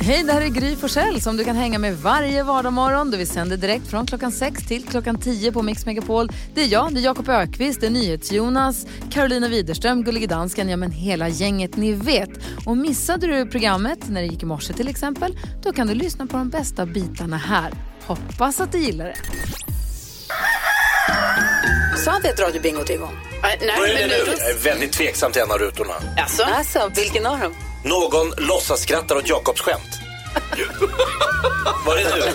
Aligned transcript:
Hej, 0.00 0.22
det 0.22 0.32
här 0.32 0.40
är 0.40 0.48
Gry 0.48 0.76
Forssell 0.76 1.20
som 1.20 1.36
du 1.36 1.44
kan 1.44 1.56
hänga 1.56 1.78
med 1.78 1.96
varje 1.98 2.42
vardagsmorgon. 2.42 3.10
Vi 3.10 3.26
sänder 3.26 3.56
direkt 3.56 3.86
från 3.86 4.06
klockan 4.06 4.32
6 4.32 4.66
till 4.68 4.84
klockan 4.84 5.18
10 5.20 5.52
på 5.52 5.62
Mix 5.62 5.86
Megapol. 5.86 6.28
Det 6.54 6.60
är 6.62 6.66
jag, 6.66 6.94
det 6.94 7.00
är 7.00 7.04
Jakob 7.04 7.28
Ökvist, 7.28 7.80
det 7.80 7.86
är 7.86 7.90
NyhetsJonas, 7.90 8.86
Carolina 9.10 9.48
Widerström, 9.48 10.04
Gullige 10.04 10.26
Dansken, 10.26 10.68
ja 10.68 10.76
men 10.76 10.90
hela 10.90 11.28
gänget 11.28 11.76
ni 11.76 11.92
vet. 11.92 12.30
Och 12.66 12.76
missade 12.76 13.26
du 13.26 13.46
programmet 13.46 13.98
när 14.08 14.20
det 14.20 14.26
gick 14.26 14.42
i 14.42 14.46
morse 14.46 14.72
till 14.72 14.88
exempel, 14.88 15.38
då 15.62 15.72
kan 15.72 15.86
du 15.86 15.94
lyssna 15.94 16.26
på 16.26 16.36
de 16.36 16.48
bästa 16.50 16.86
bitarna 16.86 17.36
här. 17.36 17.72
Hoppas 18.06 18.60
att 18.60 18.72
du 18.72 18.78
gillar 18.78 19.04
det. 19.04 19.16
Sa 22.04 22.20
vi 22.22 22.28
att 22.28 22.40
radiobingot 22.40 22.90
är 22.90 22.94
igång? 22.94 23.14
Nej, 23.42 23.58
det 23.60 23.66
nu? 24.06 24.14
Jag 24.26 24.50
är 24.50 24.64
väldigt 24.64 24.92
tveksam 24.92 25.32
till 25.32 25.42
en 25.42 25.50
av 25.50 25.58
rutorna. 25.58 25.94
Alltså? 26.16 26.42
Alltså, 26.42 26.90
vilken 26.96 27.26
av 27.26 27.40
dem? 27.40 27.52
Någon 27.84 28.32
låtsas 28.36 28.80
skrattar 28.80 29.16
åt 29.16 29.28
Jakobs 29.28 29.60
skämt. 29.60 29.98
Var 31.86 31.96
det 31.96 32.02
du? 32.02 32.08
Nej, 32.20 32.34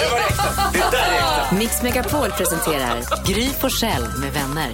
det 0.00 0.08
var 0.10 0.18
äkta. 0.18 0.44
Det 0.72 0.78
där 0.96 1.12
är 1.12 1.16
äkta. 1.18 1.54
Mix 1.54 1.82
Megapol 1.82 2.30
presenterar 2.30 3.24
Gry 3.26 3.48
Forssell 3.60 4.02
med 4.18 4.32
vänner. 4.32 4.70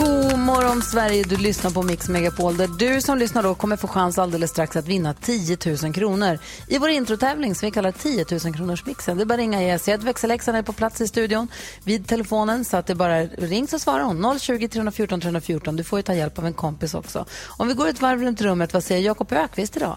God 0.00 0.38
morgon 0.38 0.82
Sverige, 0.82 1.24
du 1.24 1.36
lyssnar 1.36 1.70
på 1.70 1.82
Mix 1.82 2.08
Megapol 2.08 2.56
där 2.56 2.68
du 2.78 3.00
som 3.00 3.18
lyssnar 3.18 3.42
då 3.42 3.54
kommer 3.54 3.76
få 3.76 3.88
chans 3.88 4.18
alldeles 4.18 4.50
strax 4.50 4.76
att 4.76 4.88
vinna 4.88 5.14
10 5.14 5.56
000 5.82 5.92
kronor 5.92 6.38
i 6.68 6.78
vår 6.78 6.88
introtävling 6.88 7.54
som 7.54 7.66
vi 7.66 7.70
kallar 7.70 7.92
10 7.92 8.24
000 8.44 8.54
kronors 8.54 8.86
mixen. 8.86 9.16
Det 9.16 9.22
är 9.22 9.24
bara 9.24 9.34
att 9.34 9.40
ringa 9.40 9.62
Jess. 9.62 9.88
Växelläxan 9.88 10.54
är 10.54 10.62
på 10.62 10.72
plats 10.72 11.00
i 11.00 11.08
studion 11.08 11.48
vid 11.84 12.08
telefonen 12.08 12.64
så 12.64 12.76
att 12.76 12.86
det 12.86 12.94
bara 12.94 13.24
ring 13.24 13.68
så 13.68 13.78
svarar 13.78 14.04
hon. 14.04 14.38
020 14.38 14.68
314 14.68 15.20
314. 15.20 15.76
Du 15.76 15.84
får 15.84 15.98
ju 15.98 16.02
ta 16.02 16.14
hjälp 16.14 16.38
av 16.38 16.46
en 16.46 16.54
kompis 16.54 16.94
också. 16.94 17.26
Om 17.46 17.68
vi 17.68 17.74
går 17.74 17.88
ett 17.88 18.00
varv 18.00 18.22
runt 18.22 18.40
rummet, 18.40 18.72
vad 18.74 18.84
säger 18.84 19.02
Jakob 19.02 19.32
Ökvist 19.32 19.76
idag? 19.76 19.96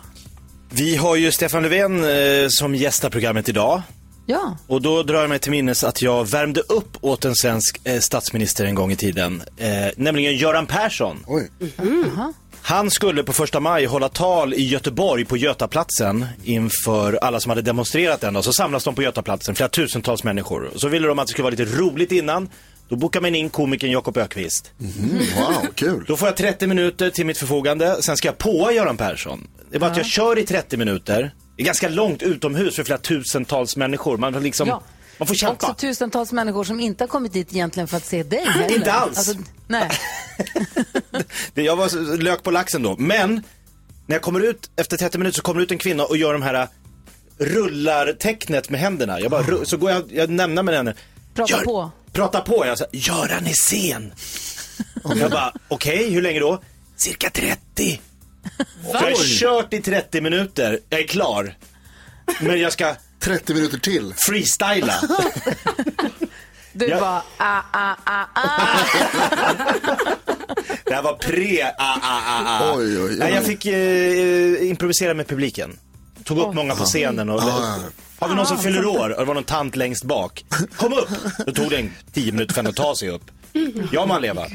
Vi 0.70 0.96
har 0.96 1.16
ju 1.16 1.32
Stefan 1.32 1.64
Löfven 1.64 2.04
eh, 2.04 2.48
som 2.50 2.76
gästar 2.76 3.10
programmet 3.10 3.50
idag. 3.50 3.82
Ja, 4.26 4.58
Och 4.68 4.82
då 4.82 5.04
drar 5.04 5.22
jag 5.22 5.30
mig 5.30 5.40
till 5.40 5.52
minnes 5.52 5.84
att 5.84 6.02
jag 6.02 6.30
värmde 6.30 6.62
upp 6.62 6.98
åt 7.02 7.26
en 7.26 7.36
svensk 7.36 7.82
eh, 7.84 8.00
statsminister 8.00 8.66
en 8.66 8.76
gång 8.76 8.92
i 8.92 8.96
tiden. 8.96 9.44
Eh, 9.58 9.70
nämligen 9.98 10.36
Göran 10.38 10.66
Persson. 10.66 11.24
Oj. 11.28 11.50
Han 12.62 12.92
skulle 12.92 13.24
på 13.24 13.34
första 13.34 13.60
maj 13.60 13.86
hålla 13.86 14.10
tal 14.10 14.54
i 14.54 14.68
Göteborg 14.68 15.26
på 15.26 15.38
Götaplatsen 15.38 16.26
inför 16.44 17.14
alla 17.14 17.40
som 17.40 17.50
hade 17.50 17.62
demonstrerat 17.62 18.22
den 18.22 18.34
dag. 18.34 18.44
Så 18.44 18.54
samlas 18.54 18.84
de 18.84 18.96
på 18.96 19.04
Götaplatsen, 19.04 19.56
flera 19.56 19.70
tusentals 19.70 20.24
människor. 20.24 20.64
Och 20.74 20.80
så 20.82 20.88
ville 20.88 21.08
de 21.08 21.20
att 21.20 21.28
det 21.28 21.32
skulle 21.32 21.44
vara 21.44 21.56
lite 21.56 21.66
roligt 21.78 22.12
innan. 22.12 22.50
Då 22.90 22.96
bokar 22.96 23.22
man 23.22 23.36
in 23.36 23.50
komikern 23.50 23.92
Jakob 23.92 24.18
Ökvist. 24.18 24.72
Wow, 24.78 25.68
kul. 25.76 26.06
Då 26.08 26.18
får 26.18 26.28
jag 26.28 26.38
30 26.38 26.68
minuter 26.68 27.10
till 27.10 27.26
mitt 27.26 27.38
förfogande, 27.38 27.98
sen 28.02 28.18
ska 28.18 28.28
jag 28.28 28.38
påa 28.38 28.72
Göran 28.72 28.98
Persson. 28.98 29.48
Det 29.70 29.76
är 29.76 29.80
bara 29.80 29.92
att 29.92 29.98
jag 29.98 30.06
kör 30.06 30.40
i 30.40 30.44
30 30.46 30.78
minuter. 30.78 31.34
Det 31.56 31.62
är 31.64 31.66
ganska 31.66 31.90
långt 31.90 32.22
utomhus 32.24 32.76
för 32.76 32.84
flera 32.84 32.98
tusentals 33.00 33.76
människor. 33.78 34.18
Man, 34.18 34.34
får 34.34 34.40
liksom, 34.42 34.68
Ja. 34.68 34.84
man 35.18 35.28
får 35.28 35.36
kämpa. 35.36 35.54
också 35.68 35.74
tusentals 35.74 36.32
människor 36.32 36.64
som 36.64 36.80
inte 36.80 37.04
har 37.04 37.08
kommit 37.08 37.34
dit 37.34 37.54
egentligen 37.54 37.88
för 37.88 37.98
att 37.98 38.06
se 38.06 38.24
dig 38.24 38.46
heller. 38.48 38.76
Inte 38.76 38.94
alls. 38.94 39.18
Alltså, 39.18 39.34
nej. 39.68 39.90
Det- 41.54 41.62
Jag 41.62 41.76
var 41.76 42.18
lök 42.18 42.44
på 42.44 42.52
laxen 42.52 42.84
då. 42.84 42.96
Men 42.98 43.34
när 44.06 44.16
jag 44.16 44.22
kommer 44.22 44.40
ut 44.40 44.70
efter 44.76 44.98
30 44.98 45.18
minuter 45.18 45.36
så 45.36 45.42
kommer 45.42 45.62
ut 45.62 45.72
en 45.72 45.78
kvinna 45.78 46.04
och 46.06 46.18
gör 46.18 46.34
de 46.34 46.42
här 46.42 46.54
äh, 46.54 46.68
rullar-tecknet 47.38 48.70
med 48.70 48.80
händerna. 48.80 49.20
Jag 49.20 49.32
bara, 49.32 49.66
så 49.66 49.78
går 49.78 49.92
jag, 49.92 50.04
jag 50.14 50.30
nämner 50.30 50.64
med 50.64 50.76
henne. 50.76 50.94
Prata 51.34 51.58
på. 51.58 51.92
Prata 52.12 52.42
på. 52.42 52.66
Jag 52.66 52.78
sa, 52.78 52.86
Göran 52.92 53.46
är 53.46 53.54
sen. 53.54 54.14
jag 55.20 55.32
bara, 55.32 55.54
okej, 55.68 56.10
hur 56.10 56.22
länge 56.22 56.40
då? 56.40 56.62
Cirka 56.96 57.30
30. 57.30 58.02
Jag 58.94 59.00
har 59.00 59.40
kört 59.40 59.74
i 59.74 59.82
30 59.82 60.22
minuter. 60.22 60.80
Jag 60.90 61.00
är 61.00 61.08
klar. 61.08 61.56
Men 62.42 62.60
jag 62.60 62.74
ska 62.74 62.96
30 63.20 63.54
minuter 63.54 63.78
till. 63.78 64.14
freestyla. 64.18 64.94
Du 66.76 66.86
Ja. 66.86 67.00
bara, 67.00 67.24
ah, 67.38 67.62
ah, 67.72 67.96
ah, 68.04 68.26
ah. 68.34 68.78
Det 70.86 70.94
här 70.94 71.02
var 71.02 71.14
pre 71.14 71.64
ah, 71.64 71.98
ah, 72.02 72.22
ah, 72.26 72.44
ah. 72.46 72.74
Oj, 72.78 72.98
oj, 72.98 73.04
oj. 73.04 73.16
Nej, 73.20 73.34
jag 73.34 73.44
fick 73.46 73.66
eh, 73.66 74.70
improvisera 74.70 75.14
med 75.14 75.28
publiken. 75.28 75.78
Tog 76.24 76.38
upp 76.38 76.54
många 76.54 76.76
på 76.76 76.84
scenen 76.86 77.30
och... 77.30 77.42
Ah. 77.44 77.80
Har 78.20 78.30
vi 78.30 78.36
någon 78.36 78.46
som 78.46 78.58
fyller 78.58 78.86
år? 78.86 79.10
Och 79.10 79.20
det 79.20 79.26
var 79.26 79.34
någon 79.34 79.44
tant 79.44 79.76
längst 79.76 80.04
bak. 80.04 80.46
Kom 80.78 80.94
upp! 80.94 81.10
Då 81.46 81.52
tog 81.52 81.70
det 81.70 81.78
en 81.78 81.92
10 82.14 82.32
minuter 82.32 82.54
för 82.54 82.60
henne 82.62 82.70
att 82.70 82.76
ta 82.76 82.96
sig 82.96 83.10
upp. 83.10 83.24
Ja, 83.92 84.06
man 84.06 84.22
leva. 84.22 84.46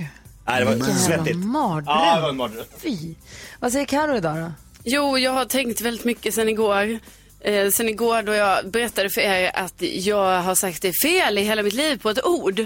Nej, 0.48 0.58
det 0.60 0.64
var 0.64 0.72
Jävla 0.72 0.94
svettigt. 0.94 1.36
mardröm. 1.36 1.84
Ja, 1.86 2.14
det 2.16 2.22
var 2.22 2.28
en 2.28 2.36
mardröm. 2.36 2.64
Fy. 2.78 3.14
Vad 3.60 3.72
säger 3.72 3.84
Karo 3.86 4.16
idag 4.16 4.36
då? 4.36 4.52
Jo, 4.84 5.18
jag 5.18 5.30
har 5.32 5.44
tänkt 5.44 5.80
väldigt 5.80 6.04
mycket 6.04 6.34
sen 6.34 6.48
igår. 6.48 6.98
Eh, 7.40 7.70
sen 7.70 7.88
igår 7.88 8.22
då 8.22 8.34
jag 8.34 8.70
berättade 8.70 9.10
för 9.10 9.20
er 9.20 9.50
att 9.54 9.74
jag 9.78 10.42
har 10.42 10.54
sagt 10.54 10.82
det 10.82 10.92
fel 10.92 11.38
i 11.38 11.42
hela 11.42 11.62
mitt 11.62 11.74
liv 11.74 11.96
på 12.02 12.10
ett 12.10 12.24
ord. 12.24 12.58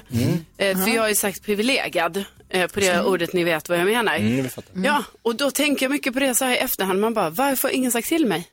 Eh, 0.56 0.78
för 0.84 0.88
jag 0.94 1.02
har 1.02 1.08
ju 1.08 1.14
sagt 1.14 1.42
privilegad 1.42 2.24
eh, 2.48 2.66
på 2.66 2.80
det 2.80 3.02
ordet, 3.04 3.32
ni 3.32 3.44
vet 3.44 3.68
vad 3.68 3.78
jag 3.78 3.84
menar. 3.86 4.16
Mm, 4.16 4.42
vi 4.42 4.48
fattar. 4.48 4.72
Ja, 4.84 5.04
och 5.22 5.36
då 5.36 5.50
tänker 5.50 5.84
jag 5.84 5.90
mycket 5.92 6.12
på 6.12 6.20
det 6.20 6.34
så 6.34 6.44
här 6.44 6.52
i 6.54 6.56
efterhand. 6.58 7.00
Man 7.00 7.14
bara, 7.14 7.30
varför 7.30 7.68
har 7.68 7.74
ingen 7.74 7.90
sagt 7.90 8.08
till 8.08 8.26
mig? 8.26 8.46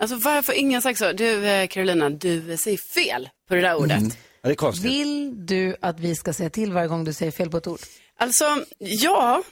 Alltså 0.00 0.16
varför 0.16 0.52
har 0.52 0.60
ingen 0.60 0.82
sagt 0.82 0.98
så? 0.98 1.12
Du 1.12 1.46
eh, 1.46 1.66
Carolina, 1.66 2.10
du 2.10 2.56
säger 2.56 2.78
fel 2.78 3.28
på 3.48 3.54
det 3.54 3.60
där 3.60 3.74
ordet. 3.76 4.02
Ja, 4.02 4.08
det 4.42 4.50
är 4.50 4.54
konstigt. 4.54 4.90
Vill 4.90 5.46
du 5.46 5.76
att 5.82 6.00
vi 6.00 6.14
ska 6.14 6.32
säga 6.32 6.50
till 6.50 6.72
varje 6.72 6.88
gång 6.88 7.04
du 7.04 7.12
säger 7.12 7.32
fel 7.32 7.50
på 7.50 7.56
ett 7.56 7.66
ord? 7.66 7.78
Alltså, 8.18 8.44
ja, 8.78 9.42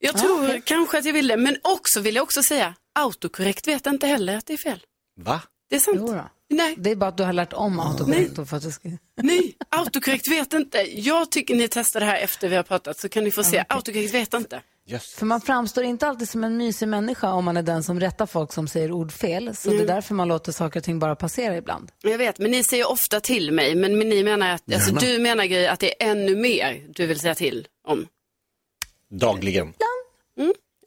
jag 0.00 0.18
tror 0.18 0.60
kanske 0.60 0.98
att 0.98 1.04
jag 1.04 1.12
vill 1.12 1.28
det. 1.28 1.36
Men 1.36 1.56
också 1.62 2.00
vill 2.00 2.14
jag 2.14 2.22
också 2.22 2.42
säga, 2.42 2.74
autokorrekt 2.94 3.68
vet 3.68 3.86
inte 3.86 4.06
heller 4.06 4.36
att 4.36 4.46
det 4.46 4.52
är 4.52 4.56
fel. 4.56 4.80
Va? 5.20 5.42
Det 5.70 5.76
är 5.76 5.80
sant. 5.80 5.98
Jo 6.00 6.06
då. 6.06 6.30
Nej, 6.50 6.74
Det 6.78 6.90
är 6.90 6.96
bara 6.96 7.08
att 7.08 7.16
du 7.16 7.22
har 7.22 7.32
lärt 7.32 7.52
om 7.52 7.80
autokorrekt 7.80 8.36
då 8.36 8.46
för 8.46 8.56
att 8.56 8.62
du 8.62 8.70
ska... 8.70 8.88
nej, 9.22 9.56
autokorrekt 9.68 10.30
vet 10.30 10.52
inte. 10.52 10.78
Jag 11.00 11.30
tycker 11.30 11.54
ni 11.54 11.68
testar 11.68 12.00
det 12.00 12.06
här 12.06 12.20
efter 12.20 12.48
vi 12.48 12.56
har 12.56 12.62
pratat 12.62 12.98
så 13.00 13.08
kan 13.08 13.24
ni 13.24 13.30
få 13.30 13.44
se. 13.44 13.64
Autokorrekt 13.68 14.14
vet 14.14 14.34
inte. 14.34 14.60
För 15.16 15.26
man 15.26 15.40
framstår 15.40 15.84
inte 15.84 16.06
alltid 16.06 16.28
som 16.28 16.44
en 16.44 16.56
mysig 16.56 16.88
människa 16.88 17.32
om 17.32 17.44
man 17.44 17.56
är 17.56 17.62
den 17.62 17.82
som 17.82 18.00
rättar 18.00 18.26
folk 18.26 18.52
som 18.52 18.68
säger 18.68 18.92
ord 18.92 19.12
fel. 19.12 19.56
Så 19.56 19.70
det 19.70 19.82
är 19.82 19.86
därför 19.86 20.14
man 20.14 20.28
låter 20.28 20.52
saker 20.52 20.80
och 20.80 20.84
ting 20.84 20.98
bara 20.98 21.16
passera 21.16 21.56
ibland. 21.56 21.92
Jag 22.02 22.18
vet, 22.18 22.38
men 22.38 22.50
ni 22.50 22.64
säger 22.64 22.90
ofta 22.90 23.20
till 23.20 23.52
mig. 23.52 23.74
Men, 23.74 23.98
men 23.98 24.08
ni 24.08 24.22
menar 24.22 24.50
att, 24.50 24.74
alltså, 24.74 24.94
du 24.94 25.18
menar 25.18 25.44
Gry 25.44 25.66
att 25.66 25.80
det 25.80 26.02
är 26.02 26.10
ännu 26.10 26.36
mer 26.36 26.86
du 26.88 27.06
vill 27.06 27.20
säga 27.20 27.34
till 27.34 27.66
om. 27.88 28.06
Dagligen. 29.18 29.74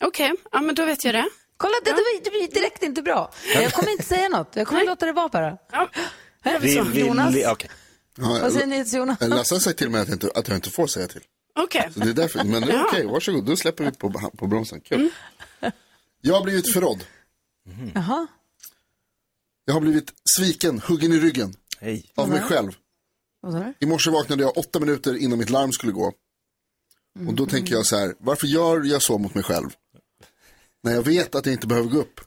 Okej, 0.01 0.33
ja 0.51 0.61
men 0.61 0.75
då 0.75 0.85
vet 0.85 1.05
jag 1.05 1.15
det. 1.15 1.29
Kolla, 1.57 1.73
det, 1.83 1.89
det, 1.91 1.93
blir- 1.95 2.23
det 2.23 2.29
blir 2.29 2.61
direkt 2.61 2.83
inte 2.83 3.01
bra. 3.01 3.31
Jag 3.55 3.73
kommer 3.73 3.91
inte 3.91 4.03
säga 4.03 4.29
något. 4.29 4.55
Jag 4.55 4.67
kommer 4.67 4.85
låta 4.85 5.05
det 5.05 5.11
vara 5.11 5.29
bara. 5.29 5.57
Ja. 5.71 5.89
Här 6.41 6.59
vi 6.59 6.67
Vi, 6.67 6.75
så. 6.75 6.83
vi, 6.83 6.99
Jonas, 7.07 7.35
okej. 7.47 7.69
Ja, 8.17 8.39
vad 8.41 8.53
säger 8.53 8.67
ni 8.67 8.85
till 8.85 8.97
Jonas? 8.99 9.17
Lasse 9.21 9.55
har 9.55 9.59
sagt 9.59 9.79
till 9.79 9.89
mig 9.89 10.01
att 10.01 10.07
jag 10.07 10.15
inte, 10.15 10.31
att 10.35 10.47
jag 10.47 10.57
inte 10.57 10.69
får 10.69 10.87
säga 10.87 11.07
till. 11.07 11.21
Okej. 11.59 11.89
Så 11.93 11.99
det 11.99 12.09
är 12.09 12.13
därför. 12.13 12.43
Men 12.43 12.61
det 12.61 12.71
är 12.73 12.83
okej, 12.87 13.05
varsågod. 13.05 13.45
Då 13.45 13.55
släpper 13.55 13.83
vi 13.83 13.91
på, 13.91 14.31
på 14.37 14.47
bromsen. 14.47 14.81
Kul. 14.81 14.97
Mm. 14.97 15.71
Jag 16.21 16.33
har 16.33 16.43
blivit 16.43 16.73
förrådd. 16.73 17.03
Jaha. 17.95 18.27
Jag 19.65 19.73
har 19.73 19.81
blivit 19.81 20.13
sviken, 20.37 20.79
huggen 20.79 21.13
i 21.13 21.19
ryggen. 21.19 21.53
Hej. 21.79 22.11
Av 22.15 22.29
mig 22.29 22.41
själv. 22.41 22.71
I 23.79 23.85
morse 23.85 24.09
vaknade 24.11 24.43
jag 24.43 24.57
åtta 24.57 24.79
minuter 24.79 25.17
innan 25.17 25.39
mitt 25.39 25.49
larm 25.49 25.71
skulle 25.71 25.91
gå. 25.91 26.13
Och 27.27 27.33
då 27.33 27.45
tänker 27.45 27.73
jag 27.73 27.85
så 27.85 27.97
här, 27.97 28.13
varför 28.19 28.47
gör 28.47 28.83
jag 28.83 29.01
så 29.01 29.17
mot 29.17 29.35
mig 29.35 29.43
själv? 29.43 29.69
När 30.83 30.93
jag 30.93 31.01
vet 31.01 31.35
att 31.35 31.45
jag 31.45 31.53
inte 31.53 31.67
behöver 31.67 31.89
gå 31.89 31.97
upp 31.97 32.19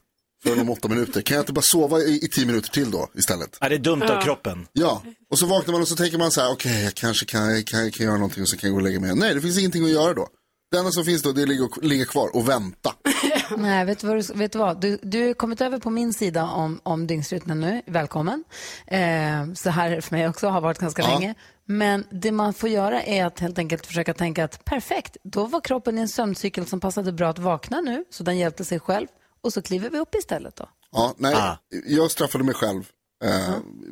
förrän 0.43 0.59
om 0.59 0.69
åtta 0.69 0.87
minuter. 0.87 1.21
Kan 1.21 1.35
jag 1.35 1.41
inte 1.41 1.53
bara 1.53 1.61
sova 1.61 1.99
i, 1.99 2.25
i 2.25 2.27
tio 2.27 2.45
minuter 2.45 2.69
till 2.69 2.91
då 2.91 3.09
istället? 3.15 3.57
Ja, 3.61 3.69
det 3.69 3.75
är 3.75 3.79
dumt 3.79 4.01
av 4.01 4.21
kroppen. 4.21 4.67
Ja, 4.73 5.03
och 5.29 5.39
så 5.39 5.45
vaknar 5.45 5.71
man 5.71 5.81
och 5.81 5.87
så 5.87 5.95
tänker 5.95 6.17
man 6.17 6.31
så 6.31 6.41
här, 6.41 6.51
okej, 6.51 6.83
jag 6.83 6.93
kanske 6.93 7.25
kan, 7.25 7.63
kan, 7.63 7.91
kan 7.91 8.05
göra 8.05 8.15
någonting 8.17 8.43
och 8.43 8.49
så 8.49 8.57
kan 8.57 8.67
jag 8.67 8.73
gå 8.73 8.79
och 8.79 8.83
lägga 8.83 8.99
mig. 8.99 9.15
Nej, 9.15 9.33
det 9.33 9.41
finns 9.41 9.57
ingenting 9.57 9.83
att 9.85 9.91
göra 9.91 10.13
då. 10.13 10.27
Det 10.71 10.77
enda 10.77 10.91
som 10.91 11.05
finns 11.05 11.21
då, 11.21 11.31
det 11.31 11.41
är 11.41 11.65
att 11.65 11.83
ligga, 11.83 12.05
kvar 12.05 12.35
och 12.35 12.49
vänta. 12.49 12.93
Nej, 13.57 13.85
vet 13.85 13.99
du 13.99 14.07
vad? 14.07 14.17
Du, 14.17 14.33
vet 14.33 14.51
du, 14.51 14.59
vad? 14.59 14.81
Du, 14.81 14.99
du 15.03 15.27
har 15.27 15.33
kommit 15.33 15.61
över 15.61 15.79
på 15.79 15.89
min 15.89 16.13
sida 16.13 16.43
om, 16.43 16.79
om 16.83 17.07
dygnsrytmen 17.07 17.59
nu. 17.59 17.81
Välkommen. 17.85 18.43
Eh, 18.87 19.53
så 19.55 19.69
här 19.69 19.91
är 19.91 19.95
det 19.95 20.01
för 20.01 20.15
mig 20.15 20.27
också, 20.29 20.47
har 20.47 20.61
varit 20.61 20.77
ganska 20.79 21.01
länge. 21.07 21.35
Men 21.65 22.05
det 22.09 22.31
man 22.31 22.53
får 22.53 22.69
göra 22.69 23.03
är 23.03 23.25
att 23.25 23.39
helt 23.39 23.57
enkelt 23.57 23.85
försöka 23.85 24.13
tänka 24.13 24.43
att 24.43 24.65
perfekt, 24.65 25.17
då 25.23 25.45
var 25.45 25.61
kroppen 25.61 25.97
i 25.97 26.01
en 26.01 26.09
sömncykel 26.09 26.65
som 26.65 26.79
passade 26.79 27.11
bra 27.11 27.29
att 27.29 27.39
vakna 27.39 27.81
nu, 27.81 28.05
så 28.09 28.23
den 28.23 28.37
hjälpte 28.37 28.65
sig 28.65 28.79
själv. 28.79 29.07
Och 29.41 29.53
så 29.53 29.61
kliver 29.61 29.89
vi 29.89 29.99
upp 29.99 30.15
istället 30.15 30.55
då. 30.55 30.69
Ja, 30.91 31.13
nej, 31.17 31.35
Ah. 31.35 31.57
jag 31.87 32.11
straffade 32.11 32.43
mig 32.43 32.53
själv. 32.55 32.83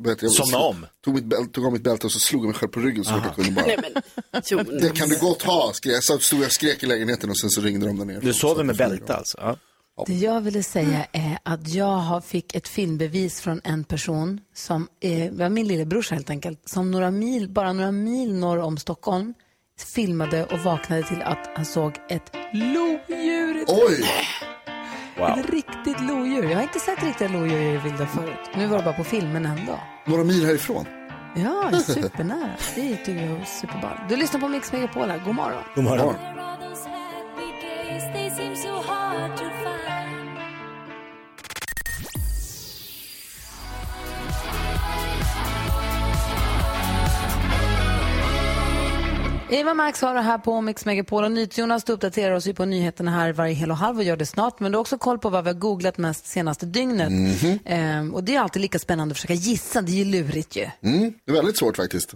Vet 0.02 0.22
jag, 0.22 0.32
Somna 0.32 0.58
om. 0.58 0.86
Tog, 1.06 1.14
mitt 1.16 1.26
bälte, 1.26 1.54
tog 1.54 1.66
av 1.66 1.74
mitt 1.74 1.84
bälte 1.84 2.06
och 2.08 2.12
så 2.12 2.20
slog 2.20 2.42
jag 2.42 2.48
mig 2.48 2.56
själv 2.56 2.70
på 2.70 2.80
ryggen 2.80 3.04
så 3.06 3.22
jag 3.24 3.36
kunde 3.36 3.52
bara. 3.52 3.66
Nej 3.66 3.78
men. 3.82 4.02
Det 4.82 4.90
kan 4.96 5.10
du 5.10 5.20
gott 5.20 5.42
ha, 5.42 5.72
skrek 5.74 5.96
jag. 5.96 6.04
Så 6.04 6.20
stod 6.20 6.40
jag 6.40 6.52
skrek 6.52 6.84
i 6.84 6.86
lägenheten 6.86 7.30
och 7.30 7.40
sen 7.40 7.50
så 7.50 7.62
ringde 7.62 7.88
de 7.88 7.98
där 7.98 8.06
nere. 8.06 8.20
Du 8.20 8.34
sover 8.34 8.64
med 8.64 8.78
bälte 8.78 9.16
alltså? 9.16 9.38
Ja. 9.42 9.58
Det 10.08 10.14
jag 10.14 10.42
ville 10.42 10.64
säga 10.64 11.06
är 11.12 11.40
att 11.44 11.68
jag 11.68 11.98
har 11.98 12.22
fick 12.22 12.56
ett 12.56 12.68
filmbevis 12.68 13.42
från 13.42 13.62
en 13.64 13.84
person 13.84 14.42
som 14.56 14.88
är, 15.00 15.32
var 15.32 15.50
min 15.50 15.68
lillebrorsa 15.68 16.16
helt 16.16 16.30
enkelt, 16.30 16.70
som 16.70 16.92
några 16.92 17.12
mil, 17.12 17.50
bara 17.50 17.74
några 17.74 17.92
mil 17.92 18.34
norr 18.34 18.60
om 18.60 18.78
Stockholm 18.78 19.34
filmade 19.96 20.46
och 20.46 20.60
vaknade 20.60 21.04
till 21.04 21.22
att 21.22 21.50
han 21.56 21.66
såg 21.66 21.94
ett 22.10 22.32
lodjur. 22.54 23.66
Oj! 23.68 24.06
Ett 25.28 25.50
riktigt 25.50 26.02
lodjur. 26.02 26.44
Jag 26.44 26.56
har 26.56 26.64
inte 26.64 26.80
sett 26.80 27.04
riktiga 27.04 27.28
lodjur 27.28 27.62
i 27.62 27.78
vilda 27.78 28.06
förut. 28.06 28.50
Nu 28.56 28.68
var 28.68 28.78
det 28.78 28.84
bara 28.84 28.94
på 28.94 29.04
filmen 29.04 29.46
ändå. 29.46 29.80
Några 30.06 30.24
mil 30.24 30.46
härifrån. 30.46 30.86
Ja, 31.36 31.80
supernära. 31.80 32.50
Det 32.76 32.96
tycker 32.96 33.26
jag 33.26 33.40
är 33.40 33.46
superball. 33.46 33.98
Du 34.10 34.16
lyssnar 34.16 34.40
på 34.40 34.48
Mix 34.48 34.72
Megapol 34.72 35.10
här. 35.10 35.22
God 35.26 35.36
morgon. 35.36 35.64
God 35.76 35.84
morgon. 35.84 36.16
Eva 49.52 49.74
Max 49.74 50.02
har 50.02 50.14
det 50.14 50.22
här 50.22 50.38
på 50.38 50.62
Mix 50.62 50.86
Megapol 50.86 51.24
och 51.24 51.32
NyhetsJonas 51.32 51.84
du 51.84 51.94
uppdaterar 51.94 52.36
oss 52.36 52.48
ju 52.48 52.54
på 52.54 52.66
nyheterna 52.66 53.12
här 53.12 53.34
varje 53.34 53.54
hel 53.54 53.72
och 53.72 53.78
halv 53.78 53.98
och 53.98 54.04
gör 54.04 54.18
det 54.18 54.26
snart. 54.26 54.60
Men 54.60 54.72
du 54.72 54.76
har 54.78 54.82
också 54.82 54.98
koll 54.98 55.20
på 55.20 55.30
vad 55.30 55.44
vi 55.44 55.50
har 55.50 55.60
googlat 55.60 55.98
mest 55.98 56.28
senaste 56.28 56.66
dygnet. 56.66 57.12
Ehm, 57.66 58.14
och 58.16 58.24
det 58.24 58.36
är 58.36 58.40
alltid 58.40 58.62
lika 58.62 58.80
spännande 58.80 59.12
att 59.12 59.18
försöka 59.18 59.34
gissa. 59.34 59.82
Det 59.82 59.92
är 59.92 59.94
ju 59.96 60.06
lurigt 60.06 60.56
ju. 60.56 60.68
Mm, 60.84 61.14
det 61.26 61.32
är 61.32 61.36
väldigt 61.36 61.58
svårt 61.58 61.78
faktiskt. 61.78 62.14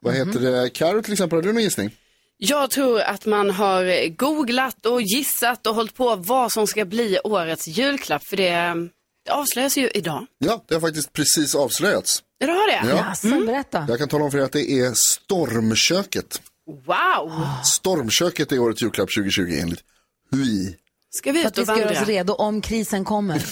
Vad 0.00 0.14
Mhm. 0.14 0.28
heter 0.28 0.40
det? 0.40 0.68
Karo 0.70 1.02
till 1.02 1.12
exempel, 1.12 1.36
har 1.36 1.42
du 1.42 1.52
någon 1.52 1.62
gissning? 1.62 1.90
Jag 2.38 2.70
tror 2.70 3.00
att 3.00 3.26
man 3.26 3.50
har 3.50 4.08
googlat 4.16 4.86
och 4.86 5.02
gissat 5.02 5.66
och 5.66 5.74
hållit 5.74 5.94
på 5.94 6.16
vad 6.16 6.52
som 6.52 6.66
ska 6.66 6.84
bli 6.84 7.18
årets 7.24 7.68
julklapp. 7.68 8.22
För 8.26 8.36
det, 8.36 8.52
det 9.26 9.30
avslöjas 9.32 9.76
ju 9.78 9.88
idag. 9.94 10.26
Ja, 10.38 10.64
det 10.68 10.74
har 10.74 10.80
faktiskt 10.80 11.12
precis 11.12 11.54
avslöjats. 11.54 12.22
Ja, 12.38 12.46
det 12.46 12.52
har 12.52 12.66
det? 12.84 12.88
Ja. 12.90 12.96
Jaså, 12.96 13.46
berätta. 13.46 13.86
Jag 13.88 13.98
kan 13.98 14.08
tala 14.08 14.24
om 14.24 14.30
för 14.30 14.38
er 14.38 14.42
att 14.42 14.52
det 14.52 14.70
är 14.70 14.92
Stormköket. 14.94 16.42
Wow! 16.66 17.32
Stormköket 17.64 18.52
är 18.52 18.58
årets 18.58 18.82
julklapp 18.82 19.08
2020 19.16 19.58
enligt 19.62 19.80
Hui. 20.30 20.76
Ska 21.10 21.32
vi 21.32 21.38
För 21.42 21.48
ut 21.48 21.52
att 21.52 21.58
vi 21.58 21.62
och 21.62 21.66
ska 21.66 21.78
göra 21.78 21.90
oss 21.90 21.96
vandra? 21.96 22.12
redo 22.12 22.32
om 22.32 22.60
krisen 22.60 23.04
kommer. 23.04 23.42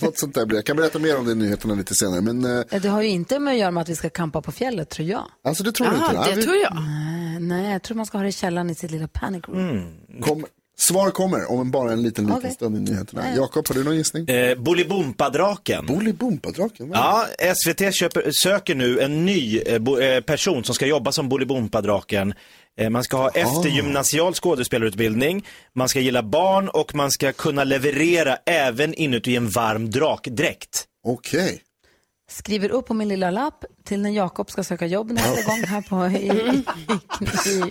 Något 0.04 0.18
sånt 0.18 0.34
där 0.34 0.46
blir 0.46 0.54
det. 0.54 0.58
Jag 0.58 0.64
kan 0.66 0.76
berätta 0.76 0.98
mer 0.98 1.18
om 1.18 1.24
det 1.26 1.32
i 1.32 1.34
nyheterna 1.34 1.74
lite 1.74 1.94
senare. 1.94 2.20
Men 2.20 2.44
eh, 2.58 2.80
det 2.82 2.88
har 2.88 3.02
ju 3.02 3.08
inte 3.08 3.38
med 3.38 3.52
att 3.52 3.58
göra 3.60 3.70
med 3.70 3.80
att 3.80 3.88
vi 3.88 3.96
ska 3.96 4.10
kampa 4.10 4.42
på 4.42 4.52
fjället, 4.52 4.90
tror 4.90 5.08
jag. 5.08 5.24
alltså 5.44 5.62
det 5.64 5.72
tror 5.72 5.88
jag 5.88 5.96
inte. 5.96 6.14
Jaha, 6.14 6.20
Nej, 6.24 6.30
det 6.30 6.36
vi- 6.40 6.42
tror 6.42 6.56
jag. 6.56 6.72
Eh, 6.72 7.40
Nej, 7.40 7.72
jag 7.72 7.82
tror 7.82 7.96
man 7.96 8.06
ska 8.06 8.18
ha 8.18 8.22
det 8.22 8.28
i 8.28 8.32
källaren 8.32 8.70
i 8.70 8.74
sitt 8.74 8.90
lilla 8.90 9.08
panic 9.08 9.44
room. 9.48 9.94
Kom, 10.20 10.46
svar 10.78 11.10
kommer 11.10 11.50
om 11.50 11.70
bara 11.70 11.92
en 11.92 12.02
liten, 12.02 12.24
liten 12.24 12.38
Okej. 12.38 12.50
stund 12.50 12.76
i 12.76 12.80
nyheterna. 12.90 13.34
Jakob, 13.36 13.68
har 13.68 13.74
du 13.74 13.84
någon 13.84 13.96
gissning? 13.96 14.28
Eh, 14.28 14.58
Bolibompa-draken. 14.58 15.86
Bolibompa-draken? 15.86 16.90
Ja, 16.94 17.26
SVT 17.54 17.94
köper, 17.94 18.30
söker 18.44 18.74
nu 18.74 19.00
en 19.00 19.26
ny 19.26 19.58
eh, 19.58 19.78
bo, 19.78 19.98
eh, 19.98 20.20
person 20.20 20.64
som 20.64 20.74
ska 20.74 20.86
jobba 20.86 21.12
som 21.12 21.28
Bolibompa-draken. 21.28 22.34
Eh, 22.78 22.90
man 22.90 23.04
ska 23.04 23.16
ha 23.16 23.28
eftergymnasial 23.30 24.34
skådespelarutbildning, 24.34 25.46
man 25.74 25.88
ska 25.88 26.00
gilla 26.00 26.22
barn 26.22 26.68
och 26.68 26.94
man 26.94 27.10
ska 27.10 27.32
kunna 27.32 27.64
leverera 27.64 28.36
även 28.46 28.94
inuti 28.94 29.36
en 29.36 29.48
varm 29.48 29.90
drakdräkt. 29.90 30.84
Okej. 31.06 31.62
Skriver 32.30 32.68
upp 32.68 32.86
på 32.86 32.94
min 32.94 33.08
lilla 33.08 33.30
lapp 33.30 33.64
till 33.84 34.00
när 34.02 34.10
Jakob 34.10 34.50
ska 34.50 34.64
söka 34.64 34.86
jobb 34.86 35.10
nästa 35.10 35.42
gång 35.50 35.62
här 35.64 35.82
på, 35.82 36.06
i, 36.06 36.26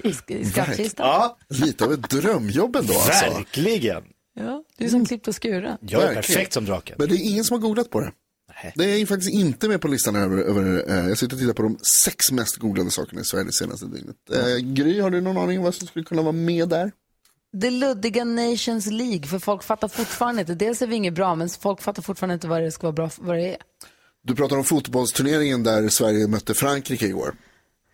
i, 0.03 0.09
i, 0.09 0.33
i 0.39 0.45
skattkistan. 0.45 1.05
Ja, 1.07 1.37
Lite 1.49 1.85
av 1.85 1.93
ett 1.93 2.09
drömjobb 2.09 2.75
ändå 2.75 2.93
alltså. 2.93 3.33
verkligen. 3.33 4.03
Ja, 4.33 4.63
du 4.77 4.85
är 4.85 4.89
som 4.89 5.05
klippt 5.05 5.27
och 5.27 5.41
skuren. 5.41 5.77
Jag 5.81 6.01
är 6.01 6.05
Verkligen. 6.05 6.15
perfekt 6.23 6.53
som 6.53 6.65
draken. 6.65 6.95
Men 6.99 7.09
det 7.09 7.15
är 7.15 7.29
ingen 7.31 7.43
som 7.43 7.53
har 7.53 7.61
googlat 7.67 7.89
på 7.89 7.99
det. 7.99 8.11
Nej. 8.63 8.73
Det 8.75 8.85
är 9.01 9.05
faktiskt 9.05 9.31
inte 9.33 9.67
med 9.67 9.81
på 9.81 9.87
listan 9.87 10.15
över, 10.15 10.37
över 10.37 10.91
eh, 10.91 11.07
jag 11.09 11.17
sitter 11.17 11.35
och 11.35 11.39
tittar 11.39 11.53
på 11.53 11.63
de 11.63 11.77
sex 12.05 12.31
mest 12.31 12.57
googlade 12.57 12.91
sakerna 12.91 13.21
i 13.21 13.23
Sverige 13.23 13.45
det 13.45 13.53
senaste 13.53 13.85
dygnet. 13.85 14.15
Eh, 14.33 14.57
Gry, 14.57 14.99
har 15.01 15.09
du 15.09 15.21
någon 15.21 15.37
aning 15.37 15.57
om 15.57 15.63
vad 15.63 15.75
som 15.75 15.87
skulle 15.87 16.05
kunna 16.05 16.21
vara 16.21 16.31
med 16.31 16.69
där? 16.69 16.91
Det 17.53 17.69
luddiga 17.69 18.23
Nations 18.23 18.85
League, 18.85 19.23
för 19.27 19.39
folk 19.39 19.63
fattar 19.63 19.87
fortfarande 19.87 20.41
inte. 20.41 20.55
Dels 20.55 20.81
är 20.81 20.87
vi 20.87 20.95
inget 20.95 21.13
bra, 21.13 21.35
men 21.35 21.49
folk 21.49 21.81
fattar 21.81 22.01
fortfarande 22.01 22.33
inte 22.33 22.47
vad 22.47 22.61
det 22.61 22.71
ska 22.71 22.87
vara 22.87 22.93
bra 22.93 23.09
vad 23.19 23.35
det 23.37 23.49
är. 23.53 23.57
Du 24.23 24.35
pratar 24.35 24.57
om 24.57 24.63
fotbollsturneringen 24.63 25.63
där 25.63 25.89
Sverige 25.89 26.27
mötte 26.27 26.53
Frankrike 26.53 27.05
igår. 27.05 27.35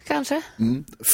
Kanske. 0.07 0.41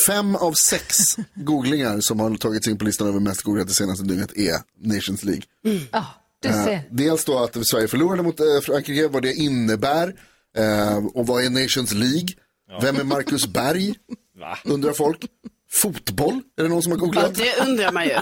Fem 0.08 0.36
av 0.36 0.54
sex 0.54 0.98
googlingar 1.36 2.00
som 2.00 2.20
har 2.20 2.36
tagits 2.36 2.68
in 2.68 2.78
på 2.78 2.86
listan 2.86 3.08
över 3.08 3.20
mest 3.20 3.42
googlade 3.42 3.70
det 3.70 3.74
senaste 3.74 4.04
dygnet 4.06 4.38
är 4.38 4.58
Nations 4.96 5.24
League. 5.24 5.44
Ja, 5.92 6.06
du 6.40 6.50
Eh, 6.50 6.66
ser. 6.66 6.82
dels 6.92 7.26
då 7.26 7.40
att 7.40 7.68
Sverige 7.68 7.88
förlorade 7.88 8.24
mot 8.24 8.40
eh, 8.40 8.46
Frankrike, 8.64 9.08
vad 9.08 9.22
det 9.24 9.34
innebär 9.34 10.16
eh, 10.58 10.98
och 10.98 11.28
vad 11.28 11.44
är 11.46 11.50
Nations 11.50 11.94
League? 11.94 12.28
Vem 12.82 12.96
är 12.96 13.04
Marcus 13.04 13.48
Berg? 13.48 13.94
Undrar 14.66 14.94
folk. 14.94 15.26
Fotboll, 15.74 16.42
är 16.58 16.64
det 16.64 16.70
någon 16.70 16.84
som 16.84 16.92
har 16.92 17.00
Ja, 17.00 17.06
googlat? 17.06 17.36
det 17.36 17.56
undrar 17.62 17.92
man 17.92 18.06
ju. 18.06 18.18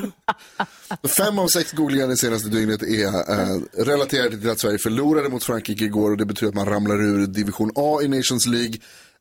Fem 1.17 1.39
av 1.39 1.47
sex 1.47 1.71
googlingar 1.71 2.07
det 2.07 2.17
senaste 2.17 2.49
dygnet 2.49 2.83
är 2.83 3.05
eh, 3.07 3.57
relaterade 3.73 4.37
till 4.39 4.49
att 4.49 4.59
Sverige 4.59 4.77
förlorade 4.77 5.29
mot 5.29 5.43
Frankrike 5.43 5.85
igår 5.85 6.11
och 6.11 6.17
det 6.17 6.25
betyder 6.25 6.47
att 6.49 6.55
man 6.55 6.65
ramlar 6.65 7.01
ur 7.03 7.27
division 7.27 7.71
A 7.75 7.99
i 8.03 8.07
Nations 8.07 8.45
League, 8.47 8.75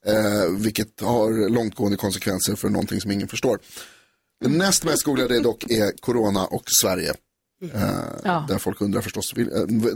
eh, 0.07 0.51
vilket 0.59 1.01
har 1.01 1.49
långtgående 1.49 1.97
konsekvenser 1.97 2.55
för 2.55 2.69
någonting 2.69 3.01
som 3.01 3.11
ingen 3.11 3.29
förstår. 3.29 3.59
Det 4.45 4.49
näst 4.51 4.85
mest 4.85 5.03
googlade 5.05 5.37
är 5.37 5.41
dock 5.41 5.71
är 5.71 5.93
Corona 6.01 6.47
och 6.47 6.65
Sverige. 6.83 7.15
Eh, 7.75 7.81
Ja. 8.25 8.45
Där 8.49 8.59
folk 8.59 8.81
undrar 8.81 9.01
förstås, 9.01 9.33
vil- 9.35 9.53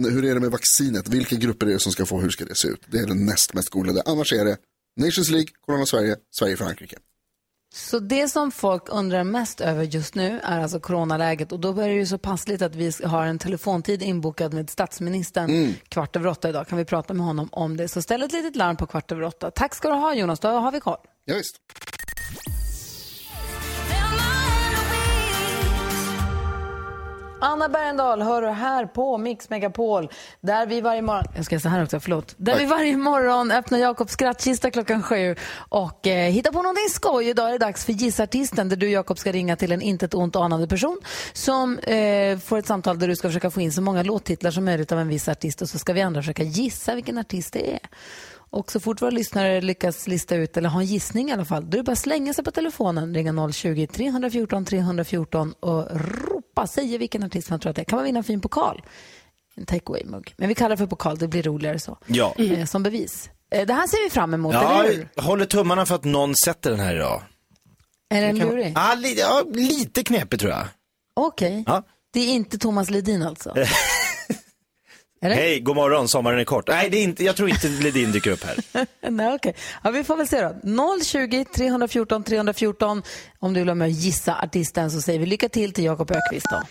eh, 0.07 0.13
hur 0.13 0.25
är 0.25 0.35
det 0.35 0.41
med 0.41 0.51
vaccinet? 0.51 1.09
Vilka 1.09 1.37
grupper 1.37 1.67
är 1.67 1.71
det 1.71 1.79
som 1.79 1.93
ska 1.93 2.07
få, 2.07 2.21
hur 2.21 2.31
ska 2.31 2.45
det 2.45 2.55
se 2.57 2.69
ut? 2.69 2.81
Det 2.87 2.99
är 2.99 3.07
den 3.07 3.27
näst 3.27 3.55
mest 3.55 3.69
googlade. 3.71 4.03
Annars 4.07 4.33
är 4.33 4.45
det 4.45 4.57
Nations 5.01 5.31
League, 5.31 5.49
Corona 5.67 5.87
Sverige, 5.87 6.17
Sverige 6.39 6.57
Frankrike. 6.57 6.97
Så 7.77 7.99
det 7.99 8.29
som 8.29 8.51
folk 8.51 8.83
undrar 8.89 9.25
mest 9.25 9.61
över 9.61 9.83
just 9.83 10.15
nu 10.15 10.41
är 10.45 10.61
alltså 10.61 10.81
coronaläget 10.81 11.53
och 11.53 11.61
då 11.61 11.81
är 11.81 11.89
det 11.89 11.95
ju 11.95 12.07
så 12.07 12.19
passligt 12.19 12.63
att 12.63 12.75
vi 12.75 12.93
har 13.05 13.27
en 13.27 13.39
telefontid 13.39 14.03
inbokad 14.03 14.55
med 14.55 14.71
statsministern 14.71 15.75
kvart 15.89 16.17
över 16.17 16.29
åtta 16.29 16.49
idag. 16.49 16.69
Kan 16.69 16.79
vi 16.79 16.85
prata 16.85 17.15
med 17.15 17.27
honom 17.27 17.49
om 17.53 17.77
det? 17.77 17.89
Så 17.89 18.03
ställ 18.03 18.23
ett 18.23 18.33
litet 18.33 18.57
larm 18.57 18.77
på 18.77 18.87
kvart 18.87 19.13
över 19.13 19.23
åtta. 19.23 19.51
Tack 19.51 19.75
ska 19.75 19.89
du 19.89 19.95
ha 19.95 20.15
Jonas, 20.15 20.41
då 20.41 20.49
har 20.49 20.73
vi 20.73 20.81
koll. 20.81 20.97
Ja, 21.25 21.35
Anna 27.41 27.69
Bergendahl 27.69 28.23
hör 28.23 28.43
du 28.43 28.49
här 28.49 28.87
på 28.87 29.19
Mix 29.19 29.51
Megapol 29.51 30.09
där 30.41 30.67
vi 30.67 30.81
varje 30.81 31.03
morgon, 31.03 31.25
jag 31.37 31.45
ska 31.45 31.61
så 31.61 31.69
här 31.69 31.83
också, 31.83 32.01
förlåt. 32.01 32.35
Där 32.37 32.59
vi 32.59 32.67
varje 32.67 32.97
morgon 32.97 33.51
öppnar 33.51 33.79
Jakobs 33.79 34.13
skrattkista 34.13 34.71
klockan 34.71 35.03
sju 35.03 35.37
och 35.69 36.07
eh, 36.07 36.31
hittar 36.31 36.53
på 36.53 36.63
någonting 36.63 36.89
skoj. 36.89 37.29
Idag 37.29 37.49
är 37.49 37.53
det 37.53 37.59
dags 37.59 37.85
för 37.85 37.93
Gissartisten 37.93 38.69
där 38.69 38.77
du 38.77 38.91
Jakob 38.91 39.19
ska 39.19 39.33
ringa 39.33 39.57
till 39.57 39.73
en 39.73 39.83
intet 39.83 40.15
ont 40.15 40.37
anande 40.37 40.69
person 40.69 41.01
som 41.33 41.79
eh, 41.79 42.39
får 42.39 42.59
ett 42.59 42.67
samtal 42.67 42.99
där 42.99 43.09
du 43.09 43.17
ska 43.17 43.29
försöka 43.29 43.51
få 43.51 43.61
in 43.61 43.73
så 43.73 43.83
många 43.83 44.03
låttitlar 44.03 44.51
som 44.51 44.65
möjligt 44.65 44.93
av 44.93 44.99
en 44.99 45.09
viss 45.09 45.29
artist 45.29 45.63
och 45.63 45.69
så 45.69 45.79
ska 45.79 45.93
vi 45.93 46.03
andra 46.03 46.23
försöka 46.23 46.43
gissa 46.43 46.95
vilken 46.95 47.19
artist 47.19 47.53
det 47.53 47.73
är. 47.73 47.81
Och 48.55 48.73
så 48.73 48.81
fort 48.81 49.03
våra 49.03 49.11
lyssnare 49.11 49.61
lyckas 49.61 50.07
lista 50.09 50.35
ut, 50.37 50.57
eller 50.57 50.69
ha 50.69 50.81
en 50.81 50.87
gissning 50.87 51.31
i 51.31 51.33
alla 51.33 51.45
fall, 51.45 51.71
då 51.71 51.77
är 51.77 51.79
det 51.79 51.83
bara 51.85 51.93
att 51.93 51.99
slänga 51.99 52.35
sig 52.35 52.45
på 52.45 52.51
telefonen, 52.51 53.15
ringa 53.15 53.33
020-314 53.33 54.65
314 54.65 55.55
och 55.61 55.87
ropa, 55.91 56.67
säga 56.67 56.99
vilken 56.99 57.23
artist 57.23 57.51
man 57.51 57.61
tror 57.61 57.71
att 57.71 57.77
det 57.77 57.83
är. 57.83 57.85
Kan 57.85 57.97
man 57.97 58.05
vinna 58.05 58.19
en 58.19 58.25
fin 58.25 58.41
pokal? 58.41 58.83
En 59.57 59.67
takeaway-mugg. 59.67 60.35
Men 60.37 60.49
vi 60.49 60.55
kallar 60.55 60.71
det 60.71 60.77
för 60.77 60.87
pokal, 60.87 61.19
det 61.19 61.29
blir 61.29 61.43
roligare 61.43 61.79
så. 61.79 61.99
Ja. 62.07 62.35
Eh, 62.39 62.65
som 62.65 62.83
bevis. 62.83 63.31
Eh, 63.51 63.67
det 63.67 63.75
här 63.75 63.87
ser 63.87 64.05
vi 64.05 64.11
fram 64.11 64.35
emot, 64.35 64.55
Ja, 64.55 64.81
eller 64.85 64.95
hur? 64.95 65.09
jag 65.15 65.23
håller 65.23 65.45
tummarna 65.47 65.87
för 65.87 65.95
att 65.95 66.05
någon 66.05 66.35
sätter 66.45 66.71
den 66.71 66.81
här 66.81 66.95
idag. 66.95 67.23
Är 68.11 68.21
den 68.21 68.39
lurig? 68.39 68.73
Ja, 68.77 68.95
li, 68.95 69.19
ja, 69.21 69.43
lite 69.53 70.03
knepigt 70.05 70.41
tror 70.41 70.53
jag. 70.53 70.67
Okej. 71.17 71.65
Ja. 71.67 71.83
Det 72.13 72.21
är 72.21 72.33
inte 72.33 72.59
Thomas 72.59 72.91
Ledin 72.91 73.23
alltså? 73.23 73.55
Eller? 75.25 75.35
Hej, 75.35 75.61
god 75.61 75.77
morgon, 75.77 76.09
sommaren 76.09 76.39
är 76.39 76.45
kort. 76.45 76.69
Nej, 76.69 76.91
det 76.91 76.97
är 76.97 77.03
inte, 77.03 77.25
jag 77.25 77.37
tror 77.37 77.49
inte 77.49 77.69
Ledin 77.69 78.13
dyker 78.13 78.31
upp 78.31 78.45
här. 78.45 78.87
Nej, 79.11 79.35
okej. 79.35 79.55
Ja, 79.83 79.91
vi 79.91 80.05
får 80.05 80.17
väl 80.17 80.29
se 80.29 80.43
då. 80.43 80.55
020 81.05 81.45
314 81.45 82.25
314. 82.25 83.03
Om 83.39 83.55
du 83.55 83.61
vill 83.61 83.67
vara 83.67 83.75
med 83.75 83.87
och 83.87 83.91
gissa 83.91 84.41
artisten 84.43 84.91
så 84.91 85.01
säger 85.01 85.19
vi 85.19 85.27
lycka 85.27 85.49
till 85.49 85.73
till 85.73 85.85
Jakob 85.85 86.11
Ökvist 86.11 86.47
då. 86.51 86.63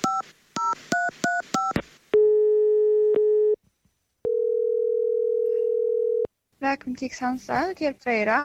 Välkommen 6.60 6.98
till 6.98 7.10
Kristianstad, 7.10 7.74
till 7.78 7.86
hjälp 7.86 8.04
dig 8.04 8.22
idag. 8.22 8.44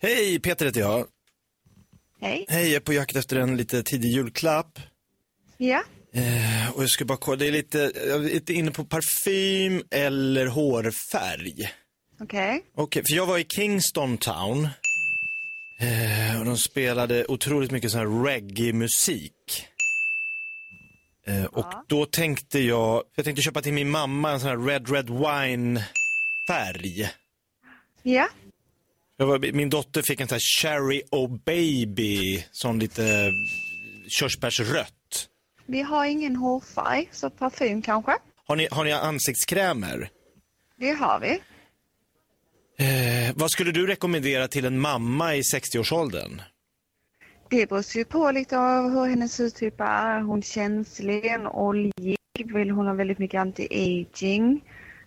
Hej, 0.00 0.40
Peter 0.40 0.66
heter 0.66 0.80
jag. 0.80 1.06
Hej. 2.20 2.44
Hej, 2.48 2.66
jag 2.66 2.76
är 2.76 2.80
på 2.80 2.92
jakt 2.92 3.16
efter 3.16 3.36
en 3.36 3.56
lite 3.56 3.82
tidig 3.82 4.08
julklapp. 4.08 4.78
Ja, 5.56 5.82
Och 6.74 6.82
jag 6.82 6.90
ska 6.90 7.04
bara 7.04 7.18
kolla, 7.18 7.36
det 7.36 7.46
är 7.46 7.52
lite, 7.52 7.92
jag 7.94 8.24
är 8.24 8.34
lite 8.34 8.52
inne 8.52 8.70
på 8.70 8.84
parfym 8.84 9.82
eller 9.90 10.46
hårfärg. 10.46 11.70
okej. 12.20 12.64
Okej, 12.74 13.02
för 13.08 13.16
jag 13.16 13.26
var 13.26 13.38
i 13.38 13.44
Kingston 13.44 14.18
Town. 14.18 14.68
Eh, 15.78 16.38
och 16.40 16.44
de 16.44 16.58
spelade 16.58 17.26
otroligt 17.26 17.70
mycket 17.70 17.90
sån 17.90 18.00
här 18.00 18.24
reggae-musik. 18.24 19.66
Eh, 21.26 21.44
och 21.44 21.66
då 21.86 22.06
tänkte 22.06 22.58
jag, 22.58 23.02
jag 23.16 23.24
tänkte 23.24 23.42
köpa 23.42 23.62
till 23.62 23.72
min 23.72 23.90
mamma 23.90 24.32
en 24.32 24.40
sån 24.40 24.48
här 24.48 24.58
Red 24.58 24.90
Red 24.90 25.10
Wine-färg. 25.10 25.80
Ja, 29.16 29.26
var, 29.26 29.52
min 29.52 29.70
dotter 29.70 30.02
fick 30.02 30.20
en 30.20 30.28
sån 30.28 30.34
här 30.34 30.62
Cherry 30.62 31.02
O 31.10 31.26
Baby, 31.26 32.44
sån 32.52 32.78
lite 32.78 33.30
körsbärsrött. 34.08 34.95
Vi 35.66 35.82
har 35.82 36.04
ingen 36.04 36.36
hårfärg, 36.36 37.08
så 37.12 37.30
parfym 37.30 37.82
kanske. 37.82 38.12
Har 38.46 38.56
ni, 38.56 38.68
har 38.70 38.84
ni 38.84 38.92
ansiktskrämer? 38.92 40.08
Det 40.76 40.90
har 40.90 41.20
vi. 41.20 41.40
Eh, 42.78 43.34
vad 43.34 43.50
skulle 43.50 43.72
du 43.72 43.86
rekommendera 43.86 44.48
till 44.48 44.64
en 44.64 44.80
mamma 44.80 45.34
i 45.34 45.40
60-årsåldern? 45.40 46.42
Det 47.50 47.68
beror 47.68 47.96
ju 47.96 48.04
på 48.04 48.30
lite 48.30 48.58
av 48.58 48.90
hur 48.90 49.06
hennes 49.06 49.40
hudtyp 49.40 49.80
är. 49.80 50.16
Är 50.16 50.20
hon 50.20 50.42
känslig, 50.42 51.36
oljig? 51.52 52.16
Vill 52.54 52.70
hon 52.70 52.86
ha 52.86 52.94
väldigt 52.94 53.18
mycket 53.18 53.40
anti-aging? 53.40 54.60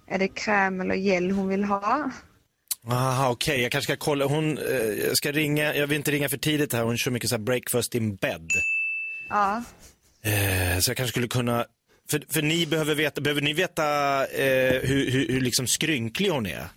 Är 0.07 0.19
det 0.19 0.27
kräm 0.27 0.81
eller 0.81 0.95
gel 0.95 1.31
hon 1.31 1.47
vill 1.47 1.63
ha? 1.63 2.11
Aha, 2.87 3.29
okej, 3.29 3.61
jag 3.61 3.71
kanske 3.71 3.93
ska 3.93 4.05
kolla. 4.05 4.25
Hon, 4.25 4.57
eh, 4.57 4.75
jag 5.05 5.17
ska 5.17 5.31
ringa, 5.31 5.75
jag 5.75 5.87
vill 5.87 5.97
inte 5.97 6.11
ringa 6.11 6.29
för 6.29 6.37
tidigt 6.37 6.73
här. 6.73 6.83
Hon 6.83 6.97
kör 6.97 7.11
mycket 7.11 7.29
så 7.29 7.35
här 7.35 7.43
breakfast 7.43 7.95
in 7.95 8.15
bed. 8.15 8.51
Ja. 9.29 9.63
Eh, 10.21 10.79
så 10.79 10.89
jag 10.89 10.97
kanske 10.97 11.11
skulle 11.11 11.27
kunna, 11.27 11.65
för, 12.09 12.23
för 12.29 12.41
ni 12.41 12.65
behöver 12.65 12.95
veta, 12.95 13.21
behöver 13.21 13.41
ni 13.41 13.53
veta 13.53 13.83
eh, 14.27 14.81
hur, 14.81 15.11
hur, 15.11 15.27
hur 15.27 15.41
liksom 15.41 15.67
skrynklig 15.67 16.29
hon 16.29 16.45
är? 16.45 16.67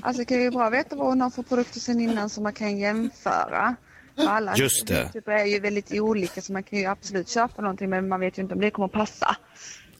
Alltså 0.00 0.20
det 0.20 0.24
kan 0.24 0.42
ju 0.42 0.50
bra 0.50 0.70
veta 0.70 0.96
vad 0.96 1.06
hon 1.06 1.20
har 1.20 1.30
för 1.30 1.42
produkter 1.42 1.80
sen 1.80 2.00
innan 2.00 2.30
så 2.30 2.40
man 2.40 2.52
kan 2.52 2.78
jämföra. 2.78 3.76
För 4.16 4.26
Alla 4.26 4.56
Just 4.56 4.86
det. 4.86 5.02
hudtyper 5.02 5.32
är 5.32 5.44
ju 5.44 5.60
väldigt 5.60 5.92
olika 5.92 6.40
så 6.40 6.52
man 6.52 6.62
kan 6.62 6.78
ju 6.78 6.86
absolut 6.86 7.28
köpa 7.28 7.62
någonting 7.62 7.90
men 7.90 8.08
man 8.08 8.20
vet 8.20 8.38
ju 8.38 8.42
inte 8.42 8.54
om 8.54 8.60
det 8.60 8.70
kommer 8.70 8.88
passa. 8.88 9.36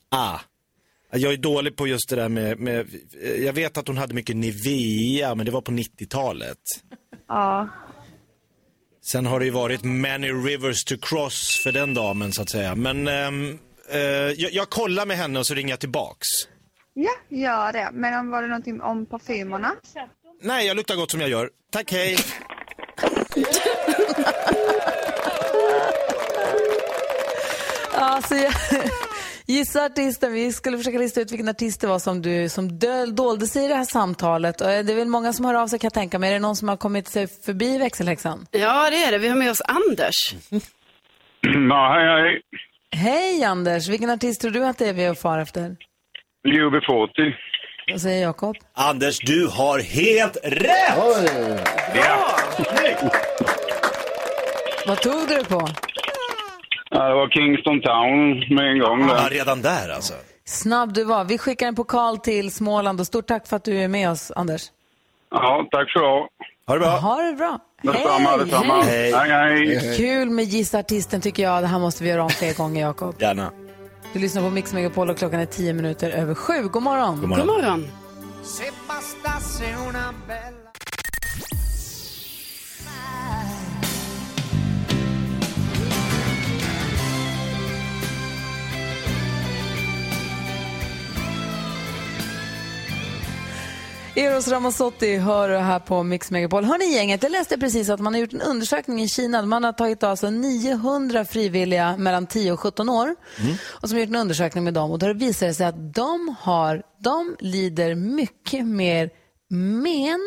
Ah. 0.08 0.38
Jag 1.10 1.32
är 1.32 1.36
dålig 1.36 1.76
på 1.76 1.86
just 1.86 2.08
det 2.08 2.16
där 2.16 2.28
med, 2.28 2.58
med, 2.60 2.86
jag 3.38 3.52
vet 3.52 3.78
att 3.78 3.88
hon 3.88 3.96
hade 3.98 4.14
mycket 4.14 4.36
Nivea, 4.36 5.34
men 5.34 5.46
det 5.46 5.52
var 5.52 5.60
på 5.60 5.72
90-talet. 5.72 6.58
Ja. 7.28 7.68
Sen 9.08 9.26
har 9.26 9.38
det 9.38 9.44
ju 9.44 9.50
varit 9.50 9.84
many 9.84 10.32
rivers 10.32 10.84
to 10.84 10.94
cross 11.02 11.60
för 11.62 11.72
den 11.72 11.94
damen 11.94 12.32
så 12.32 12.42
att 12.42 12.50
säga. 12.50 12.74
Men 12.74 13.08
ehm, 13.08 13.58
eh, 13.90 14.00
jag, 14.00 14.52
jag 14.52 14.70
kollar 14.70 15.06
med 15.06 15.16
henne 15.16 15.38
och 15.38 15.46
så 15.46 15.54
ringer 15.54 15.70
jag 15.70 15.80
tillbaks. 15.80 16.26
Ja, 16.94 17.10
gör 17.28 17.72
det. 17.72 17.90
Men 17.92 18.18
om 18.20 18.30
var 18.30 18.42
det 18.42 18.48
någonting 18.48 18.80
om 18.80 19.06
parfymerna? 19.06 19.74
Nej, 20.42 20.66
jag 20.66 20.76
luktar 20.76 20.96
gott 20.96 21.10
som 21.10 21.20
jag 21.20 21.30
gör. 21.30 21.50
Tack, 21.70 21.92
hej. 21.92 22.18
Alltså, 27.92 28.34
jag, 28.34 28.52
gissa 29.52 29.84
artisten. 29.84 30.32
Vi 30.32 30.52
skulle 30.52 30.78
försöka 30.78 30.98
lista 30.98 31.20
ut 31.20 31.32
vilken 31.32 31.48
artist 31.48 31.80
det 31.80 31.86
var 31.86 31.98
som, 31.98 32.22
du, 32.22 32.48
som 32.48 32.78
döl, 32.78 33.14
dolde 33.16 33.46
sig 33.46 33.64
i 33.64 33.68
det 33.68 33.74
här 33.74 33.84
samtalet. 33.84 34.60
Och 34.60 34.66
det 34.66 34.92
är 34.92 34.96
väl 34.96 35.08
många 35.08 35.32
som 35.32 35.44
hör 35.44 35.54
av 35.54 35.66
sig 35.66 35.78
kan 35.78 35.86
jag 35.86 35.94
tänka 35.94 36.18
mig. 36.18 36.30
Är 36.30 36.34
det 36.34 36.38
någon 36.40 36.56
som 36.56 36.68
har 36.68 36.76
kommit 36.76 37.08
sig 37.08 37.26
förbi 37.44 37.78
växelhäxan? 37.78 38.46
Ja, 38.50 38.90
det 38.90 38.96
är 39.04 39.12
det. 39.12 39.18
Vi 39.18 39.28
har 39.28 39.36
med 39.36 39.50
oss 39.50 39.60
Anders. 39.60 40.14
Ja, 41.40 41.92
hej, 41.94 42.22
hej. 42.22 42.40
Hej 42.90 43.44
Anders! 43.44 43.88
Vilken 43.88 44.10
artist 44.10 44.40
tror 44.40 44.50
du 44.50 44.64
att 44.66 44.78
det 44.78 44.88
är 44.88 44.92
vi 44.92 45.04
är 45.04 45.14
far 45.14 45.38
efter? 45.38 45.76
UB40. 46.48 47.32
Vad 47.90 48.00
säger 48.00 48.22
Jakob? 48.22 48.56
Anders, 48.74 49.18
du 49.18 49.46
har 49.46 49.78
helt 49.78 50.36
rätt! 50.44 51.32
Ja. 51.94 52.36
Vad 54.86 55.00
tog 55.00 55.28
du 55.28 55.44
på? 55.44 55.68
Ja, 56.90 57.08
det 57.08 57.14
var 57.14 57.28
Kingston 57.28 57.80
Town 57.80 58.38
med 58.56 58.72
en 58.72 58.78
gång. 58.78 59.08
Ja, 59.08 59.28
redan 59.30 59.62
där 59.62 59.88
alltså. 59.88 60.14
Snabb 60.44 60.94
du 60.94 61.04
var. 61.04 61.24
Vi 61.24 61.38
skickar 61.38 61.68
en 61.68 61.74
pokal 61.74 62.18
till 62.18 62.52
Småland 62.52 63.00
och 63.00 63.06
stort 63.06 63.26
tack 63.26 63.46
för 63.46 63.56
att 63.56 63.64
du 63.64 63.78
är 63.78 63.88
med 63.88 64.10
oss, 64.10 64.32
Anders. 64.36 64.62
Ja, 65.30 65.68
tack 65.70 65.92
så 65.92 65.98
du 65.98 66.06
ha. 66.06 66.28
Det 66.74 66.78
bra. 66.78 66.88
Ha 66.98 67.22
det 67.22 67.32
bra. 67.32 67.58
Detsamma, 67.82 68.36
detsamma. 68.36 68.82
Hej. 68.82 69.12
Hej, 69.12 69.30
hej. 69.30 69.96
Kul 69.96 70.30
med 70.30 70.44
Gissa 70.44 70.78
artisten 70.78 71.20
tycker 71.20 71.42
jag. 71.42 71.62
Det 71.62 71.66
här 71.66 71.78
måste 71.78 72.04
vi 72.04 72.10
göra 72.10 72.22
om 72.22 72.30
fler 72.30 72.54
gånger, 72.54 72.80
Jakob. 72.80 73.14
Gärna. 73.18 73.50
Du 74.12 74.18
lyssnar 74.18 74.42
på 74.42 74.50
Mix 74.50 74.72
Megapol 74.72 75.10
och 75.10 75.18
klockan 75.18 75.40
är 75.40 75.46
tio 75.46 75.72
minuter 75.72 76.10
över 76.10 76.34
sju. 76.34 76.62
God 76.62 76.82
morgon. 76.82 77.20
God 77.20 77.20
God 77.20 77.28
morgon. 77.28 77.46
morgon. 77.46 77.88
Eros 94.18 94.48
Ramazzotti 94.48 95.16
hör 95.16 95.48
du 95.48 95.56
här 95.56 95.78
på 95.78 96.02
Mix 96.02 96.30
Megapol. 96.30 96.64
Hör 96.64 96.78
ni 96.78 96.94
gänget, 96.94 97.22
jag 97.22 97.32
läste 97.32 97.58
precis 97.58 97.90
att 97.90 98.00
man 98.00 98.14
har 98.14 98.20
gjort 98.20 98.32
en 98.32 98.42
undersökning 98.42 99.02
i 99.02 99.08
Kina. 99.08 99.42
Man 99.42 99.64
har 99.64 99.72
tagit 99.72 100.02
alltså 100.02 100.30
900 100.30 101.24
frivilliga 101.24 101.96
mellan 101.96 102.26
10 102.26 102.52
och 102.52 102.60
17 102.60 102.88
år 102.88 103.16
och 103.82 103.88
som 103.88 103.96
har 103.96 104.00
gjort 104.00 104.08
en 104.08 104.16
undersökning 104.16 104.64
med 104.64 104.74
dem. 104.74 104.90
Och 104.90 104.98
då 104.98 105.12
visar 105.12 105.46
det 105.46 105.54
sig 105.54 105.66
att 105.66 105.94
de, 105.94 106.36
har, 106.40 106.82
de 107.00 107.36
lider 107.40 107.94
mycket 107.94 108.66
mer 108.66 109.10
men 109.48 110.20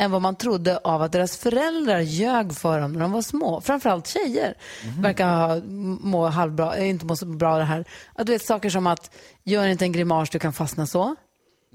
än 0.00 0.10
vad 0.10 0.22
man 0.22 0.36
trodde 0.36 0.78
av 0.78 1.02
att 1.02 1.12
deras 1.12 1.36
föräldrar 1.36 2.00
ljög 2.00 2.54
för 2.54 2.80
dem 2.80 2.92
när 2.92 3.00
de 3.00 3.12
var 3.12 3.22
små. 3.22 3.60
Framförallt 3.60 4.06
tjejer 4.06 4.54
verkar 5.00 5.28
ha, 5.28 5.60
må 6.00 6.26
halvbra, 6.26 6.78
inte 6.78 7.06
må 7.06 7.16
så 7.16 7.26
bra 7.26 7.52
av 7.52 7.58
det 7.58 7.64
här. 7.64 7.84
Att 8.14 8.26
du 8.26 8.32
vet 8.32 8.44
saker 8.44 8.70
som 8.70 8.86
att 8.86 9.10
gör 9.44 9.66
inte 9.66 9.84
en 9.84 9.92
grimas 9.92 10.30
du 10.30 10.38
kan 10.38 10.52
fastna 10.52 10.86
så. 10.86 11.16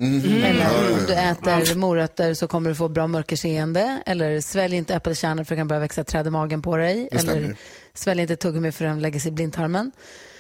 Eller 0.02 0.94
om 0.94 1.06
du 1.08 1.14
äter 1.14 1.76
morötter 1.76 2.34
så 2.34 2.48
kommer 2.48 2.70
du 2.70 2.76
få 2.76 2.88
bra 2.88 3.08
mörkerseende. 3.08 4.04
Eller 4.06 4.42
svälj 4.42 4.76
inte 4.76 4.96
äppelkärnor 4.96 5.44
för 5.44 5.56
det 5.56 5.60
kan 5.60 5.68
börja 5.68 5.80
växa 5.80 6.04
träd 6.04 6.28
i 6.28 6.30
magen 6.30 6.62
på 6.62 6.78
dig. 6.78 7.10
Eller 7.12 7.56
svälj 7.94 8.22
inte 8.22 8.36
tuggummi 8.36 8.72
för 8.72 8.86
den 8.86 9.00
lägger 9.02 9.20
sig 9.20 9.30
i 9.30 9.32
blindtarmen. 9.32 9.92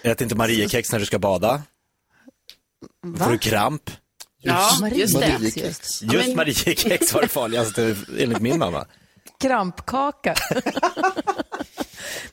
Ät 0.03 0.21
inte 0.21 0.35
Mariekex 0.35 0.91
när 0.91 0.99
du 0.99 1.05
ska 1.05 1.19
bada. 1.19 1.61
Då 3.03 3.23
får 3.23 3.31
du 3.31 3.37
kramp. 3.37 3.91
Ja, 4.41 4.89
just 4.91 5.19
det. 5.19 5.27
Mariekex. 5.33 6.01
Just 6.01 6.35
Mariekex 6.35 7.13
var 7.13 7.21
det 7.21 7.27
farligaste 7.27 7.95
enligt 8.19 8.41
min 8.41 8.59
mamma. 8.59 8.85
Krampkaka. 9.41 10.35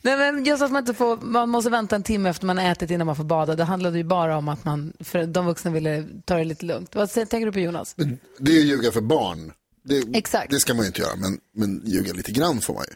Nej, 0.03 0.17
men 0.17 0.45
just 0.45 0.63
att 0.63 0.71
man, 0.73 0.83
inte 0.83 0.95
får, 0.95 1.17
man 1.17 1.49
måste 1.49 1.71
vänta 1.71 1.97
en 1.97 2.03
timme 2.03 2.29
efter 2.31 2.47
man 2.47 2.59
ätit 2.59 2.91
innan 2.91 3.07
man 3.07 3.17
får 3.17 3.25
bada. 3.25 3.55
Det 3.57 3.65
handlade 3.65 3.99
ju 3.99 4.05
bara 4.05 4.37
om 4.37 4.49
att 4.49 4.65
man, 4.65 4.93
för 5.01 5.27
de 5.27 5.47
vuxna 5.47 5.71
ville 5.71 6.05
ta 6.25 6.37
det 6.37 6.45
lite 6.45 6.67
lugnt. 6.67 6.95
Vad 6.95 7.13
tänker 7.13 7.47
du 7.47 7.53
på 7.53 7.61
Jonas? 7.61 7.95
Men 7.97 8.19
Det 8.39 8.51
är 8.53 8.55
ju 8.57 8.67
ljuga 8.67 8.93
för 8.93 9.01
barn. 9.01 9.53
Det, 9.85 10.19
Exakt. 10.19 10.51
det 10.51 10.61
ska 10.61 10.75
man 10.75 10.83
ju 10.83 10.87
inte 10.87 11.01
göra, 11.01 11.17
men, 11.17 11.39
men 11.55 11.83
ljuga 11.85 12.13
lite 12.13 12.33
grann 12.33 12.61
får 12.61 12.75
man 12.75 12.85
ju. 12.89 12.95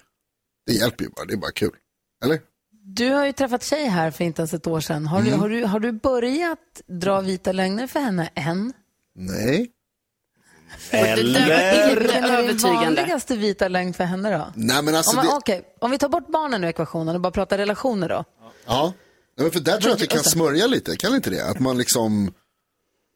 Det 0.66 0.72
hjälper 0.72 1.04
ju 1.04 1.10
bara, 1.10 1.24
det 1.24 1.32
är 1.32 1.36
bara 1.36 1.52
kul. 1.52 1.70
Eller? 2.24 2.40
Du 2.84 3.10
har 3.10 3.26
ju 3.26 3.32
träffat 3.32 3.64
tjej 3.64 3.86
här 3.86 4.10
för 4.10 4.24
inte 4.24 4.42
ens 4.42 4.54
ett 4.54 4.66
år 4.66 4.80
sedan. 4.80 5.06
Har, 5.06 5.20
Mm. 5.20 5.32
du, 5.32 5.38
har, 5.38 5.48
du, 5.48 5.64
har 5.64 5.80
du 5.80 5.92
börjat 5.92 6.58
dra 6.86 7.20
vita 7.20 7.52
lögner 7.52 7.86
för 7.86 8.00
henne 8.00 8.30
än? 8.34 8.72
Nej. 9.14 9.70
Eller? 10.90 11.94
Vilken 12.00 12.24
är 12.24 12.38
övertygande. 12.38 12.84
vanligaste 13.02 13.36
vita 13.36 13.68
lögn 13.68 13.94
för 13.94 14.04
henne 14.04 14.30
då? 14.38 14.52
Nej 14.54 14.82
men 14.82 14.94
alltså, 14.94 15.10
Om, 15.10 15.16
man, 15.16 15.26
det, 15.26 15.32
okej, 15.32 15.62
om 15.80 15.90
vi 15.90 15.98
tar 15.98 16.08
bort 16.08 16.28
barnen 16.28 16.64
ur 16.64 16.68
ekvationen 16.68 17.14
och 17.14 17.20
bara 17.20 17.30
pratar 17.32 17.58
relationer 17.58 18.08
då. 18.08 18.24
ja. 18.66 18.92
Nej, 19.36 19.44
men 19.44 19.50
för 19.52 19.60
där 19.60 19.72
tror 19.72 19.88
jag 19.90 19.96
att 19.96 20.02
vi 20.02 20.06
kan 20.06 20.24
smörja 20.24 20.66
lite, 20.66 20.96
kan 20.96 21.14
inte 21.14 21.30
det? 21.30 21.44
Att 21.48 21.60
man 21.60 21.78
liksom 21.78 22.32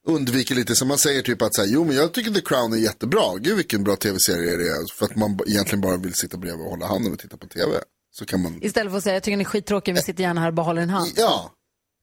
undviker 0.09 0.55
lite, 0.55 0.77
som 0.77 0.89
man 0.89 0.99
säger 0.99 1.23
typ 1.23 1.43
att 1.43 1.55
så 1.55 1.61
här, 1.63 1.69
jo 1.69 1.85
men 1.85 1.97
jag 1.97 2.13
tycker 2.13 2.31
The 2.31 2.41
Crown 2.41 2.73
är 2.73 2.77
jättebra, 2.77 3.23
gud 3.39 3.57
vilken 3.57 3.85
bra 3.85 3.97
tv-serie 3.97 4.57
det 4.57 4.69
är. 4.69 4.95
För 4.99 5.05
att 5.07 5.17
man 5.17 5.39
egentligen 5.47 5.81
bara 5.81 5.97
vill 5.97 6.15
sitta 6.15 6.37
bredvid 6.37 6.65
och 6.65 6.71
hålla 6.71 6.87
handen 6.87 7.13
och 7.13 7.19
titta 7.19 7.37
på 7.37 7.47
tv. 7.47 7.73
Så 8.19 8.27
kan 8.27 8.43
man, 8.43 8.59
Istället 8.63 8.91
för 8.93 8.99
att 8.99 9.05
säga 9.05 9.15
jag 9.15 9.23
tycker 9.23 9.37
ni 9.37 9.45
är 9.45 9.49
skittråkiga, 9.49 9.95
vi 9.95 10.03
sitter 10.03 10.23
gärna 10.23 10.41
här 10.41 10.49
och 10.49 10.55
bara 10.55 10.67
håller 10.67 10.83
en 10.83 10.91
hand. 10.91 11.13
ja, 11.17 11.51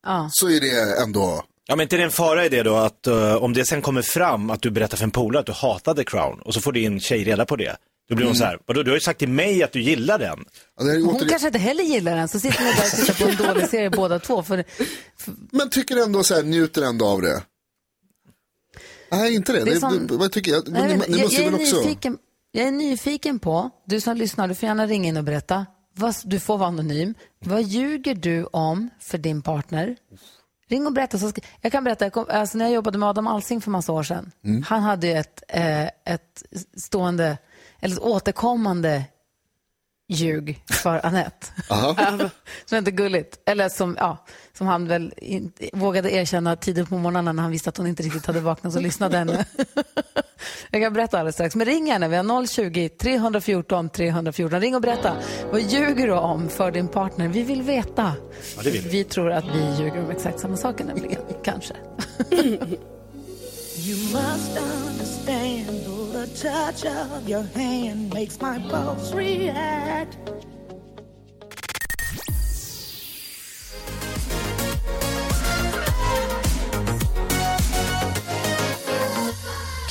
Ja. 0.06 0.30
så 0.32 0.50
är 0.50 0.62
det 0.62 1.02
ändå, 1.04 1.44
Ja, 1.68 1.76
men 1.76 1.84
inte 1.84 1.96
det 1.96 2.02
är 2.02 2.06
en 2.06 2.12
fara 2.12 2.46
i 2.46 2.50
det 2.50 2.64
då 2.64 2.76
att 2.76 3.08
eh, 3.08 3.36
om 3.36 3.54
det 3.54 3.66
sen 3.66 3.82
kommer 3.82 4.02
fram 4.02 4.50
att 4.50 4.62
du 4.62 4.72
berättar 4.72 4.98
för 4.98 5.04
en 5.04 5.12
polare 5.12 5.40
att 5.40 5.46
du 5.46 5.52
hatar 5.52 5.94
The 5.94 6.04
Crown 6.04 6.40
och 6.40 6.54
så 6.54 6.62
får 6.62 6.72
din 6.72 7.00
tjej 7.00 7.24
reda 7.24 7.46
på 7.46 7.56
det. 7.56 7.76
Då 8.10 8.16
blir 8.16 8.26
hon 8.26 8.36
så 8.36 8.44
här, 8.44 8.60
vadå, 8.66 8.84
du 8.84 8.92
har 8.92 8.96
ju 8.96 9.02
sagt 9.02 9.20
till 9.20 9.30
mig 9.30 9.64
att 9.64 9.72
du 9.72 9.82
gillar 9.82 10.20
den. 10.20 10.46
ja, 10.78 10.84
det 10.84 10.92
är 10.92 10.96
Hon 10.96 11.10
återigen, 11.10 11.30
kanske 11.30 11.48
inte 11.48 11.60
heller 11.60 11.84
gillar 11.84 12.16
den, 12.16 12.28
så 12.28 12.40
sitter 12.40 12.64
ni 12.64 12.72
där 12.72 12.84
och 12.84 13.06
tittar 13.08 13.26
på 13.26 13.44
en 13.44 13.54
dålig 13.54 13.70
serie 13.70 13.90
båda 13.90 14.20
två. 14.20 14.44
För 14.44 14.64
men 15.52 15.70
tycker 15.70 16.04
ändå 16.04 16.24
så 16.24 16.36
här, 16.36 16.44
njuter 16.44 16.82
ändå 16.82 17.06
av 17.06 17.22
det. 17.22 17.44
Nej, 19.12 19.36
inte 19.36 19.52
det. 19.54 19.60
Det 19.60 19.66
det, 19.66 19.72
är 19.72 19.80
som- 19.80 20.08
det 20.08 20.18
vad 20.18 20.32
tycker 20.32 20.52
jag? 20.52 20.68
Nej, 20.70 20.82
ni, 20.88 20.88
men 20.98 21.12
ni 21.12 21.18
jag, 21.18 21.24
måste 21.24 21.42
jag, 21.42 21.52
väl 21.52 21.60
är 21.60 21.64
också... 21.64 21.78
nyfiken, 21.78 22.18
jag 22.52 22.68
är 22.68 22.72
nyfiken 22.72 23.40
på, 23.40 23.70
du 23.88 24.02
som 24.02 24.18
lyssnar, 24.18 24.48
du 24.48 24.56
får 24.56 24.68
gärna 24.68 24.88
ringa 24.88 25.10
in 25.10 25.18
och 25.18 25.24
berätta. 25.24 25.66
Vad, 25.96 26.16
du 26.24 26.40
får 26.40 26.58
vara 26.58 26.68
anonym. 26.68 27.14
Vad 27.46 27.64
ljuger 27.64 28.16
du 28.16 28.44
om 28.44 28.90
för 29.00 29.18
din 29.18 29.42
partner? 29.42 29.96
Ring 30.68 30.88
och 30.88 30.94
berätta. 30.94 31.18
Så 31.18 31.30
ska, 31.30 31.42
jag 31.62 31.72
kan 31.72 31.84
berätta, 31.84 32.06
jag 32.06 32.14
kom, 32.14 32.26
alltså 32.30 32.58
när 32.58 32.66
jag 32.66 32.74
jobbade 32.74 32.98
med 32.98 33.10
Adam 33.10 33.28
Alsing 33.28 33.62
för 33.62 33.72
massa 33.72 33.92
år 33.92 34.04
sedan. 34.04 34.32
Han 34.66 34.82
hade 34.82 35.08
ju 35.08 35.14
ett, 35.14 35.44
eh, 35.48 35.84
ett 35.84 36.44
stående, 36.78 37.38
eller 37.80 37.96
ett 37.96 38.02
återkommande 38.02 39.04
ljug 40.14 40.64
för 40.70 41.06
Annette. 41.06 41.48
Aha. 41.70 41.96
som 42.66 42.76
är 42.76 42.78
inte 42.78 42.92
gulligt. 42.92 43.40
Eller 43.46 43.70
som, 43.70 43.98
ja, 44.00 44.26
som 44.58 44.68
han 44.68 44.88
väl 44.88 45.14
inte, 45.18 45.70
vågade 45.74 46.12
erkänna 46.12 46.56
tidigt 46.56 46.90
på 46.90 46.98
morgonen 46.98 47.36
när 47.36 47.44
han 47.44 47.52
visste 47.52 47.70
att 47.70 47.78
hon 47.78 47.88
inte 47.88 48.04
riktigt 48.04 48.26
hade 48.26 48.40
vaknat 48.40 48.74
så 48.74 48.80
lyssnade 48.80 49.18
henne. 49.18 49.46
Jag 50.70 50.82
kan 50.82 50.94
berätta 50.94 51.20
alldeles 51.20 51.36
strax. 51.36 51.56
Men 51.56 51.66
ring 51.66 51.88
gärna. 51.88 52.08
Vi 52.08 52.16
har 52.16 52.24
020-314 52.24 53.90
314. 53.90 54.62
Ring 54.62 54.76
och 54.76 54.82
berätta. 54.82 55.14
Vad 55.52 55.62
ljuger 55.62 56.08
du 56.08 56.14
om 56.14 56.50
för 56.50 56.72
din 56.72 56.88
partner? 56.88 57.28
Vi 57.28 57.44
vill 57.44 57.62
veta. 57.62 58.14
Ja, 58.56 58.62
vill 58.64 58.74
vi. 58.74 58.90
Vi 58.90 59.04
tror 59.04 59.32
att 59.32 59.46
vi 59.46 59.84
ljuger 59.84 60.04
om 60.04 60.12
exakt 60.12 60.40
samma 60.40 60.58
saker 60.58 60.86
nämligen. 60.86 61.22
Kanske. 61.44 61.74
The 66.24 66.38
touch 66.38 66.86
of 66.86 67.28
your 67.28 67.44
hand 67.44 68.14
makes 68.14 68.40
my 68.40 68.58
pulse 68.70 69.12
react. 69.12 70.16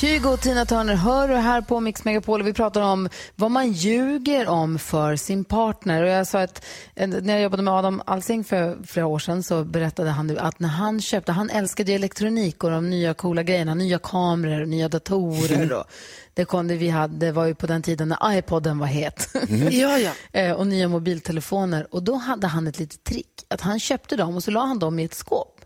Kygo 0.03 0.29
och 0.29 0.41
Tina 0.41 0.65
Turner 0.65 0.95
hör 0.95 1.27
du 1.27 1.35
här 1.35 1.61
på 1.61 1.79
Mix 1.79 2.05
Megapol 2.05 2.41
och 2.41 2.47
vi 2.47 2.53
pratar 2.53 2.81
om 2.81 3.09
vad 3.35 3.51
man 3.51 3.71
ljuger 3.71 4.47
om 4.47 4.79
för 4.79 5.15
sin 5.15 5.43
partner. 5.43 6.03
Och 6.03 6.09
jag 6.09 6.27
sa 6.27 6.41
att 6.41 6.65
eh, 6.95 7.07
när 7.07 7.33
jag 7.33 7.41
jobbade 7.41 7.63
med 7.63 7.73
Adam 7.73 8.01
Alsing 8.05 8.43
för 8.43 8.77
flera 8.87 9.07
år 9.07 9.19
sedan 9.19 9.43
så 9.43 9.63
berättade 9.63 10.09
han 10.09 10.37
att 10.37 10.59
när 10.59 10.69
han 10.69 11.01
köpte, 11.01 11.31
han 11.31 11.49
älskade 11.49 11.93
elektronik 11.93 12.63
och 12.63 12.71
de 12.71 12.89
nya 12.89 13.13
coola 13.13 13.43
grejerna, 13.43 13.73
nya 13.73 13.99
kameror, 13.99 14.65
nya 14.65 14.89
datorer 14.89 15.73
och 15.73 15.85
det 16.33 16.45
kom 16.45 16.67
det 16.67 16.75
vi 16.75 16.89
hade, 16.89 17.25
det 17.25 17.31
var 17.31 17.45
ju 17.45 17.55
på 17.55 17.67
den 17.67 17.81
tiden 17.81 18.09
när 18.09 18.37
iPoden 18.37 18.79
var 18.79 18.87
het. 18.87 19.35
Ja, 19.71 19.97
ja. 19.97 20.11
Eh, 20.31 20.51
och 20.51 20.67
nya 20.67 20.87
mobiltelefoner. 20.87 21.87
Och 21.91 22.03
då 22.03 22.15
hade 22.15 22.47
han 22.47 22.67
ett 22.67 22.79
litet 22.79 23.03
trick, 23.03 23.45
att 23.47 23.61
han 23.61 23.79
köpte 23.79 24.15
dem 24.15 24.35
och 24.35 24.43
så 24.43 24.51
la 24.51 24.65
han 24.65 24.79
dem 24.79 24.99
i 24.99 25.03
ett 25.03 25.13
skåp. 25.13 25.62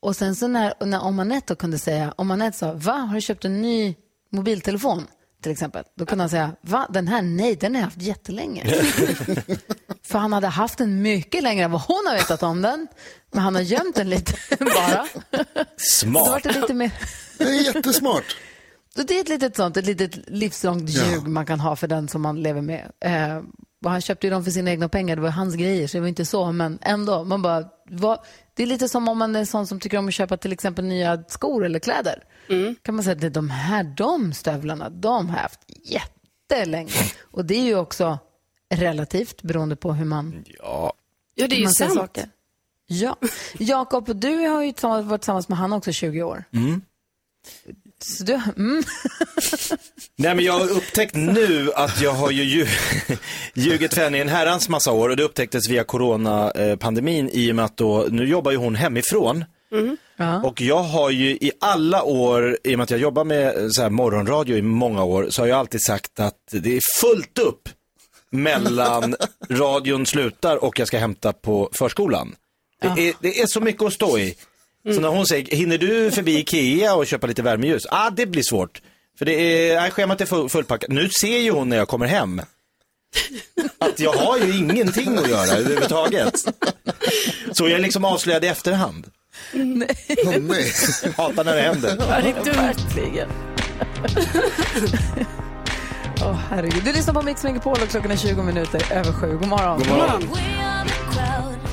Och 0.00 0.16
sen 0.16 0.36
så 0.36 0.48
när, 0.48 0.74
när 0.86 1.00
om 1.00 1.18
Anette 1.18 1.54
då 1.54 1.56
kunde 1.56 1.78
säga, 1.78 2.14
om 2.16 2.30
Anette 2.30 2.58
sa, 2.58 2.72
va, 2.72 2.92
har 2.92 3.14
du 3.14 3.20
köpt 3.20 3.44
en 3.44 3.62
ny 3.62 3.94
mobiltelefon? 4.32 5.06
Till 5.42 5.52
exempel. 5.52 5.84
Då 5.96 6.06
kunde 6.06 6.22
han 6.22 6.30
säga, 6.30 6.52
va, 6.60 6.86
den 6.90 7.08
här, 7.08 7.22
nej, 7.22 7.56
den 7.56 7.74
har 7.74 7.80
jag 7.80 7.86
haft 7.86 8.02
jättelänge. 8.02 8.64
För 10.02 10.18
han 10.18 10.32
hade 10.32 10.46
haft 10.46 10.78
den 10.78 11.02
mycket 11.02 11.42
längre 11.42 11.64
än 11.64 11.70
vad 11.70 11.80
hon 11.80 12.04
har 12.06 12.14
vetat 12.14 12.42
om 12.42 12.62
den. 12.62 12.86
Men 13.32 13.42
han 13.42 13.54
har 13.54 13.62
gömt 13.62 13.94
den 13.96 14.10
lite 14.10 14.32
bara. 14.64 15.06
Smart. 15.76 16.42
det 16.42 16.60
lite 16.60 16.74
mer... 16.74 16.90
Det 17.38 17.44
är 17.44 17.74
jättesmart. 17.74 18.36
Så 18.96 19.02
det 19.02 19.14
är 19.16 19.20
ett 19.20 19.28
litet 19.28 19.56
sånt, 19.56 19.76
ett 19.76 19.86
litet 19.86 20.28
livslångt 20.30 20.90
Ja. 20.90 21.10
ljug 21.10 21.28
man 21.28 21.46
kan 21.46 21.60
ha 21.60 21.76
för 21.76 21.86
den 21.88 22.08
som 22.08 22.22
man 22.22 22.42
lever 22.42 22.60
med. 22.60 22.92
Eh, 23.04 23.42
och 23.84 23.90
han 23.90 24.00
köpte 24.00 24.26
ju 24.26 24.30
dem 24.30 24.44
för 24.44 24.50
sina 24.50 24.70
egna 24.70 24.88
pengar, 24.88 25.16
det 25.16 25.22
var 25.22 25.30
hans 25.30 25.54
grejer, 25.54 25.86
så 25.86 25.96
det 25.96 26.00
var 26.00 26.08
inte 26.08 26.24
så, 26.24 26.52
men 26.52 26.78
ändå. 26.82 27.24
Man 27.24 27.42
bara, 27.42 27.64
vad, 27.90 28.18
det 28.54 28.62
är 28.62 28.66
lite 28.66 28.88
som 28.88 29.08
om 29.08 29.18
man 29.18 29.36
är 29.36 29.44
sån 29.44 29.66
som 29.66 29.80
tycker 29.80 29.98
om 29.98 30.08
att 30.08 30.14
köpa 30.14 30.36
till 30.36 30.52
exempel 30.52 30.84
nya 30.84 31.22
skor 31.28 31.64
eller 31.64 31.78
kläder. 31.78 32.24
Kan 32.82 32.94
man 32.94 33.04
säga 33.04 33.14
att 33.14 33.20
det 33.20 33.26
är 33.26 33.30
de 33.30 33.50
här, 33.50 33.84
de 33.84 34.32
stövlarna, 34.32 34.90
de 34.90 35.28
har 35.28 35.36
jag 35.36 35.42
haft 35.42 35.60
jättelänge. 35.84 36.92
Och 37.30 37.44
det 37.44 37.54
är 37.54 37.64
ju 37.64 37.76
också 37.76 38.18
relativt 38.74 39.42
beroende 39.42 39.76
på 39.76 39.92
hur 39.92 40.04
man 40.04 40.44
Ja, 40.62 40.92
Ja, 41.34 41.48
det 41.48 41.56
är 41.56 41.60
ju 41.60 41.68
sant. 41.68 41.94
saker. 41.94 42.30
Ja. 42.86 43.16
Jakob, 43.58 44.20
du 44.20 44.28
har 44.46 44.62
ju 44.62 44.72
varit 44.82 45.20
tillsammans 45.20 45.48
med 45.48 45.58
han 45.58 45.72
också 45.72 45.92
20 45.92 46.22
år. 46.22 46.44
Så 48.04 48.24
du, 48.24 48.32
mm. 48.56 48.82
Nej 50.16 50.34
men 50.34 50.44
jag 50.44 50.52
har 50.52 50.70
upptäckt 50.70 51.14
nu 51.14 51.72
att 51.74 52.00
jag 52.00 52.12
har 52.12 52.30
ju 52.30 52.42
lju- 52.44 53.16
ljugit 53.54 53.94
för 53.94 54.02
henne 54.02 54.18
i 54.18 54.20
en 54.20 54.28
herrans 54.28 54.68
massa 54.68 54.92
år 54.92 55.08
och 55.08 55.16
det 55.16 55.22
upptäcktes 55.22 55.68
via 55.68 55.84
coronapandemin 55.84 57.28
i 57.32 57.52
och 57.52 57.56
med 57.56 57.64
att 57.64 57.76
då, 57.76 58.06
nu 58.10 58.24
jobbar 58.28 58.50
ju 58.50 58.56
hon 58.56 58.74
hemifrån. 58.74 59.44
Ja. 60.16 60.42
Och 60.42 60.60
jag 60.60 60.82
har 60.82 61.10
ju 61.10 61.30
i 61.30 61.50
alla 61.60 62.02
år, 62.02 62.58
i 62.64 62.74
och 62.74 62.78
med 62.78 62.84
att 62.84 62.90
jag 62.90 63.00
jobbar 63.00 63.24
med 63.24 63.72
så 63.72 63.82
här 63.82 63.90
morgonradio 63.90 64.56
i 64.56 64.62
många 64.62 65.04
år, 65.04 65.26
så 65.30 65.42
har 65.42 65.46
jag 65.46 65.58
alltid 65.58 65.84
sagt 65.84 66.20
att 66.20 66.34
det 66.50 66.76
är 66.76 66.80
fullt 67.00 67.38
upp 67.38 67.68
mellan 68.30 69.16
radion 69.50 70.06
slutar 70.06 70.64
och 70.64 70.78
jag 70.78 70.88
ska 70.88 70.98
hämta 70.98 71.32
på 71.32 71.70
förskolan. 71.72 72.34
Det, 72.82 73.08
är, 73.08 73.14
det 73.20 73.40
är 73.40 73.46
så 73.46 73.60
mycket 73.60 73.82
att 73.82 73.92
stå 73.92 74.18
i. 74.18 74.34
Så 74.94 75.00
när 75.00 75.08
hon 75.08 75.26
säger, 75.26 75.56
hinner 75.56 75.78
du 75.78 76.10
förbi 76.10 76.38
Ikea 76.38 76.94
och 76.94 77.06
köpa 77.06 77.26
lite 77.26 77.42
värmeljus? 77.42 77.86
Ah, 77.90 78.10
det 78.10 78.26
blir 78.26 78.42
svårt. 78.42 78.82
För 79.18 79.24
det 79.24 79.32
är, 79.32 79.80
nej, 79.80 79.90
schemat 79.90 80.20
är 80.20 80.26
full, 80.26 80.48
fullpackat. 80.48 80.90
Nu 80.90 81.08
ser 81.08 81.38
ju 81.38 81.50
hon 81.50 81.68
när 81.68 81.76
jag 81.76 81.88
kommer 81.88 82.06
hem 82.06 82.42
att 83.78 84.00
jag 84.00 84.12
har 84.12 84.38
ju 84.38 84.58
ingenting 84.58 85.18
att 85.18 85.30
göra 85.30 85.50
överhuvudtaget. 85.50 86.34
Så 87.52 87.68
jag 87.68 87.72
är 87.72 87.78
liksom 87.78 88.04
avslöjad 88.04 88.44
i 88.44 88.46
efterhand. 88.46 89.06
Åh, 89.54 90.38
nej. 90.38 90.72
Hatar 91.16 91.44
när 91.44 91.56
det 91.56 91.62
händer. 91.62 91.96
Verkligen. 91.96 93.28
Åh, 96.22 96.38
herregud. 96.50 96.84
Du 96.84 96.92
lyssnar 96.92 97.14
på 97.14 97.22
Mix 97.22 97.44
Megapol 97.44 97.76
och 97.82 97.88
klockan 97.88 98.10
är 98.10 98.16
20 98.16 98.42
minuter 98.42 98.92
över 98.92 99.12
sju. 99.12 99.32
God 99.32 99.48
morgon. 99.48 99.78
God 99.78 99.88
morgon. 99.88 100.24
morgon. 100.26 101.67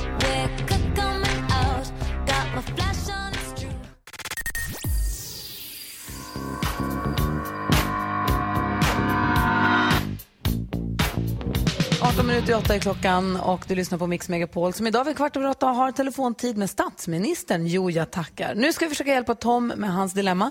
18 12.16 12.26
minuter 12.26 12.52
i 12.52 12.54
8 12.54 12.74
är 12.74 12.78
klockan 12.78 13.36
och 13.36 13.64
du 13.68 13.74
lyssnar 13.74 13.98
på 13.98 14.06
Mix 14.06 14.28
Megapol 14.28 14.72
som 14.72 14.86
idag 14.86 15.04
vid 15.04 15.16
kvart 15.16 15.36
över 15.36 15.48
8 15.48 15.66
har 15.66 15.92
telefontid 15.92 16.56
med 16.56 16.70
statsministern. 16.70 17.66
Jo, 17.66 17.90
jag 17.90 18.10
tackar. 18.10 18.54
Nu 18.54 18.72
ska 18.72 18.84
vi 18.84 18.88
försöka 18.88 19.10
hjälpa 19.10 19.34
Tom 19.34 19.66
med 19.66 19.92
hans 19.92 20.12
dilemma. 20.12 20.50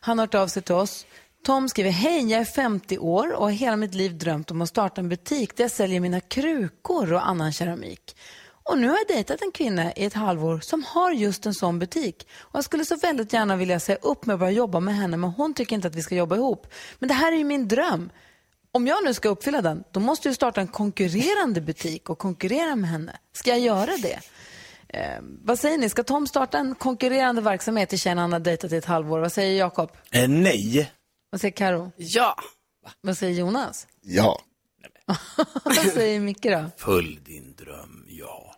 Han 0.00 0.18
har 0.18 0.26
hört 0.26 0.34
av 0.34 0.48
sig 0.48 0.62
till 0.62 0.74
oss. 0.74 1.06
Tom 1.44 1.68
skriver, 1.68 1.90
hej, 1.90 2.30
jag 2.30 2.40
är 2.40 2.44
50 2.44 2.98
år 2.98 3.32
och 3.32 3.44
har 3.44 3.50
hela 3.50 3.76
mitt 3.76 3.94
liv 3.94 4.18
drömt 4.18 4.50
om 4.50 4.62
att 4.62 4.68
starta 4.68 5.00
en 5.00 5.08
butik 5.08 5.56
där 5.56 5.64
jag 5.64 5.70
säljer 5.70 6.00
mina 6.00 6.20
krukor 6.20 7.12
och 7.12 7.28
annan 7.28 7.52
keramik. 7.52 8.16
Och 8.64 8.78
nu 8.78 8.88
har 8.88 8.96
jag 8.96 9.16
dejtat 9.16 9.42
en 9.42 9.52
kvinna 9.52 9.92
i 9.92 10.04
ett 10.04 10.14
halvår 10.14 10.60
som 10.60 10.84
har 10.84 11.12
just 11.12 11.46
en 11.46 11.54
sån 11.54 11.78
butik. 11.78 12.28
Och 12.38 12.56
jag 12.56 12.64
skulle 12.64 12.84
så 12.84 12.96
väldigt 12.96 13.32
gärna 13.32 13.56
vilja 13.56 13.80
säga 13.80 13.98
upp 14.02 14.26
mig 14.26 14.34
och 14.34 14.40
börja 14.40 14.52
jobba 14.52 14.80
med 14.80 14.96
henne, 14.96 15.16
men 15.16 15.30
hon 15.30 15.54
tycker 15.54 15.76
inte 15.76 15.88
att 15.88 15.94
vi 15.94 16.02
ska 16.02 16.14
jobba 16.14 16.36
ihop. 16.36 16.66
Men 16.98 17.08
det 17.08 17.14
här 17.14 17.32
är 17.32 17.36
ju 17.36 17.44
min 17.44 17.68
dröm. 17.68 18.10
Om 18.76 18.86
jag 18.86 19.04
nu 19.04 19.14
ska 19.14 19.28
uppfylla 19.28 19.62
den, 19.62 19.84
då 19.90 20.00
måste 20.00 20.28
jag 20.28 20.34
starta 20.34 20.60
en 20.60 20.68
konkurrerande 20.68 21.60
butik 21.60 22.10
och 22.10 22.18
konkurrera 22.18 22.76
med 22.76 22.90
henne. 22.90 23.16
Ska 23.32 23.50
jag 23.50 23.58
göra 23.58 23.90
det? 24.02 24.20
Eh, 24.88 25.22
vad 25.44 25.58
säger 25.58 25.78
ni? 25.78 25.88
Ska 25.88 26.02
Tom 26.02 26.26
starta 26.26 26.58
en 26.58 26.74
konkurrerande 26.74 27.42
verksamhet 27.42 27.88
till 27.88 27.98
tjejen 27.98 28.18
han 28.18 28.32
har 28.32 28.40
dejtat 28.40 28.72
i 28.72 28.76
ett 28.76 28.84
halvår? 28.84 29.18
Vad 29.18 29.32
säger 29.32 29.58
Jakob? 29.58 29.90
Eh, 30.10 30.28
nej. 30.28 30.90
Vad 31.30 31.40
säger 31.40 31.52
Karo? 31.52 31.92
Ja. 31.96 32.36
Vad 33.00 33.18
säger 33.18 33.34
Jonas? 33.34 33.86
Ja. 34.02 34.40
vad 35.64 35.76
säger 35.76 36.20
Micke 36.20 36.42
då? 36.42 36.64
Följ 36.76 37.20
din 37.24 37.54
dröm, 37.56 38.04
ja. 38.08 38.54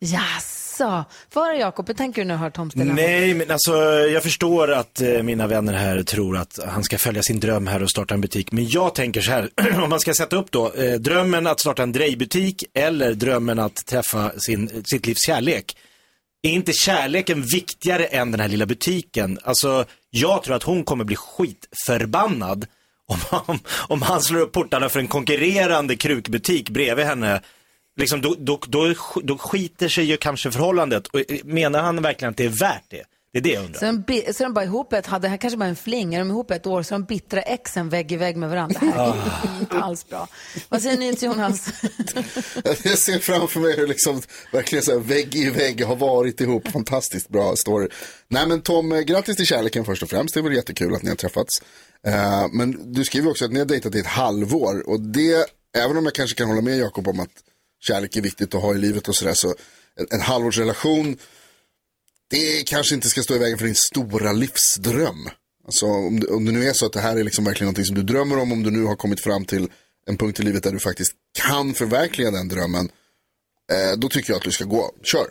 Jaså? 0.00 1.04
vad 1.34 1.44
har 1.44 1.54
Jakob, 1.54 1.88
hur 1.88 1.94
tänker 1.94 2.22
du 2.22 2.28
när 2.28 2.34
du 2.34 2.38
hör 2.40 2.50
Toms 2.50 2.74
dilemma? 2.74 2.94
Nej, 2.94 3.34
men 3.34 3.50
alltså 3.50 3.72
jag 4.12 4.22
förstår 4.22 4.72
att 4.72 5.00
eh, 5.00 5.22
mina 5.22 5.46
vänner 5.46 5.72
här 5.72 6.02
tror 6.02 6.36
att 6.36 6.58
han 6.68 6.84
ska 6.84 6.98
följa 6.98 7.22
sin 7.22 7.40
dröm 7.40 7.66
här 7.66 7.82
och 7.82 7.90
starta 7.90 8.14
en 8.14 8.20
butik. 8.20 8.52
Men 8.52 8.68
jag 8.68 8.94
tänker 8.94 9.20
så 9.20 9.30
här, 9.30 9.50
om 9.82 9.90
man 9.90 10.00
ska 10.00 10.14
sätta 10.14 10.36
upp 10.36 10.50
då, 10.50 10.72
eh, 10.72 10.94
drömmen 10.94 11.46
att 11.46 11.60
starta 11.60 11.82
en 11.82 11.92
drejbutik 11.92 12.64
eller 12.74 13.14
drömmen 13.14 13.58
att 13.58 13.86
träffa 13.86 14.30
sin, 14.38 14.82
sitt 14.84 15.06
livs 15.06 15.26
kärlek. 15.26 15.76
Är 16.42 16.50
inte 16.50 16.72
kärleken 16.72 17.42
viktigare 17.42 18.04
än 18.04 18.30
den 18.30 18.40
här 18.40 18.48
lilla 18.48 18.66
butiken? 18.66 19.38
Alltså, 19.44 19.84
jag 20.10 20.42
tror 20.42 20.56
att 20.56 20.62
hon 20.62 20.84
kommer 20.84 21.04
bli 21.04 21.16
skitförbannad 21.16 22.66
om, 23.08 23.18
om, 23.46 23.58
om 23.68 24.02
han 24.02 24.22
slår 24.22 24.40
upp 24.40 24.52
portarna 24.52 24.88
för 24.88 25.00
en 25.00 25.08
konkurrerande 25.08 25.96
krukbutik 25.96 26.70
bredvid 26.70 27.06
henne. 27.06 27.40
Liksom, 27.98 28.20
då, 28.20 28.34
då, 28.38 28.60
då, 28.68 28.94
då 29.22 29.38
skiter 29.38 29.88
sig 29.88 30.04
ju 30.04 30.16
kanske 30.16 30.50
förhållandet. 30.50 31.06
Och, 31.06 31.20
eh, 31.30 31.38
menar 31.44 31.82
han 31.82 32.02
verkligen 32.02 32.30
att 32.30 32.36
det 32.36 32.44
är 32.44 32.60
värt 32.60 32.84
det? 32.88 33.04
Det 33.32 33.38
är 33.38 33.42
det 33.42 33.50
jag 33.50 33.64
undrar. 33.64 33.80
Så 33.80 34.02
de, 34.06 34.32
så 34.32 34.44
de 34.44 34.54
bara 34.54 34.64
ihop 34.64 34.92
ett, 34.92 35.06
hade 35.06 35.24
det 35.24 35.28
här 35.28 35.36
kanske 35.36 35.56
bara 35.56 35.68
en 35.68 35.76
fling, 35.76 36.14
är 36.14 36.18
de 36.18 36.30
ihop 36.30 36.50
ett 36.50 36.66
år 36.66 36.82
så 36.82 36.94
de 36.94 37.04
bittra 37.04 37.42
exen 37.42 37.88
vägg 37.88 38.12
i 38.12 38.16
vägg 38.16 38.36
med 38.36 38.50
varandra. 38.50 38.80
Det 38.80 38.86
här 38.86 39.08
är 39.56 39.60
inte 39.60 39.78
alls 39.78 40.08
bra. 40.08 40.28
Vad 40.68 40.82
säger 40.82 40.98
ni 40.98 41.16
till 41.16 41.26
Jonas? 41.26 41.68
Jag 42.84 42.98
ser 42.98 43.18
framför 43.18 43.60
mig 43.60 43.76
hur 43.76 43.86
liksom 43.86 44.22
verkligen 44.52 44.84
så 44.84 44.92
här 44.92 44.98
vägg 44.98 45.34
i 45.34 45.50
vägg 45.50 45.84
har 45.84 45.96
varit 45.96 46.40
ihop. 46.40 46.68
Fantastiskt 46.68 47.28
bra 47.28 47.56
story. 47.56 47.88
Nej 48.28 48.46
men 48.46 48.60
Tom, 48.60 48.92
eh, 48.92 49.00
grattis 49.00 49.36
till 49.36 49.46
kärleken 49.46 49.84
först 49.84 50.02
och 50.02 50.10
främst. 50.10 50.34
Det 50.34 50.40
är 50.40 50.44
väl 50.44 50.56
jättekul 50.56 50.94
att 50.94 51.02
ni 51.02 51.08
har 51.08 51.16
träffats. 51.16 51.62
Eh, 52.06 52.46
men 52.52 52.92
du 52.92 53.04
skriver 53.04 53.30
också 53.30 53.44
att 53.44 53.52
ni 53.52 53.58
har 53.58 53.66
dejtat 53.66 53.94
i 53.94 53.98
ett 53.98 54.06
halvår. 54.06 54.88
Och 54.88 55.00
det, 55.00 55.46
även 55.76 55.96
om 55.96 56.04
jag 56.04 56.14
kanske 56.14 56.36
kan 56.36 56.48
hålla 56.48 56.62
med 56.62 56.78
Jakob 56.78 57.08
om 57.08 57.20
att 57.20 57.30
kärlek 57.80 58.16
är 58.16 58.20
viktigt 58.20 58.54
att 58.54 58.62
ha 58.62 58.74
i 58.74 58.78
livet 58.78 59.08
och 59.08 59.16
sådär. 59.16 59.34
Så 59.34 59.54
en, 59.96 60.06
en 60.10 60.20
halvårsrelation, 60.20 61.16
det 62.30 62.66
kanske 62.66 62.94
inte 62.94 63.08
ska 63.08 63.22
stå 63.22 63.34
i 63.34 63.38
vägen 63.38 63.58
för 63.58 63.64
din 63.64 63.74
stora 63.74 64.32
livsdröm. 64.32 65.28
Alltså 65.64 65.86
om 65.86 66.20
det, 66.20 66.26
om 66.26 66.44
det 66.44 66.52
nu 66.52 66.64
är 66.64 66.72
så 66.72 66.86
att 66.86 66.92
det 66.92 67.00
här 67.00 67.16
är 67.16 67.24
liksom 67.24 67.44
verkligen 67.44 67.66
någonting 67.66 67.84
som 67.84 67.94
du 67.94 68.02
drömmer 68.02 68.38
om, 68.38 68.52
om 68.52 68.62
du 68.62 68.70
nu 68.70 68.84
har 68.84 68.96
kommit 68.96 69.20
fram 69.20 69.44
till 69.44 69.68
en 70.06 70.16
punkt 70.16 70.40
i 70.40 70.42
livet 70.42 70.62
där 70.62 70.72
du 70.72 70.78
faktiskt 70.78 71.12
kan 71.38 71.74
förverkliga 71.74 72.30
den 72.30 72.48
drömmen, 72.48 72.90
eh, 73.72 73.98
då 73.98 74.08
tycker 74.08 74.32
jag 74.32 74.38
att 74.38 74.44
du 74.44 74.50
ska 74.50 74.64
gå. 74.64 74.94
Kör, 75.02 75.26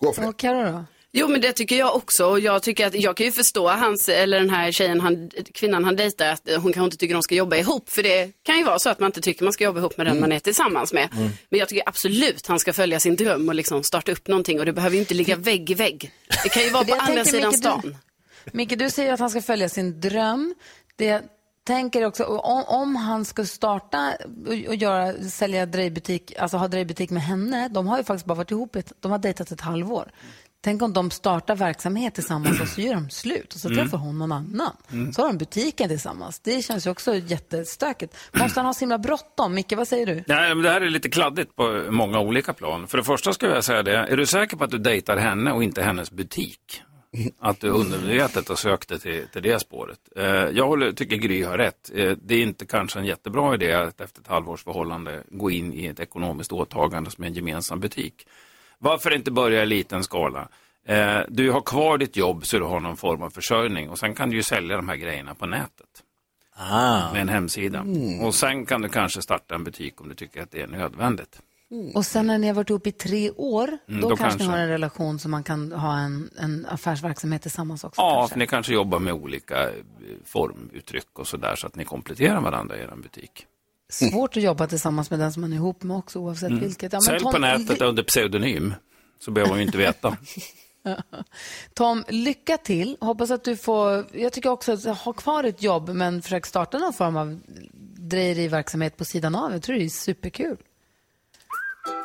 gå 0.00 0.12
för 0.12 0.22
det. 0.22 0.28
Och 0.28 0.38
Karo 0.38 0.72
då? 0.72 0.84
Jo 1.16 1.28
men 1.28 1.40
det 1.40 1.52
tycker 1.52 1.76
jag 1.76 1.96
också 1.96 2.26
och 2.26 2.40
jag 2.40 2.62
tycker 2.62 2.86
att 2.86 2.94
jag 2.94 3.16
kan 3.16 3.26
ju 3.26 3.32
förstå 3.32 3.68
hans, 3.68 4.08
eller 4.08 4.40
den 4.40 4.50
här 4.50 4.72
tjejen, 4.72 5.00
han, 5.00 5.30
kvinnan 5.54 5.84
han 5.84 5.96
dejtar, 5.96 6.26
att 6.26 6.48
hon 6.48 6.72
kanske 6.72 6.84
inte 6.84 6.96
tycker 6.96 7.14
de 7.14 7.22
ska 7.22 7.34
jobba 7.34 7.56
ihop. 7.56 7.90
För 7.90 8.02
det 8.02 8.30
kan 8.42 8.58
ju 8.58 8.64
vara 8.64 8.78
så 8.78 8.90
att 8.90 9.00
man 9.00 9.06
inte 9.06 9.20
tycker 9.20 9.44
man 9.44 9.52
ska 9.52 9.64
jobba 9.64 9.78
ihop 9.78 9.96
med 9.96 10.06
den 10.06 10.20
man 10.20 10.32
är 10.32 10.38
tillsammans 10.38 10.92
med. 10.92 11.08
Men 11.48 11.58
jag 11.58 11.68
tycker 11.68 11.88
absolut 11.88 12.46
han 12.46 12.58
ska 12.58 12.72
följa 12.72 13.00
sin 13.00 13.16
dröm 13.16 13.48
och 13.48 13.54
liksom 13.54 13.82
starta 13.82 14.12
upp 14.12 14.28
någonting 14.28 14.60
och 14.60 14.66
det 14.66 14.72
behöver 14.72 14.94
ju 14.94 15.00
inte 15.00 15.14
ligga 15.14 15.36
vägg 15.36 15.70
i 15.70 15.74
vägg. 15.74 16.12
Det 16.42 16.48
kan 16.48 16.62
ju 16.62 16.70
vara 16.70 16.84
på 16.84 16.90
jag 16.90 16.98
andra 16.98 17.14
tänker, 17.14 17.30
sidan 17.30 17.50
Micke, 17.50 17.58
stan. 17.58 17.96
Du, 18.44 18.50
Micke, 18.52 18.78
du 18.78 18.90
säger 18.90 19.12
att 19.12 19.20
han 19.20 19.30
ska 19.30 19.42
följa 19.42 19.68
sin 19.68 20.00
dröm. 20.00 20.54
Det 20.96 21.04
jag 21.04 21.22
tänker 21.64 22.04
också, 22.04 22.24
om, 22.24 22.64
om 22.66 22.96
han 22.96 23.24
ska 23.24 23.44
starta 23.44 24.12
och, 24.46 24.68
och 24.68 24.74
göra, 24.74 25.14
sälja 25.30 25.66
drejbutik, 25.66 26.34
alltså 26.38 26.56
ha 26.56 26.68
drejbutik 26.68 27.10
med 27.10 27.22
henne, 27.22 27.68
de 27.68 27.86
har 27.86 27.98
ju 27.98 28.04
faktiskt 28.04 28.26
bara 28.26 28.34
varit 28.34 28.50
ihop, 28.50 28.76
ett, 28.76 28.92
de 29.00 29.10
har 29.10 29.18
dejtat 29.18 29.50
ett 29.50 29.60
halvår. 29.60 30.10
Tänk 30.64 30.82
om 30.82 30.92
de 30.92 31.10
startar 31.10 31.56
verksamhet 31.56 32.14
tillsammans 32.14 32.60
och 32.60 32.68
så 32.68 32.80
gör 32.80 32.94
de 32.94 33.10
slut 33.10 33.54
och 33.54 33.60
så 33.60 33.68
träffar 33.68 33.98
hon 33.98 34.18
någon 34.18 34.32
annan. 34.32 34.76
Så 35.12 35.22
har 35.22 35.28
de 35.28 35.38
butiken 35.38 35.88
tillsammans. 35.88 36.40
Det 36.40 36.62
känns 36.62 36.86
ju 36.86 36.90
också 36.90 37.14
jättestökigt. 37.14 38.16
Måste 38.32 38.60
han 38.60 38.66
ha 38.66 38.74
så 38.74 38.80
himla 38.80 38.98
bråttom? 38.98 39.54
Micke, 39.54 39.72
vad 39.76 39.88
säger 39.88 40.06
du? 40.06 40.24
Nej, 40.26 40.54
men 40.54 40.62
det 40.62 40.70
här 40.70 40.80
är 40.80 40.90
lite 40.90 41.08
kladdigt 41.08 41.56
på 41.56 41.86
många 41.90 42.20
olika 42.20 42.52
plan. 42.52 42.86
För 42.86 42.98
det 42.98 43.04
första 43.04 43.32
ska 43.32 43.46
jag 43.46 43.64
säga 43.64 43.82
det, 43.82 43.96
är 43.96 44.16
du 44.16 44.26
säker 44.26 44.56
på 44.56 44.64
att 44.64 44.70
du 44.70 44.78
dejtar 44.78 45.16
henne 45.16 45.52
och 45.52 45.64
inte 45.64 45.82
hennes 45.82 46.10
butik? 46.10 46.82
Att 47.38 47.60
du 47.60 47.68
undermedvetet 47.68 48.48
har 48.48 48.56
sökt 48.56 48.88
dig 48.88 48.98
till, 48.98 49.26
till 49.32 49.42
det 49.42 49.60
spåret. 49.60 49.98
Eh, 50.16 50.24
jag 50.24 50.66
håller, 50.66 50.92
tycker 50.92 51.16
Gry 51.16 51.42
har 51.42 51.58
rätt. 51.58 51.90
Eh, 51.94 52.12
det 52.22 52.34
är 52.34 52.42
inte 52.42 52.66
kanske 52.66 52.98
en 52.98 53.04
jättebra 53.04 53.54
idé 53.54 53.72
att 53.72 54.00
efter 54.00 54.20
ett 54.20 54.28
halvårs 54.28 54.64
förhållande 54.64 55.22
gå 55.30 55.50
in 55.50 55.74
i 55.74 55.86
ett 55.86 56.00
ekonomiskt 56.00 56.52
åtagande 56.52 57.10
som 57.10 57.24
är 57.24 57.28
en 57.28 57.34
gemensam 57.34 57.80
butik. 57.80 58.26
Varför 58.84 59.14
inte 59.14 59.30
börja 59.30 59.62
i 59.62 59.66
liten 59.66 60.04
skala? 60.04 60.48
Eh, 60.86 61.18
du 61.28 61.50
har 61.50 61.60
kvar 61.60 61.98
ditt 61.98 62.16
jobb 62.16 62.46
så 62.46 62.58
du 62.58 62.64
har 62.64 62.80
någon 62.80 62.96
form 62.96 63.22
av 63.22 63.30
försörjning 63.30 63.90
och 63.90 63.98
sen 63.98 64.14
kan 64.14 64.30
du 64.30 64.36
ju 64.36 64.42
sälja 64.42 64.76
de 64.76 64.88
här 64.88 64.96
grejerna 64.96 65.34
på 65.34 65.46
nätet 65.46 65.86
Ah. 66.56 67.12
med 67.12 67.20
en 67.20 67.28
hemsida. 67.28 67.84
Och 68.22 68.34
sen 68.34 68.66
kan 68.66 68.82
du 68.82 68.88
kanske 68.88 69.22
starta 69.22 69.54
en 69.54 69.64
butik 69.64 70.00
om 70.00 70.08
du 70.08 70.14
tycker 70.14 70.42
att 70.42 70.50
det 70.50 70.60
är 70.60 70.66
nödvändigt. 70.66 71.40
Och 71.94 72.06
sen 72.06 72.26
när 72.26 72.38
ni 72.38 72.46
har 72.46 72.54
varit 72.54 72.70
ihop 72.70 72.86
i 72.86 72.92
tre 72.92 73.30
år, 73.30 73.66
då, 73.66 73.92
Mm, 73.94 74.00
då 74.00 74.08
kanske, 74.08 74.24
ni 74.24 74.30
kanske. 74.30 74.44
har 74.46 74.58
en 74.58 74.68
relation 74.68 75.18
som 75.18 75.30
man 75.30 75.42
kan 75.42 75.72
ha 75.72 75.98
en, 75.98 76.30
en 76.38 76.66
affärsverksamhet 76.70 77.42
tillsammans 77.42 77.84
också. 77.84 78.00
Ja, 78.02 78.18
kanske. 78.20 78.38
ni 78.38 78.46
kanske 78.46 78.74
jobbar 78.74 78.98
med 78.98 79.12
olika 79.14 79.62
eh, 79.62 79.74
formuttryck 80.24 81.18
och 81.18 81.26
sådär 81.28 81.54
så 81.56 81.66
att 81.66 81.76
ni 81.76 81.84
kompletterar 81.84 82.40
varandra 82.40 82.76
i 82.76 82.80
er 82.80 82.92
butik. 83.02 83.46
Svårt 83.92 84.36
att 84.36 84.42
jobba 84.42 84.66
tillsammans 84.66 85.10
med 85.10 85.18
den 85.18 85.32
som 85.32 85.40
man 85.40 85.52
är 85.52 85.56
ihop 85.56 85.82
med 85.82 85.96
också, 85.96 86.18
oavsett 86.18 86.52
vilket. 86.52 86.92
Ja, 86.92 86.98
Mm. 86.98 87.02
Sälj 87.02 87.20
Tom, 87.20 87.32
på 87.32 87.38
nätet 87.38 87.82
under 87.82 88.02
pseudonym 88.02 88.74
så 89.20 89.30
behöver 89.30 89.50
man 89.50 89.58
ju 89.58 89.64
inte 89.66 89.78
veta. 89.78 90.16
Tom, 91.74 92.04
lycka 92.08 92.56
till. 92.56 92.96
Hoppas 93.00 93.30
att 93.30 93.44
du 93.44 93.56
får, 93.56 94.06
jag 94.12 94.32
tycker 94.32 94.48
också 94.50 94.72
att 94.72 94.98
ha 94.98 95.12
kvar 95.12 95.42
ditt 95.42 95.62
jobb, 95.62 95.88
men 95.88 96.22
försök 96.22 96.46
starta 96.46 96.78
någon 96.78 96.92
form 96.92 97.16
av 97.16 97.40
drejeriverksamhet 97.98 98.96
på 98.96 99.04
sidan 99.04 99.34
av. 99.34 99.52
Jag 99.52 99.62
tror 99.62 99.76
det 99.76 99.84
är 99.84 99.88
superkul. 99.88 100.56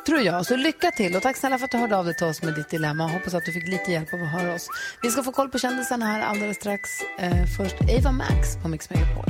Tror 0.06 0.20
jag. 0.20 0.46
Så 0.46 0.56
lycka 0.56 0.90
till 0.90 1.16
och 1.16 1.22
tack 1.22 1.36
snälla 1.36 1.58
för 1.58 1.64
att 1.64 1.70
du 1.70 1.78
hörde 1.78 1.96
av 1.96 2.04
dig 2.04 2.14
till 2.14 2.26
oss 2.26 2.42
med 2.42 2.54
ditt 2.54 2.70
dilemma. 2.70 3.08
Hoppas 3.08 3.34
att 3.34 3.44
du 3.46 3.52
fick 3.52 3.68
lite 3.68 3.92
hjälp 3.92 4.14
av 4.14 4.22
att 4.22 4.28
höra 4.32 4.54
oss. 4.54 4.68
Vi 5.02 5.10
ska 5.10 5.22
få 5.22 5.32
koll 5.32 5.48
på 5.48 5.58
kändisarna 5.58 6.06
här 6.06 6.20
alldeles 6.20 6.56
strax. 6.56 6.88
Eh, 7.18 7.46
först 7.58 7.76
Ava 7.98 8.12
Max 8.12 8.56
på 8.62 8.68
Mix 8.68 8.90
Megapol. 8.90 9.24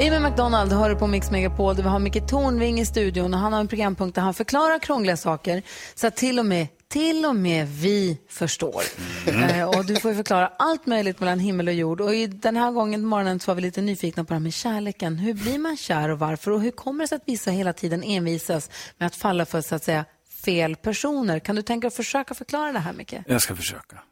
Amy 0.00 0.18
McDonald 0.18 0.72
hör 0.72 0.94
på 0.94 1.06
Mix 1.06 1.30
Megapol 1.30 1.76
där 1.76 1.82
vi 1.82 1.88
har 1.88 1.98
Micke 1.98 2.28
Tornving 2.28 2.80
i 2.80 2.86
studion 2.86 3.34
och 3.34 3.40
han 3.40 3.52
har 3.52 3.60
en 3.60 3.68
programpunkt 3.68 4.14
där 4.14 4.22
han 4.22 4.34
förklarar 4.34 4.78
krångliga 4.78 5.16
saker 5.16 5.62
så 5.94 6.06
att 6.06 6.16
till 6.16 6.38
och 6.38 6.46
med, 6.46 6.66
till 6.88 7.24
och 7.24 7.36
med 7.36 7.68
vi 7.68 8.18
förstår. 8.28 8.82
Eh, 9.26 9.68
och 9.68 9.86
du 9.86 9.96
får 9.96 10.14
förklara 10.14 10.52
allt 10.58 10.86
möjligt 10.86 11.20
mellan 11.20 11.38
himmel 11.38 11.68
och 11.68 11.74
jord 11.74 12.00
och 12.00 12.14
i 12.14 12.26
den 12.26 12.56
här 12.56 12.70
gången 12.70 13.04
morgonen 13.04 13.40
så 13.40 13.50
var 13.50 13.54
vi 13.54 13.62
lite 13.62 13.82
nyfikna 13.82 14.24
på 14.24 14.28
det 14.28 14.34
här 14.34 14.40
med 14.40 14.54
kärleken. 14.54 15.18
Hur 15.18 15.34
blir 15.34 15.58
man 15.58 15.76
kär 15.76 16.08
och 16.08 16.18
varför 16.18 16.50
och 16.50 16.60
hur 16.60 16.70
kommer 16.70 17.04
det 17.04 17.08
sig 17.08 17.16
att 17.16 17.22
vissa 17.26 17.50
hela 17.50 17.72
tiden 17.72 18.02
envisas 18.02 18.70
med 18.98 19.06
att 19.06 19.16
falla 19.16 19.46
för 19.46 19.60
så 19.60 19.74
att 19.74 19.84
säga 19.84 20.04
fel 20.44 20.76
personer? 20.76 21.38
Kan 21.38 21.56
du 21.56 21.62
tänka 21.62 21.80
dig 21.80 21.88
att 21.88 21.94
försöka 21.94 22.34
förklara 22.34 22.72
det 22.72 22.78
här 22.78 22.92
Micke? 22.92 23.14
Jag 23.26 23.42
ska 23.42 23.56
försöka. 23.56 24.02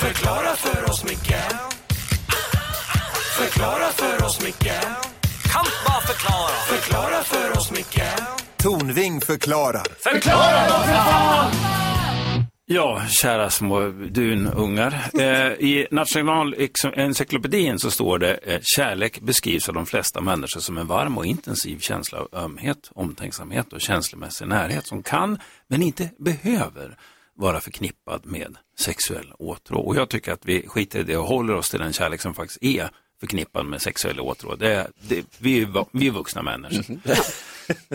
Förklara 0.00 0.56
för 0.56 0.90
oss, 0.90 1.04
Micke 1.04 1.34
Förklara 3.38 3.88
för 3.92 4.24
oss, 4.24 4.44
Micke 4.44 4.72
Kan 5.52 5.64
bara 5.86 6.00
förklara 6.00 6.48
Förklara 6.48 7.22
för 7.22 7.58
oss, 7.58 7.70
Micke 7.70 8.02
Tornving 8.56 9.20
förklarar. 9.20 9.82
Ja, 12.66 13.02
kära 13.08 13.50
små 13.50 13.80
dunungar. 13.88 15.10
Eh, 15.18 15.52
I 15.52 15.86
Nationalencyklopedin 15.90 17.78
så 17.78 17.90
står 17.90 18.18
det 18.18 18.34
eh, 18.34 18.60
kärlek 18.62 19.20
beskrivs 19.20 19.68
av 19.68 19.74
de 19.74 19.86
flesta 19.86 20.20
människor 20.20 20.60
som 20.60 20.78
en 20.78 20.86
varm 20.86 21.18
och 21.18 21.26
intensiv 21.26 21.78
känsla 21.78 22.18
av 22.18 22.28
ömhet, 22.32 22.90
omtänksamhet 22.94 23.72
och 23.72 23.80
känslomässig 23.80 24.48
närhet 24.48 24.86
som 24.86 25.02
kan, 25.02 25.38
men 25.68 25.82
inte 25.82 26.10
behöver, 26.18 26.98
vara 27.36 27.60
förknippad 27.60 28.26
med 28.26 28.56
sexuell 28.78 29.32
åtrå. 29.38 29.80
Och 29.80 29.96
jag 29.96 30.08
tycker 30.08 30.32
att 30.32 30.44
vi 30.44 30.68
skiter 30.68 30.98
i 30.98 31.02
det 31.02 31.16
och 31.16 31.26
håller 31.26 31.54
oss 31.54 31.70
till 31.70 31.80
den 31.80 31.92
kärlek 31.92 32.20
som 32.20 32.34
faktiskt 32.34 32.62
är 32.62 32.90
förknippad 33.20 33.66
med 33.66 33.82
sexuell 33.82 34.20
åtrå. 34.20 34.54
Det, 34.54 34.86
det, 35.00 35.24
vi, 35.38 35.66
vi 35.92 36.06
är 36.06 36.10
vuxna 36.10 36.42
människor. 36.42 36.96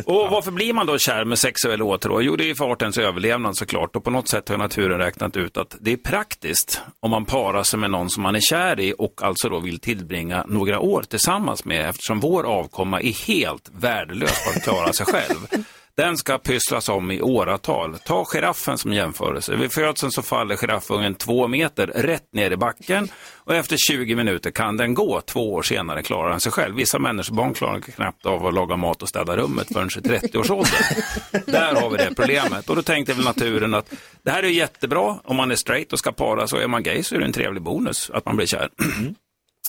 Och 0.05 0.29
varför 0.29 0.51
blir 0.51 0.73
man 0.73 0.87
då 0.87 0.97
kär 0.97 1.25
med 1.25 1.39
sexuell 1.39 1.81
åtrå? 1.81 2.21
Jo, 2.21 2.35
det 2.35 2.49
är 2.49 2.55
för 2.55 2.71
artens 2.71 2.97
överlevnad 2.97 3.57
såklart. 3.57 3.95
Och 3.95 4.03
på 4.03 4.11
något 4.11 4.29
sätt 4.29 4.49
har 4.49 4.57
naturen 4.57 4.97
räknat 4.97 5.37
ut 5.37 5.57
att 5.57 5.77
det 5.79 5.91
är 5.91 5.97
praktiskt 5.97 6.81
om 6.99 7.11
man 7.11 7.25
parar 7.25 7.63
sig 7.63 7.79
med 7.79 7.91
någon 7.91 8.09
som 8.09 8.23
man 8.23 8.35
är 8.35 8.39
kär 8.39 8.79
i 8.79 8.93
och 8.97 9.23
alltså 9.23 9.49
då 9.49 9.59
vill 9.59 9.79
tillbringa 9.79 10.45
några 10.47 10.79
år 10.79 11.03
tillsammans 11.03 11.65
med 11.65 11.89
eftersom 11.89 12.19
vår 12.19 12.43
avkomma 12.43 13.01
är 13.01 13.27
helt 13.27 13.69
värdelös 13.73 14.43
på 14.45 14.49
att 14.49 14.63
klara 14.63 14.93
sig 14.93 15.05
själv. 15.05 15.65
Den 15.97 16.17
ska 16.17 16.37
pysslas 16.37 16.89
om 16.89 17.11
i 17.11 17.21
åratal. 17.21 17.97
Ta 18.05 18.25
giraffen 18.25 18.77
som 18.77 18.93
jämförelse. 18.93 19.55
Vid 19.55 19.71
födseln 19.71 20.11
så 20.11 20.21
faller 20.21 20.55
giraffungen 20.55 21.15
två 21.15 21.47
meter 21.47 21.87
rätt 21.87 22.33
ner 22.33 22.51
i 22.51 22.57
backen 22.57 23.07
och 23.35 23.55
efter 23.55 23.77
20 23.77 24.15
minuter 24.15 24.51
kan 24.51 24.77
den 24.77 24.93
gå. 24.93 25.21
Två 25.21 25.53
år 25.53 25.61
senare 25.61 26.03
klarar 26.03 26.29
den 26.29 26.39
sig 26.39 26.51
själv. 26.51 26.75
Vissa 26.75 26.99
människor, 26.99 27.35
barn 27.35 27.53
klarar 27.53 27.79
knappt 27.79 28.25
av 28.25 28.45
att 28.45 28.53
laga 28.53 28.75
mat 28.75 29.01
och 29.01 29.09
städa 29.09 29.37
rummet 29.37 29.67
förrän 29.73 29.87
i 29.87 29.89
30-årsåldern. 29.89 31.03
Där 31.45 31.75
har 31.81 31.89
vi 31.89 31.97
det 31.97 32.15
problemet. 32.15 32.69
Och 32.69 32.75
då 32.75 32.81
tänkte 32.81 33.13
väl 33.13 33.25
naturen 33.25 33.73
att 33.73 33.93
det 34.23 34.31
här 34.31 34.43
är 34.43 34.47
jättebra 34.47 35.19
om 35.23 35.35
man 35.35 35.51
är 35.51 35.55
straight 35.55 35.93
och 35.93 35.99
ska 35.99 36.11
para 36.11 36.47
så 36.47 36.57
är 36.57 36.67
man 36.67 36.83
gay 36.83 37.03
så 37.03 37.15
är 37.15 37.19
det 37.19 37.25
en 37.25 37.33
trevlig 37.33 37.63
bonus 37.63 38.11
att 38.13 38.25
man 38.25 38.35
blir 38.35 38.47
kär. 38.47 38.69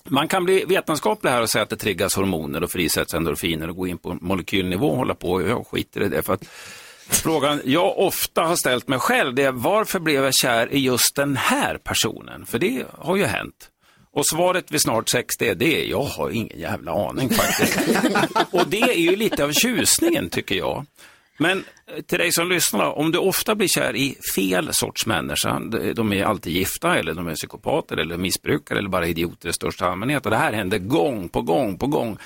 Man 0.09 0.29
kan 0.29 0.45
bli 0.45 0.65
vetenskaplig 0.65 1.31
här 1.31 1.43
och 1.43 1.51
säga 1.51 1.63
att 1.63 1.71
det 1.71 1.77
triggas 1.77 2.15
hormoner 2.15 2.63
och 2.63 2.71
frisätts 2.71 3.15
endorfiner 3.15 3.69
och 3.69 3.77
gå 3.77 3.87
in 3.87 3.99
på 3.99 4.19
molekylnivå 4.21 4.89
och 4.89 4.97
hålla 4.97 5.15
på. 5.15 5.43
Jag 5.43 5.67
skiter 5.67 6.03
i 6.03 6.09
det. 6.09 6.23
För 6.23 6.35
att 6.35 6.47
frågan 7.09 7.61
jag 7.65 7.99
ofta 7.99 8.43
har 8.43 8.57
ställt 8.57 8.89
mig 8.89 8.99
själv 8.99 9.35
det 9.35 9.43
är 9.43 9.53
varför 9.53 10.01
blev 10.01 10.25
jag 10.25 10.35
kär 10.35 10.73
i 10.73 10.79
just 10.79 11.15
den 11.15 11.37
här 11.37 11.79
personen? 11.79 12.47
För 12.47 12.59
det 12.59 12.85
har 12.99 13.17
ju 13.17 13.25
hänt. 13.25 13.71
Och 14.13 14.27
svaret 14.27 14.71
vid 14.71 14.81
snart 14.81 15.09
sex 15.09 15.37
det 15.39 15.49
är 15.49 15.55
det. 15.55 15.85
Jag 15.85 16.03
har 16.03 16.31
ingen 16.31 16.59
jävla 16.59 16.93
aning 17.09 17.31
faktiskt. 17.31 17.79
och 18.51 18.69
det 18.69 18.83
är 18.83 19.01
ju 19.01 19.17
lite 19.17 19.45
av 19.45 19.53
tjusningen 19.53 20.31
tycker 20.31 20.55
jag. 20.55 20.87
Men 21.39 21.65
eh, 21.87 22.03
till 22.03 22.19
dig 22.19 22.33
som 22.33 22.49
lyssnar, 22.49 22.99
om 22.99 23.13
du 23.13 23.19
ofta 23.19 23.55
blir 23.55 23.69
kär 23.69 23.97
i 23.97 24.17
fel 24.35 24.69
sorts 24.75 25.07
människa, 25.07 25.61
de- 25.61 25.93
de 25.93 26.13
är 26.13 26.25
alltid 26.25 26.53
gifta 26.53 26.99
eller 26.99 27.15
de 27.15 27.29
är 27.29 27.35
psykopater 27.35 27.97
eller 27.97 28.17
missbrukare 28.17 28.79
eller 28.79 28.89
bara 28.89 29.07
idioter 29.07 29.49
i 29.49 29.53
största 29.53 29.87
allmänhet 29.87 30.25
och 30.25 30.31
det 30.31 30.37
här 30.37 30.53
händer 30.53 30.79
gång 30.79 31.29
på 31.29 31.43
gång 31.43 31.79
på 31.79 31.87
gång, 31.87 32.19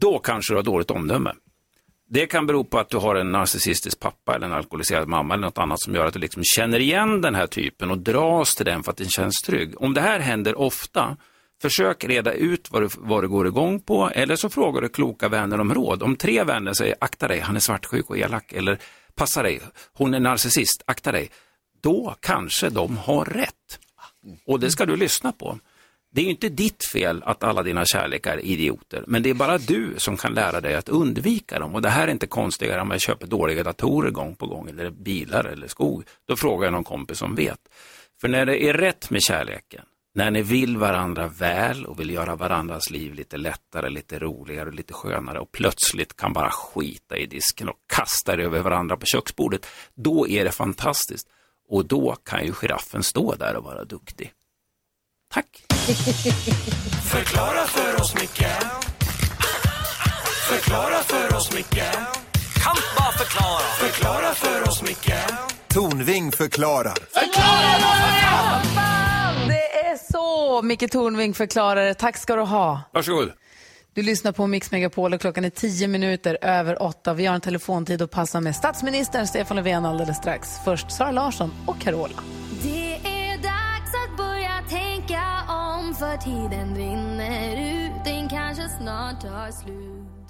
då 0.00 0.18
kanske 0.18 0.52
du 0.52 0.56
har 0.56 0.62
dåligt 0.62 0.90
omdöme. 0.90 1.32
Det 2.10 2.26
kan 2.26 2.46
bero 2.46 2.64
på 2.64 2.78
att 2.78 2.88
du 2.90 2.96
har 2.96 3.14
en 3.16 3.32
narcissistisk 3.32 4.00
pappa 4.00 4.34
eller 4.34 4.46
en 4.46 4.52
alkoholiserad 4.52 5.08
mamma 5.08 5.34
eller 5.34 5.44
något 5.46 5.58
annat 5.58 5.80
som 5.80 5.94
gör 5.94 6.06
att 6.06 6.12
du 6.14 6.18
liksom 6.20 6.42
känner 6.44 6.78
igen 6.80 7.20
den 7.20 7.34
här 7.34 7.46
typen 7.46 7.90
och 7.90 7.98
dras 7.98 8.54
till 8.54 8.66
den 8.66 8.82
för 8.82 8.90
att 8.90 8.96
den 8.96 9.08
känns 9.08 9.34
trygg. 9.46 9.82
Om 9.82 9.94
det 9.94 10.00
här 10.00 10.20
händer 10.20 10.58
ofta, 10.58 11.16
försök 11.62 12.04
reda 12.04 12.32
ut 12.32 12.70
vad 12.70 12.82
du, 12.82 12.88
vad 12.98 13.24
du 13.24 13.28
går 13.28 13.46
igång 13.46 13.80
på 13.80 14.10
eller 14.10 14.36
så 14.36 14.48
frågar 14.48 14.80
du 14.80 14.88
kloka 14.88 15.28
vänner 15.28 15.60
om 15.60 15.74
råd. 15.74 16.02
Om 16.02 16.16
tre 16.16 16.44
vänner 16.44 16.72
säger 16.72 16.94
akta 17.00 17.28
dig, 17.28 17.40
han 17.40 17.56
är 17.56 17.60
svartsjuk 17.60 18.10
och 18.10 18.18
elak 18.18 18.52
eller 18.52 18.78
passa 19.14 19.42
dig, 19.42 19.60
hon 19.92 20.14
är 20.14 20.20
narcissist, 20.20 20.82
akta 20.86 21.12
dig. 21.12 21.30
Då 21.80 22.14
kanske 22.20 22.68
de 22.68 22.96
har 22.96 23.24
rätt. 23.24 23.78
Och 24.46 24.60
det 24.60 24.70
ska 24.70 24.86
du 24.86 24.96
lyssna 24.96 25.32
på. 25.32 25.58
Det 26.10 26.20
är 26.20 26.24
ju 26.24 26.30
inte 26.30 26.48
ditt 26.48 26.84
fel 26.92 27.22
att 27.22 27.42
alla 27.42 27.62
dina 27.62 27.84
kärlekar 27.84 28.32
är 28.32 28.44
idioter, 28.44 29.04
men 29.06 29.22
det 29.22 29.30
är 29.30 29.34
bara 29.34 29.58
du 29.58 29.94
som 29.96 30.16
kan 30.16 30.34
lära 30.34 30.60
dig 30.60 30.74
att 30.74 30.88
undvika 30.88 31.58
dem. 31.58 31.74
Och 31.74 31.82
det 31.82 31.88
här 31.88 32.08
är 32.08 32.12
inte 32.12 32.26
konstigare 32.26 32.80
om 32.80 32.90
jag 32.90 33.00
köper 33.00 33.26
dåliga 33.26 33.62
datorer 33.62 34.10
gång 34.10 34.36
på 34.36 34.46
gång, 34.46 34.68
eller 34.68 34.90
bilar 34.90 35.44
eller 35.44 35.68
skog. 35.68 36.04
Då 36.28 36.36
frågar 36.36 36.66
jag 36.66 36.72
någon 36.72 36.84
kompis 36.84 37.18
som 37.18 37.34
vet. 37.34 37.60
För 38.20 38.28
när 38.28 38.46
det 38.46 38.64
är 38.64 38.74
rätt 38.74 39.10
med 39.10 39.22
kärleken, 39.22 39.84
när 40.14 40.30
ni 40.30 40.42
vill 40.42 40.76
varandra 40.76 41.28
väl 41.28 41.86
och 41.86 42.00
vill 42.00 42.10
göra 42.10 42.36
varandras 42.36 42.90
liv 42.90 43.14
lite 43.14 43.36
lättare, 43.36 43.90
lite 43.90 44.18
roligare 44.18 44.68
och 44.68 44.74
lite 44.74 44.92
skönare 44.92 45.40
och 45.40 45.52
plötsligt 45.52 46.16
kan 46.16 46.32
bara 46.32 46.50
skita 46.50 47.16
i 47.16 47.26
disken 47.26 47.68
och 47.68 47.76
kasta 47.86 48.32
er 48.32 48.38
över 48.38 48.60
varandra 48.60 48.96
på 48.96 49.06
köksbordet, 49.06 49.66
då 49.94 50.28
är 50.28 50.44
det 50.44 50.52
fantastiskt. 50.52 51.28
Och 51.68 51.86
då 51.86 52.16
kan 52.24 52.44
ju 52.44 52.52
giraffen 52.52 53.02
stå 53.02 53.34
där 53.34 53.56
och 53.56 53.64
vara 53.64 53.84
duktig. 53.84 54.32
Tack! 55.30 55.64
Förklara 57.10 57.64
för 57.66 58.00
oss, 58.00 58.14
Micke 58.14 58.46
Förklara 60.48 61.02
för 61.02 61.36
oss, 61.36 61.54
Micke 61.54 61.92
Kan 62.64 62.76
bara 62.96 63.12
förklara 63.12 63.60
Förklara 63.60 64.34
för 64.34 64.68
oss, 64.68 64.82
Micke 64.82 65.12
Tornving 65.68 66.32
förklarar. 66.32 66.98
Det 69.48 69.86
är 69.86 70.12
så! 70.12 70.62
Micke 70.62 70.90
Tornving 70.90 71.34
förklarar 71.34 71.84
det. 71.84 71.94
Tack 71.94 72.16
ska 72.16 72.36
du 72.36 72.42
ha. 72.42 72.80
Varsågod. 72.92 73.32
Du 73.94 74.02
lyssnar 74.02 74.32
på 74.32 74.46
Mix 74.46 74.70
Megapol 74.70 75.14
och 75.14 75.20
klockan 75.20 75.44
är 75.44 75.50
tio 75.50 75.88
minuter 75.88 76.38
över 76.42 76.82
åtta. 76.82 77.14
Vi 77.14 77.26
har 77.26 77.34
en 77.34 77.40
telefontid 77.40 78.02
att 78.02 78.10
passa 78.10 78.40
med 78.40 78.56
statsministern 78.56 79.26
Stefan 79.26 79.56
Löfven 79.56 79.86
alldeles 79.86 80.16
strax. 80.16 80.48
Först 80.64 80.90
Sara 80.90 81.10
Larsson 81.10 81.50
och 81.66 81.80
Carola. 81.80 82.14
Det 82.62 82.94
är 82.94 83.36
dags 83.36 83.92
att 84.04 84.16
börja 84.16 84.62
tänka 84.70 85.22
om 85.48 85.94
för 85.94 86.16
tiden 86.16 86.76
rinner 86.76 87.84
ut, 87.86 88.04
den 88.04 88.28
kanske 88.28 88.68
snart 88.68 89.20
tar 89.20 89.50
slut. 89.62 90.27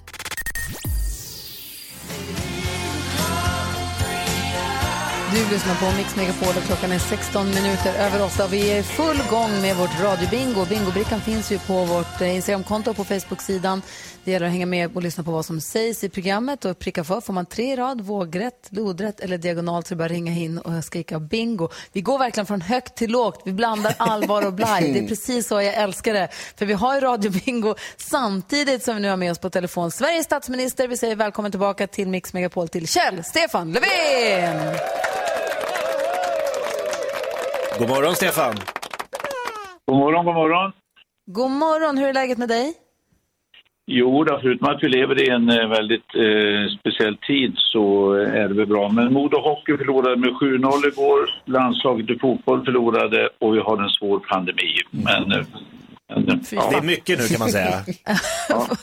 Du 5.32 5.50
lyssnar 5.50 5.74
på 5.74 5.96
Mix 5.96 6.16
Megapol 6.16 6.48
och 6.48 6.62
klockan 6.62 6.92
är 6.92 6.98
16 6.98 7.46
minuter 7.46 7.94
över 7.94 8.24
åtta. 8.24 8.46
Vi 8.46 8.70
är 8.70 8.78
i 8.78 8.82
full 8.82 9.20
gång 9.30 9.60
med 9.62 9.76
vårt 9.76 10.00
radiobingo. 10.00 10.64
Bingobrickan 10.68 11.20
finns 11.20 11.52
ju 11.52 11.58
på 11.58 11.84
vårt 11.84 12.20
eh, 12.20 12.36
Instagramkonto 12.36 12.90
och 12.90 12.96
på 12.96 13.04
Facebook-sidan. 13.04 13.82
Det 14.24 14.30
gäller 14.30 14.46
att 14.46 14.52
hänga 14.52 14.66
med 14.66 14.96
och 14.96 15.02
lyssna 15.02 15.24
på 15.24 15.30
vad 15.30 15.44
som 15.44 15.60
sägs 15.60 16.04
i 16.04 16.08
programmet 16.08 16.64
och 16.64 16.78
pricka 16.78 17.04
för. 17.04 17.20
Får 17.20 17.32
man 17.32 17.46
tre 17.46 17.76
rad, 17.76 18.00
vågrätt, 18.00 18.68
lodrätt 18.70 19.20
eller 19.20 19.38
diagonalt 19.38 19.86
så 19.86 19.94
är 19.94 19.96
det 19.96 19.98
bara 19.98 20.08
ringa 20.08 20.32
in 20.32 20.58
och 20.58 20.84
skrika 20.84 21.20
bingo. 21.20 21.68
Vi 21.92 22.00
går 22.00 22.18
verkligen 22.18 22.46
från 22.46 22.60
högt 22.60 22.96
till 22.96 23.10
lågt. 23.10 23.42
Vi 23.44 23.52
blandar 23.52 23.94
allvar 23.96 24.46
och 24.46 24.52
blaj. 24.52 24.92
Det 24.92 24.98
är 24.98 25.08
precis 25.08 25.48
så 25.48 25.62
jag 25.62 25.74
älskar 25.74 26.14
det. 26.14 26.28
För 26.56 26.66
vi 26.66 26.72
har 26.72 26.94
ju 26.94 27.00
radiobingo 27.00 27.74
samtidigt 27.96 28.84
som 28.84 28.96
vi 28.96 29.02
nu 29.02 29.08
har 29.08 29.16
med 29.16 29.30
oss 29.32 29.38
på 29.38 29.50
telefon 29.50 29.90
Sveriges 29.90 30.24
statsminister. 30.24 30.88
Vi 30.88 30.96
säger 30.96 31.16
välkommen 31.16 31.50
tillbaka 31.50 31.86
till 31.86 32.08
Mix 32.08 32.32
Megapol 32.32 32.68
till 32.68 32.88
Kjell 32.88 33.24
Stefan 33.24 33.72
Löfven! 33.72 34.78
God 37.78 37.88
morgon 37.88 38.14
Stefan. 38.14 38.54
God 39.86 39.96
morgon, 39.96 40.24
god 40.24 40.34
morgon. 40.34 40.72
God 41.26 41.50
morgon, 41.50 41.98
hur 41.98 42.08
är 42.08 42.12
läget 42.12 42.38
med 42.38 42.48
dig? 42.48 42.74
Jo, 43.86 44.24
då, 44.24 44.38
förutom 44.42 44.68
att 44.68 44.82
vi 44.82 44.88
lever 44.88 45.22
i 45.22 45.28
en 45.28 45.50
eh, 45.50 45.68
väldigt 45.68 46.14
eh, 46.14 46.78
speciell 46.80 47.16
tid 47.16 47.52
så 47.56 48.12
är 48.12 48.48
det 48.48 48.54
väl 48.54 48.66
bra. 48.66 48.88
Men 48.88 49.12
Modo 49.12 49.38
Hockey 49.38 49.76
förlorade 49.76 50.16
med 50.16 50.30
7-0 50.30 50.88
igår. 50.92 51.30
Landslaget 51.44 52.10
i 52.10 52.18
fotboll 52.18 52.64
förlorade 52.64 53.28
och 53.38 53.54
vi 53.54 53.60
har 53.60 53.82
en 53.82 53.88
svår 53.88 54.18
pandemi. 54.18 54.72
Men, 54.90 55.06
eh, 55.06 55.28
men 55.28 55.40
eh, 55.40 55.46
ja. 56.08 56.70
Det 56.70 56.76
är 56.76 56.82
mycket 56.82 57.18
nu 57.18 57.28
kan 57.28 57.38
man 57.38 57.50
säga. 57.50 57.84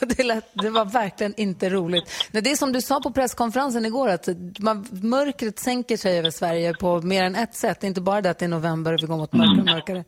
det, 0.00 0.22
lät, 0.22 0.44
det 0.52 0.70
var 0.70 0.84
verkligen 0.84 1.34
inte 1.36 1.70
roligt. 1.70 2.04
Nej, 2.30 2.42
det 2.42 2.50
är 2.50 2.56
som 2.56 2.72
du 2.72 2.80
sa 2.80 3.00
på 3.00 3.10
presskonferensen 3.10 3.86
igår, 3.86 4.08
att 4.08 4.28
man, 4.58 4.86
mörkret 4.90 5.58
sänker 5.58 5.96
sig 5.96 6.18
över 6.18 6.30
Sverige 6.30 6.74
på 6.74 7.00
mer 7.02 7.24
än 7.24 7.34
ett 7.34 7.54
sätt. 7.54 7.80
Det 7.80 7.84
är 7.84 7.88
inte 7.88 8.00
bara 8.00 8.20
det 8.22 8.30
att 8.30 8.38
det 8.38 8.44
är 8.44 8.48
november 8.48 8.92
och 8.92 9.02
vi 9.02 9.06
går 9.06 9.16
mot 9.16 9.32
mörkare 9.32 9.60
och 9.60 9.66
mörkare 9.66 10.04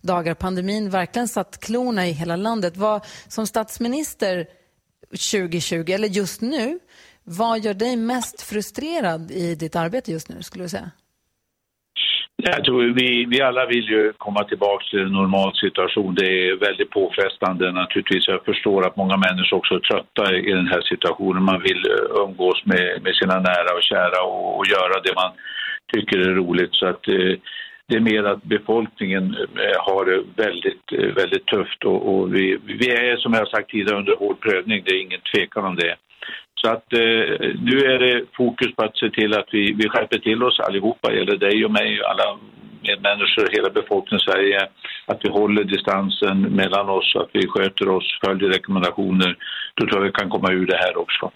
dagar. 0.00 0.34
Pandemin 0.34 0.90
verkligen 0.90 1.28
satt 1.28 1.60
klorna 1.60 2.08
i 2.08 2.12
hela 2.12 2.36
landet. 2.36 2.76
Vad, 2.76 3.06
som 3.28 3.46
statsminister 3.46 4.46
2020, 5.10 5.92
eller 5.92 6.08
just 6.08 6.40
nu, 6.40 6.78
vad 7.24 7.60
gör 7.60 7.74
dig 7.74 7.96
mest 7.96 8.42
frustrerad 8.42 9.30
i 9.30 9.54
ditt 9.54 9.76
arbete 9.76 10.12
just 10.12 10.28
nu, 10.28 10.42
skulle 10.42 10.64
du 10.64 10.68
säga? 10.68 10.90
Jag 12.42 12.64
tror 12.64 12.82
vi, 12.82 13.24
vi 13.24 13.40
alla 13.42 13.66
vill 13.66 13.88
ju 13.88 14.12
komma 14.18 14.44
tillbaka 14.44 14.84
till 14.90 15.00
en 15.00 15.12
normal 15.12 15.56
situation. 15.56 16.14
Det 16.14 16.48
är 16.48 16.56
väldigt 16.56 16.90
påfrestande 16.90 17.72
naturligtvis. 17.72 18.28
Jag 18.28 18.44
förstår 18.44 18.86
att 18.86 18.96
många 18.96 19.16
människor 19.16 19.56
också 19.56 19.74
är 19.74 19.80
trötta 19.80 20.34
i 20.34 20.52
den 20.52 20.66
här 20.66 20.80
situationen. 20.80 21.42
Man 21.42 21.62
vill 21.62 21.82
eh, 21.90 22.22
umgås 22.24 22.64
med, 22.64 23.02
med 23.02 23.14
sina 23.14 23.40
nära 23.40 23.76
och 23.76 23.82
kära 23.82 24.22
och, 24.22 24.58
och 24.58 24.66
göra 24.66 25.00
det 25.04 25.14
man 25.14 25.32
tycker 25.92 26.18
är 26.18 26.34
roligt. 26.34 26.74
Så 26.74 26.86
att 26.86 27.08
eh, 27.08 27.34
det 27.88 27.96
är 27.96 28.00
mer 28.00 28.24
att 28.24 28.42
befolkningen 28.42 29.24
eh, 29.64 29.78
har 29.86 30.04
det 30.04 30.44
väldigt, 30.44 30.92
eh, 30.92 31.14
väldigt 31.14 31.46
tufft 31.46 31.84
och, 31.84 32.14
och 32.14 32.34
vi, 32.34 32.58
vi 32.64 32.90
är 32.90 33.16
som 33.16 33.32
jag 33.32 33.40
har 33.40 33.46
sagt 33.46 33.70
tidigare 33.70 33.98
under 33.98 34.16
hård 34.16 34.40
prövning. 34.40 34.82
Det 34.84 34.90
är 34.90 35.02
ingen 35.02 35.20
tvekan 35.34 35.64
om 35.64 35.76
det. 35.76 35.94
Så 36.60 36.68
att 36.70 36.92
eh, 36.92 37.24
nu 37.68 37.76
är 37.92 37.98
det 37.98 38.24
fokus 38.36 38.74
på 38.76 38.84
att 38.84 38.96
se 38.96 39.10
till 39.10 39.34
att 39.34 39.48
vi, 39.52 39.72
vi 39.72 39.88
skärper 39.88 40.18
till 40.18 40.42
oss 40.42 40.60
allihopa, 40.60 41.12
eller 41.12 41.36
dig 41.36 41.64
och 41.64 41.70
mig, 41.70 42.00
alla 42.04 42.38
medmänniskor, 42.82 43.48
hela 43.52 43.70
befolkningen 43.70 44.20
i 44.20 44.30
Sverige, 44.30 44.68
att 45.06 45.20
vi 45.24 45.30
håller 45.30 45.64
distansen 45.64 46.40
mellan 46.40 46.88
oss, 46.88 47.16
att 47.16 47.30
vi 47.32 47.46
sköter 47.46 47.88
oss, 47.88 48.18
följer 48.24 48.48
rekommendationer. 48.48 49.36
Då 49.74 49.86
tror 49.86 50.00
jag 50.00 50.06
vi 50.06 50.12
kan 50.12 50.30
komma 50.30 50.52
ur 50.52 50.66
det 50.66 50.76
här 50.76 50.96
också. 50.98 51.30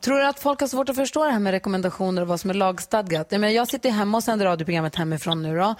Tror 0.00 0.18
du 0.18 0.26
att 0.26 0.40
folk 0.40 0.60
har 0.60 0.68
svårt 0.68 0.88
att 0.88 0.96
förstå 0.96 1.24
det 1.24 1.30
här 1.30 1.38
med 1.38 1.50
rekommendationer 1.50 2.22
och 2.22 2.28
vad 2.28 2.40
som 2.40 2.50
är 2.50 2.54
lagstadgat? 2.54 3.26
Jag, 3.30 3.40
menar, 3.40 3.54
jag 3.54 3.68
sitter 3.68 3.90
hemma 3.90 4.18
och 4.18 4.24
sänder 4.24 4.46
radioprogrammet 4.46 4.96
hemifrån 4.96 5.42
nu 5.42 5.56
då, 5.56 5.74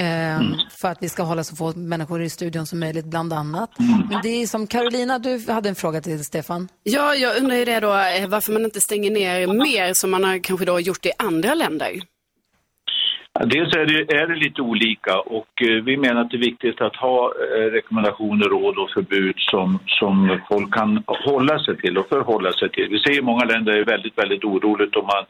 eh, 0.00 0.40
för 0.70 0.88
att 0.88 0.98
vi 1.00 1.08
ska 1.08 1.22
hålla 1.22 1.44
så 1.44 1.56
få 1.56 1.72
människor 1.72 2.22
i 2.22 2.30
studion 2.30 2.66
som 2.66 2.80
möjligt, 2.80 3.04
bland 3.04 3.32
annat. 3.32 3.70
Men 4.10 4.20
det 4.22 4.28
är 4.28 4.46
som 4.46 4.66
Carolina, 4.66 5.18
du 5.18 5.44
hade 5.52 5.68
en 5.68 5.74
fråga 5.74 6.00
till 6.00 6.24
Stefan. 6.24 6.68
Ja, 6.82 7.14
jag 7.14 7.36
undrar 7.36 7.56
ju 7.56 7.64
det 7.64 7.80
då, 7.80 7.94
eh, 7.94 8.28
varför 8.28 8.52
man 8.52 8.64
inte 8.64 8.80
stänger 8.80 9.10
ner 9.10 9.46
mer 9.46 9.94
som 9.94 10.10
man 10.10 10.24
har 10.24 10.38
kanske 10.44 10.66
då 10.66 10.80
gjort 10.80 11.06
i 11.06 11.12
andra 11.18 11.54
länder. 11.54 12.00
Dels 13.38 13.76
är 13.76 13.86
det, 13.86 14.14
är 14.16 14.26
det 14.26 14.34
lite 14.34 14.62
olika 14.62 15.18
och 15.18 15.62
eh, 15.62 15.84
vi 15.84 15.96
menar 15.96 16.20
att 16.20 16.30
det 16.30 16.36
är 16.36 16.50
viktigt 16.50 16.80
att 16.80 16.96
ha 16.96 17.32
eh, 17.56 17.70
rekommendationer, 17.70 18.44
råd 18.48 18.78
och 18.78 18.90
förbud 18.90 19.34
som, 19.38 19.78
som 19.86 20.40
folk 20.48 20.74
kan 20.74 21.02
hålla 21.06 21.58
sig 21.58 21.76
till 21.76 21.98
och 21.98 22.08
förhålla 22.08 22.52
sig 22.52 22.70
till. 22.70 22.88
Vi 22.88 22.98
ser 22.98 23.18
i 23.18 23.22
många 23.22 23.44
länder 23.44 23.72
är 23.72 23.84
väldigt, 23.84 24.18
väldigt 24.18 24.44
oroligt 24.44 24.96
och 24.96 25.04
man, 25.04 25.24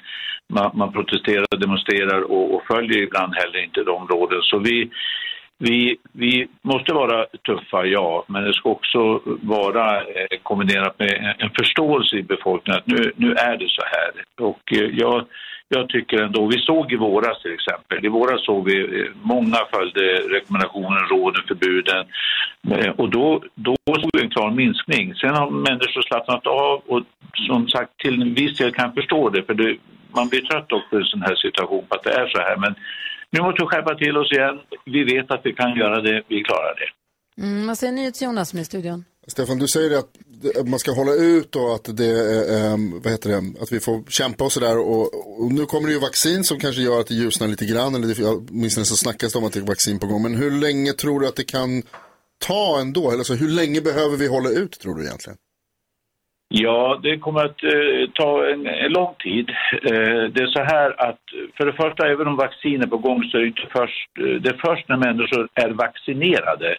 man, 0.49 0.71
man 0.75 0.93
protesterar, 0.93 1.59
demonstrerar 1.59 2.21
och, 2.21 2.55
och 2.55 2.63
följer 2.67 3.03
ibland 3.03 3.35
heller 3.35 3.65
inte 3.65 3.85
de 3.85 4.09
råden. 4.09 4.43
Så 4.43 4.59
vi, 4.59 4.91
vi, 5.59 5.97
vi 6.13 6.49
måste 6.63 6.95
vara 6.95 7.27
tuffa, 7.47 7.85
ja, 7.87 8.25
men 8.27 8.45
det 8.45 8.53
ska 8.53 8.69
också 8.69 9.21
vara 9.43 9.97
eh, 10.01 10.39
kombinerat 10.43 10.99
med 10.99 11.13
en, 11.13 11.47
en 11.47 11.51
förståelse 11.59 12.17
i 12.17 12.23
befolkningen 12.23 12.79
att 12.79 12.87
nu, 12.87 13.13
nu 13.17 13.33
är 13.33 13.57
det 13.57 13.69
så 13.69 13.83
här. 13.85 14.47
Och 14.49 14.73
eh, 14.73 14.89
jag, 14.93 15.25
jag 15.72 15.88
tycker 15.88 16.22
ändå, 16.22 16.46
vi 16.46 16.59
såg 16.59 16.92
i 16.92 16.96
våras 16.96 17.42
till 17.42 17.54
exempel, 17.54 18.04
i 18.04 18.09
våras 18.09 18.44
såg 18.44 18.64
vi 18.64 19.00
eh, 19.00 19.06
många 19.22 19.56
följde 19.72 20.00
rekommendationer, 20.37 21.00
råden, 21.11 21.42
förbuden 21.48 22.06
eh, 22.70 22.90
och 22.90 23.09
då, 23.11 23.42
då 23.54 23.76
såg 23.87 24.11
vi 24.12 24.22
en 24.22 24.30
klar 24.30 24.50
minskning. 24.50 25.14
Sen 25.14 25.35
har 25.35 25.50
människor 25.50 26.02
slappnat 26.02 26.46
av 26.46 26.83
och 26.87 27.02
som 27.46 27.68
sagt 27.68 27.98
till 27.98 28.22
en 28.22 28.35
viss 28.35 28.59
del 28.59 28.72
kan 28.72 28.85
jag 28.85 28.94
förstå 28.94 29.28
det 29.28 29.42
för 29.42 29.54
det, 29.54 29.76
man 30.14 30.28
blir 30.28 30.40
trött 30.40 30.72
också 30.72 30.96
i 30.96 30.98
en 30.98 31.04
sån 31.04 31.22
här 31.22 31.35
situation 31.35 31.85
på 31.88 31.94
att 31.94 32.04
det 32.04 32.12
är 32.12 32.26
så 32.26 32.38
här. 32.38 32.56
Men 32.56 32.74
nu 33.30 33.42
måste 33.42 33.62
vi 33.62 33.66
skärpa 33.66 33.94
till 33.94 34.16
oss 34.16 34.33
igen. 34.33 34.59
Vi 34.85 35.04
vet 35.04 35.30
att 35.30 35.46
vi 35.46 35.52
kan 35.52 35.76
göra 35.76 36.00
det, 36.00 36.22
vi 36.28 36.42
klarar 36.42 36.74
det. 36.74 37.00
Mm, 37.38 37.66
vad 37.66 37.79
säger 37.79 37.93
ni 37.93 38.12
till 38.12 38.27
Jonas 38.27 38.51
som 38.51 38.59
är 38.59 38.62
i 38.62 38.64
studion? 38.64 39.05
Stefan, 39.27 39.59
du 39.59 39.69
säger 39.69 39.99
att 39.99 40.11
man 40.69 40.79
ska 40.79 40.93
hålla 40.93 41.12
ut 41.12 41.57
och 41.57 41.75
att, 41.75 41.97
det, 41.97 42.12
ehm, 42.57 43.01
vad 43.03 43.12
heter 43.12 43.31
det, 43.31 43.62
att 43.62 43.73
vi 43.73 43.81
får 43.81 44.11
kämpa 44.11 44.45
och 44.45 44.53
sådär. 44.53 44.79
Och, 44.79 45.05
och 45.43 45.53
nu 45.53 45.64
kommer 45.66 45.87
det 45.88 45.95
ju 45.95 46.01
vaccin 46.01 46.45
som 46.45 46.59
kanske 46.59 46.83
gör 46.83 47.01
att 47.01 47.07
det 47.07 47.14
ljusnar 47.14 47.49
lite 47.49 47.66
grann. 47.73 47.95
Eller 47.95 48.14
åtminstone 48.51 48.85
så 48.85 48.97
snackas 48.97 49.33
det 49.33 49.38
om 49.38 49.45
att 49.45 49.53
det 49.53 49.61
är 49.61 49.75
vaccin 49.75 49.99
på 49.99 50.07
gång. 50.07 50.23
Men 50.23 50.35
hur 50.35 50.51
länge 50.51 50.93
tror 50.93 51.21
du 51.21 51.27
att 51.29 51.37
det 51.37 51.51
kan 51.57 51.83
ta 52.49 52.81
ändå? 52.81 53.11
Eller 53.11 53.23
så, 53.23 53.35
hur 53.35 53.49
länge 53.61 53.81
behöver 53.81 54.16
vi 54.16 54.27
hålla 54.27 54.51
ut 54.51 54.73
tror 54.81 54.95
du 54.95 55.05
egentligen? 55.05 55.38
Ja, 56.53 57.01
det 57.03 57.19
kommer 57.19 57.45
att 57.45 57.62
eh, 57.62 58.11
ta 58.14 58.31
en, 58.53 58.66
en 58.66 58.93
lång 58.93 59.14
tid. 59.14 59.51
Eh, 59.90 60.23
det 60.33 60.43
är 60.47 60.53
så 60.59 60.62
här 60.62 61.09
att 61.09 61.25
för 61.57 61.66
det 61.66 61.73
första, 61.73 62.09
även 62.09 62.27
om 62.27 62.37
vaccin 62.37 62.83
är 62.83 62.87
på 62.87 62.99
gång 62.99 63.25
så 63.25 63.37
är 63.37 63.40
det 63.40 63.47
inte 63.47 63.69
först, 63.79 64.11
eh, 64.19 64.35
det 64.43 64.51
är 64.51 64.61
först 64.66 64.88
när 64.88 64.97
människor 64.97 65.49
är 65.55 65.71
vaccinerade 65.71 66.77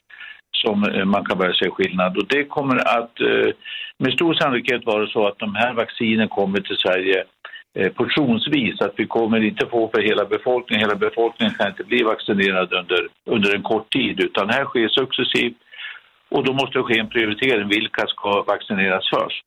som 0.64 0.84
eh, 0.84 1.06
man 1.06 1.26
kan 1.26 1.38
börja 1.38 1.54
se 1.54 1.70
skillnad. 1.70 2.18
Och 2.18 2.28
det 2.28 2.44
kommer 2.44 2.78
att 2.98 3.20
eh, 3.20 3.50
med 3.98 4.14
stor 4.14 4.34
sannolikhet 4.34 4.86
vara 4.86 5.08
så 5.08 5.28
att 5.28 5.40
de 5.40 5.56
här 5.56 5.74
vaccinen 5.74 6.28
kommer 6.28 6.60
till 6.62 6.78
Sverige 6.78 7.24
eh, 7.76 7.92
portionsvis. 7.92 8.82
Att 8.82 8.94
vi 8.96 9.06
kommer 9.06 9.44
inte 9.44 9.66
få 9.66 9.90
för 9.94 10.02
hela 10.02 10.26
befolkningen. 10.26 10.86
Hela 10.86 11.00
befolkningen 11.08 11.54
kan 11.56 11.68
inte 11.68 11.84
bli 11.84 12.04
vaccinerad 12.04 12.74
under, 12.74 13.08
under 13.26 13.56
en 13.56 13.64
kort 13.64 13.94
tid 13.94 14.20
utan 14.20 14.48
det 14.48 14.54
här 14.54 14.66
sker 14.66 14.88
successivt 14.88 15.58
Och 16.30 16.44
då 16.46 16.54
måste 16.54 16.78
det 16.78 16.84
ske 16.84 17.00
en 17.00 17.10
prioritering. 17.10 17.68
Vilka 17.68 18.08
ska 18.08 18.44
vaccineras 18.48 19.10
först? 19.10 19.46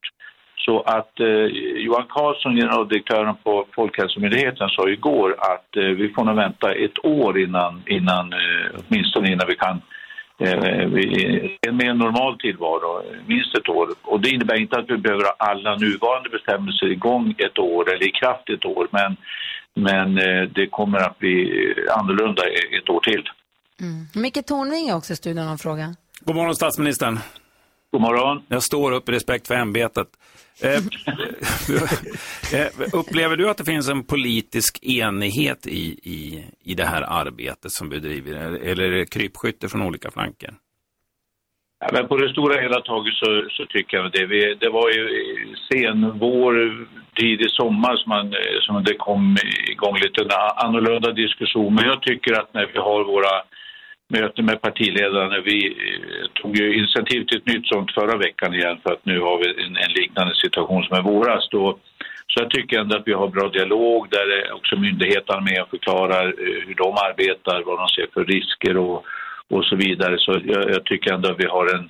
Så 0.65 0.81
att 0.81 1.19
eh, 1.19 1.45
Johan 1.85 2.05
Carlsson, 2.09 2.55
generaldirektören 2.55 3.35
på 3.43 3.65
Folkhälsomyndigheten, 3.75 4.69
sa 4.69 4.89
igår 4.89 5.35
att 5.39 5.77
eh, 5.77 5.83
vi 5.83 6.09
får 6.09 6.23
nog 6.23 6.35
vänta 6.35 6.73
ett 6.73 7.05
år 7.05 7.39
innan, 7.39 7.83
innan 7.87 8.33
eh, 8.33 8.67
åtminstone 8.79 9.31
innan 9.31 9.47
vi 9.47 9.55
kan 9.55 9.81
eh, 10.39 10.85
vi- 10.87 11.57
en 11.67 11.77
mer 11.77 11.93
normal 11.93 12.37
tillvaro, 12.39 12.99
eh, 13.01 13.17
minst 13.27 13.57
ett 13.57 13.69
år. 13.69 13.87
Och 14.03 14.19
det 14.21 14.29
innebär 14.29 14.59
inte 14.61 14.77
att 14.79 14.89
vi 14.89 14.97
behöver 14.97 15.23
ha 15.23 15.35
alla 15.39 15.75
nuvarande 15.75 16.29
bestämmelser 16.29 16.87
igång 16.91 17.35
ett 17.37 17.57
år 17.59 17.93
eller 17.93 18.07
i 18.07 18.11
kraft 18.11 18.49
ett 18.49 18.65
år, 18.65 18.87
men, 18.91 19.17
men 19.73 20.17
eh, 20.17 20.43
det 20.55 20.67
kommer 20.67 20.97
att 20.99 21.19
bli 21.19 21.35
eh, 21.87 21.97
annorlunda 21.97 22.43
i- 22.49 22.77
ett 22.77 22.89
år 22.89 22.99
till. 22.99 23.23
Micke 24.15 24.45
Tornving 24.45 24.89
är 24.89 24.95
också 24.95 25.13
i 25.13 25.15
studion 25.15 25.39
och 25.39 25.45
har 25.45 25.51
en 25.51 25.57
fråga. 25.57 25.95
God 26.21 26.35
morgon 26.35 26.55
statsministern. 26.55 27.19
God 27.91 28.01
morgon. 28.01 28.43
Jag 28.47 28.63
står 28.63 28.91
upp 28.91 29.09
i 29.09 29.11
respekt 29.11 29.47
för 29.47 29.55
ämbetet. 29.55 30.07
Eh, 30.63 30.75
eh, 32.59 32.67
upplever 32.93 33.37
du 33.37 33.49
att 33.49 33.57
det 33.57 33.65
finns 33.65 33.89
en 33.89 34.03
politisk 34.03 34.83
enighet 34.83 35.67
i, 35.67 35.99
i, 36.03 36.45
i 36.63 36.73
det 36.73 36.85
här 36.85 37.01
arbetet 37.01 37.71
som 37.71 37.89
bedriver, 37.89 38.33
eller 38.69 38.83
är 38.83 38.91
det 38.91 39.05
krypskytte 39.05 39.69
från 39.69 39.81
olika 39.81 40.11
flanker? 40.11 40.53
Ja, 41.79 41.89
men 41.93 42.07
på 42.07 42.17
det 42.17 42.29
stora 42.29 42.61
hela 42.61 42.81
taget 42.81 43.13
så, 43.13 43.47
så 43.49 43.65
tycker 43.65 43.97
jag 43.97 44.11
det. 44.11 44.25
Vi, 44.25 44.55
det 44.59 44.69
var 44.69 44.89
ju 44.89 45.03
sen 45.71 46.19
vår, 46.19 46.53
tidig 47.15 47.51
sommar 47.51 47.95
som, 47.95 48.09
man, 48.09 48.27
eh, 48.33 48.59
som 48.61 48.83
det 48.83 48.95
kom 48.95 49.37
igång 49.71 49.95
lite 49.97 50.21
annorlunda 50.55 51.11
diskussion. 51.11 51.75
Men 51.75 51.85
jag 51.85 52.01
tycker 52.01 52.33
att 52.39 52.53
när 52.53 52.65
vi 52.73 52.79
har 52.79 53.03
våra 53.03 53.35
möte 54.07 54.41
med 54.41 54.61
partiledarna, 54.61 55.41
vi 55.45 55.67
eh, 55.67 56.27
tog 56.41 56.57
ju 56.57 56.77
initiativ 56.77 57.25
till 57.25 57.37
ett 57.37 57.45
nytt 57.45 57.67
sånt 57.67 57.91
förra 57.91 58.17
veckan 58.17 58.53
igen 58.53 58.77
för 58.83 58.93
att 58.93 59.05
nu 59.05 59.19
har 59.19 59.37
vi 59.37 59.63
en, 59.63 59.75
en 59.75 59.91
liknande 59.91 60.35
situation 60.35 60.83
som 60.83 60.97
i 60.97 61.01
våras. 61.01 61.49
Då, 61.51 61.79
så 62.27 62.43
jag 62.43 62.49
tycker 62.49 62.79
ändå 62.79 62.97
att 62.97 63.07
vi 63.07 63.13
har 63.13 63.27
bra 63.27 63.49
dialog 63.49 64.07
där 64.09 64.27
eh, 64.37 64.55
också 64.55 64.75
myndigheterna 64.75 65.37
är 65.37 65.53
med 65.53 65.61
och 65.61 65.69
förklarar 65.69 66.25
eh, 66.27 66.67
hur 66.67 66.75
de 66.75 66.89
arbetar, 67.09 67.63
vad 67.65 67.79
de 67.79 67.87
ser 67.87 68.07
för 68.13 68.25
risker 68.25 68.77
och, 68.77 69.05
och 69.49 69.65
så 69.65 69.75
vidare. 69.75 70.17
Så 70.17 70.31
jag, 70.45 70.69
jag 70.69 70.83
tycker 70.85 71.13
ändå 71.13 71.31
att 71.31 71.39
vi 71.39 71.47
har 71.47 71.75
en, 71.75 71.89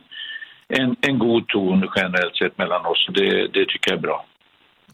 en, 0.68 0.96
en 1.02 1.20
god 1.20 1.48
ton 1.48 1.90
generellt 1.96 2.36
sett 2.36 2.58
mellan 2.58 2.86
oss. 2.86 3.08
Det, 3.10 3.48
det 3.54 3.66
tycker 3.66 3.92
jag 3.92 3.98
är 3.98 4.02
bra. 4.02 4.26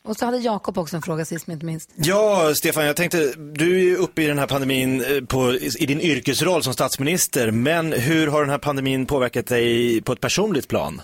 Och 0.04 0.16
så 0.16 0.26
hade 0.26 0.38
Jakob 0.38 0.78
också 0.78 0.96
en 0.96 1.02
fråga 1.02 1.26
sist 1.26 1.48
men 1.48 1.54
inte 1.54 1.66
minst. 1.66 1.94
Ja, 1.96 2.52
Stefan, 2.56 2.86
jag 2.86 2.96
tänkte, 2.96 3.18
du 3.38 3.76
är 3.80 3.84
ju 3.84 3.96
uppe 3.96 4.22
i 4.22 4.28
den 4.28 4.40
här 4.40 4.48
pandemin 4.48 5.02
eh, 5.02 5.26
på, 5.26 5.54
i 5.80 5.86
din 5.86 6.02
yrkesroll 6.02 6.64
som 6.64 6.74
statsminister, 6.74 7.52
men 7.52 7.94
hur 7.94 8.28
har 8.28 8.42
den 8.42 8.50
här 8.50 8.58
pandemin 8.58 9.06
påverkat 9.06 9.48
dig 9.48 10.02
på 10.02 10.14
ett 10.14 10.22
personligt 10.22 10.68
plan? 10.68 11.02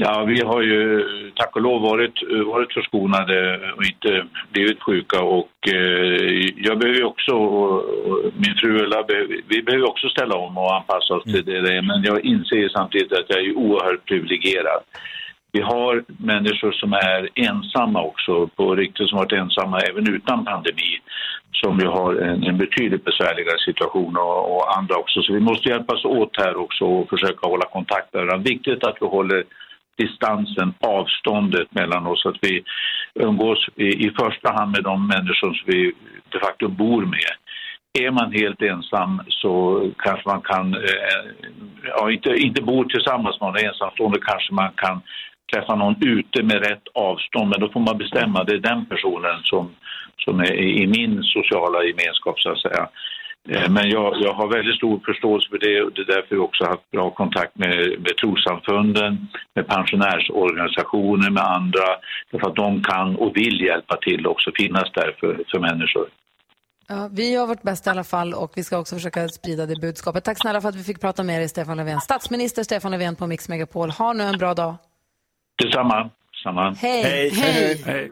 Ja, 0.00 0.24
vi 0.24 0.40
har 0.42 0.62
ju 0.62 1.02
tack 1.34 1.56
och 1.56 1.62
lov 1.62 1.82
varit, 1.82 2.14
varit 2.46 2.72
förskonade 2.72 3.60
och 3.76 3.84
inte 3.84 4.26
blivit 4.52 4.82
sjuka 4.82 5.22
och 5.22 5.52
eh, 5.66 6.50
jag 6.56 6.78
behöver 6.78 7.04
också, 7.04 7.32
och 7.32 7.84
min 8.36 8.54
fru 8.60 8.78
Ulla, 8.82 9.04
vi 9.48 9.62
behöver 9.62 9.88
också 9.88 10.08
ställa 10.08 10.34
om 10.34 10.58
och 10.58 10.76
anpassa 10.76 11.14
oss 11.14 11.24
till 11.24 11.44
det 11.44 11.60
det. 11.60 11.82
Men 11.82 12.02
jag 12.02 12.24
inser 12.24 12.68
samtidigt 12.68 13.12
att 13.12 13.28
jag 13.28 13.38
är 13.38 13.42
ju 13.42 13.54
oerhört 13.54 14.04
privilegierad. 14.04 14.82
Vi 15.52 15.60
har 15.60 16.04
människor 16.18 16.72
som 16.72 16.92
är 16.92 17.28
ensamma 17.34 18.02
också, 18.02 18.46
på 18.46 18.74
riktigt 18.74 19.08
som 19.08 19.18
varit 19.18 19.32
ensamma 19.32 19.80
även 19.80 20.14
utan 20.14 20.44
pandemi, 20.44 21.00
som 21.52 21.78
ju 21.78 21.86
har 21.86 22.14
en, 22.14 22.44
en 22.44 22.58
betydligt 22.58 23.04
besvärligare 23.04 23.58
situation 23.58 24.16
och, 24.16 24.56
och 24.56 24.78
andra 24.78 24.96
också. 24.96 25.22
Så 25.22 25.32
vi 25.32 25.40
måste 25.40 25.68
hjälpas 25.68 26.04
åt 26.04 26.36
här 26.36 26.56
också 26.56 26.84
och 26.84 27.08
försöka 27.08 27.48
hålla 27.48 27.66
kontakt 27.66 28.14
med 28.14 28.26
varandra. 28.26 28.50
Viktigt 28.50 28.84
att 28.84 28.96
vi 29.00 29.06
håller 29.06 29.44
distansen, 29.98 30.74
avståndet 30.80 31.74
mellan 31.74 32.06
oss, 32.06 32.26
att 32.26 32.38
vi 32.40 32.62
umgås 33.14 33.68
i, 33.76 34.06
i 34.06 34.10
första 34.20 34.52
hand 34.52 34.70
med 34.70 34.84
de 34.84 35.06
människor 35.06 35.52
som 35.54 35.64
vi 35.66 35.92
de 36.28 36.38
facto 36.38 36.68
bor 36.68 37.02
med. 37.02 37.32
Är 38.00 38.10
man 38.10 38.32
helt 38.32 38.62
ensam 38.62 39.20
så 39.28 39.52
kanske 39.98 40.28
man 40.28 40.40
kan, 40.40 40.74
eh, 40.74 41.24
ja, 41.84 42.10
inte, 42.10 42.30
inte 42.30 42.62
bor 42.62 42.84
tillsammans 42.84 43.40
med 43.40 43.48
någon 43.48 43.64
ensamstående, 43.64 44.18
kanske 44.22 44.54
man 44.54 44.72
kan 44.76 45.00
träffa 45.52 45.74
någon 45.74 45.96
ute 46.00 46.42
med 46.42 46.66
rätt 46.68 46.86
avstånd, 46.94 47.48
men 47.50 47.60
då 47.60 47.68
får 47.68 47.80
man 47.80 47.98
bestämma, 47.98 48.44
det 48.44 48.54
är 48.54 48.68
den 48.72 48.86
personen 48.86 49.38
som, 49.42 49.70
som 50.24 50.40
är 50.40 50.54
i 50.54 50.86
min 50.86 51.22
sociala 51.22 51.84
gemenskap 51.84 52.40
så 52.40 52.50
att 52.50 52.60
säga. 52.60 52.88
Eh, 53.48 53.70
men 53.70 53.90
jag, 53.90 54.16
jag 54.20 54.32
har 54.32 54.54
väldigt 54.56 54.76
stor 54.76 55.00
förståelse 55.06 55.48
för 55.50 55.58
det 55.58 55.82
och 55.82 55.92
det 55.92 56.00
är 56.00 56.14
därför 56.16 56.34
vi 56.34 56.40
också 56.40 56.64
har 56.64 56.70
haft 56.70 56.90
bra 56.90 57.10
kontakt 57.10 57.58
med, 57.58 57.76
med 58.04 58.16
trossamfunden, 58.20 59.28
med 59.54 59.66
pensionärsorganisationer, 59.66 61.30
med 61.30 61.42
andra. 61.42 61.86
Därför 62.30 62.48
att 62.48 62.56
de 62.56 62.82
kan 62.82 63.16
och 63.16 63.36
vill 63.36 63.60
hjälpa 63.60 63.96
till 63.96 64.26
och 64.26 64.32
också 64.32 64.50
finnas 64.54 64.92
där 64.94 65.16
för, 65.20 65.42
för 65.50 65.60
människor. 65.60 66.08
Ja, 66.88 67.08
vi 67.12 67.32
gör 67.32 67.46
vårt 67.46 67.62
bästa 67.62 67.90
i 67.90 67.92
alla 67.92 68.04
fall 68.04 68.34
och 68.34 68.52
vi 68.56 68.64
ska 68.64 68.78
också 68.78 68.96
försöka 68.96 69.28
sprida 69.28 69.66
det 69.66 69.80
budskapet. 69.80 70.24
Tack 70.24 70.38
snälla 70.38 70.60
för 70.60 70.68
att 70.68 70.76
vi 70.76 70.84
fick 70.84 71.00
prata 71.00 71.22
med 71.22 71.40
dig, 71.40 71.48
Stefan 71.48 71.76
Löfven. 71.76 72.00
Statsminister 72.00 72.62
Stefan 72.62 72.92
Löfven 72.92 73.16
på 73.16 73.26
Mix 73.26 73.48
Megapol. 73.48 73.90
Ha 73.90 74.12
nu 74.12 74.24
en 74.24 74.38
bra 74.38 74.54
dag. 74.54 74.74
Detsamma. 75.62 76.10
Samma. 76.44 76.74
Hej. 76.74 77.02
Hej. 77.02 77.30
Hej. 77.30 77.82
Hej. 77.86 78.10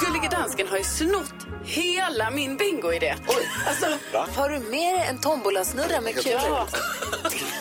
Gullige 0.00 0.28
dansken 0.28 0.68
har 0.68 0.78
ju 0.78 0.84
snott 0.84 1.34
hela 1.64 2.30
min 2.30 2.56
bingoidé. 2.56 3.14
Alltså, 3.66 3.86
Har 4.40 4.48
du 4.48 4.58
med 4.58 4.94
dig 4.94 5.06
en 5.10 5.20
tombolasnurra 5.20 6.00
med 6.00 6.14
kul? 6.22 6.32
Ja. 6.32 6.66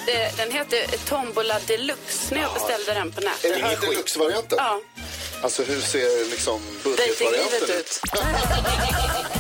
Det, 0.06 0.38
den 0.38 0.52
heter 0.52 1.08
Tombola 1.10 1.60
Deluxe 1.68 2.36
när 2.36 2.42
jag 2.42 2.54
beställde 2.54 2.94
den 2.94 3.12
på 3.12 3.22
nätet. 3.22 3.46
Är 3.46 3.56
det 3.62 3.68
här 3.68 3.78
deluxe-varianten? 3.82 4.58
Ja. 4.62 4.80
Alltså 5.44 5.64
hur 5.64 5.82
ser 5.82 6.30
liksom 6.32 6.60
budgetvarianten 6.84 7.78
ut? 7.80 8.02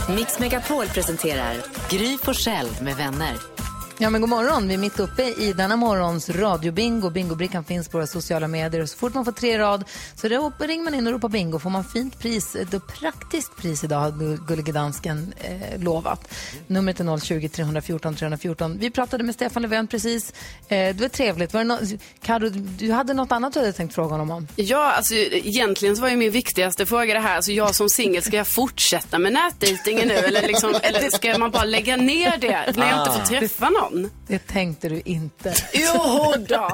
Mix 0.09 0.39
Megapol 0.39 0.87
presenterar 0.87 1.55
Gry 1.89 2.17
Forssell 2.17 2.67
med 2.81 2.95
vänner. 2.95 3.56
Ja, 3.99 4.09
men 4.09 4.21
god 4.21 4.29
morgon. 4.29 4.67
Vi 4.67 4.73
är 4.73 4.77
mitt 4.77 4.99
uppe 4.99 5.23
i 5.23 5.53
denna 5.53 5.75
morgons 5.75 6.29
radiobingo. 6.29 7.09
Bingobrickan 7.09 7.63
finns 7.63 7.89
på 7.89 7.97
våra 7.97 8.07
sociala 8.07 8.47
medier. 8.47 8.85
Så 8.85 8.97
fort 8.97 9.13
man 9.13 9.25
får 9.25 9.31
tre 9.31 9.59
rad 9.59 9.83
så 10.15 10.27
ringer 10.59 10.83
man 10.83 10.93
in 10.93 11.07
och 11.07 11.13
ropar 11.13 11.29
bingo. 11.29 11.59
Får 11.59 11.69
man 11.69 11.83
fint 11.83 12.19
pris, 12.19 12.55
ett 12.55 12.87
praktiskt 12.87 13.55
pris 13.57 13.83
idag 13.83 13.99
har 13.99 14.47
Gullige 14.47 14.71
Dansken 14.71 15.33
eh, 15.37 15.79
lovat. 15.79 16.33
Numret 16.67 16.99
är 16.99 17.03
020-314 17.03 18.15
314. 18.15 18.77
Vi 18.79 18.89
pratade 18.91 19.23
med 19.23 19.35
Stefan 19.35 19.61
Löfven 19.61 19.87
precis. 19.87 20.33
Eh, 20.67 20.95
det 20.95 21.01
var 21.01 21.09
trevligt. 21.09 21.53
Var 21.53 21.59
det 21.59 21.67
no 21.67 21.77
Karo, 22.21 22.49
du 22.49 22.91
hade 22.91 23.13
något 23.13 23.31
annat 23.31 23.53
du 23.53 23.59
hade 23.59 23.73
tänkt 23.73 23.95
fråga 23.95 24.09
honom 24.09 24.31
om? 24.31 24.47
Ja, 24.55 24.91
alltså 24.91 25.13
egentligen 25.15 25.95
så 25.95 26.01
var 26.01 26.09
ju 26.09 26.15
min 26.15 26.31
viktigaste 26.31 26.85
fråga 26.85 27.13
det 27.13 27.19
här. 27.19 27.35
Alltså 27.35 27.51
jag 27.51 27.75
som 27.75 27.89
singel, 27.89 28.23
ska 28.23 28.37
jag 28.37 28.47
fortsätta 28.47 29.19
med 29.19 29.33
nätdejtingen 29.33 30.07
nu? 30.07 30.13
Eller, 30.13 30.47
liksom, 30.47 30.75
eller 30.81 31.09
ska 31.09 31.37
man 31.37 31.51
bara 31.51 31.63
lägga 31.63 31.95
ner 31.95 32.37
det 32.37 32.77
när 32.77 32.89
jag 32.89 32.99
inte 32.99 33.11
får 33.19 33.25
träffa 33.25 33.69
någon? 33.69 33.86
Det 34.27 34.47
tänkte 34.47 34.89
du 34.89 35.01
inte. 35.05 35.53
Jo 35.73 36.33
då. 36.47 36.69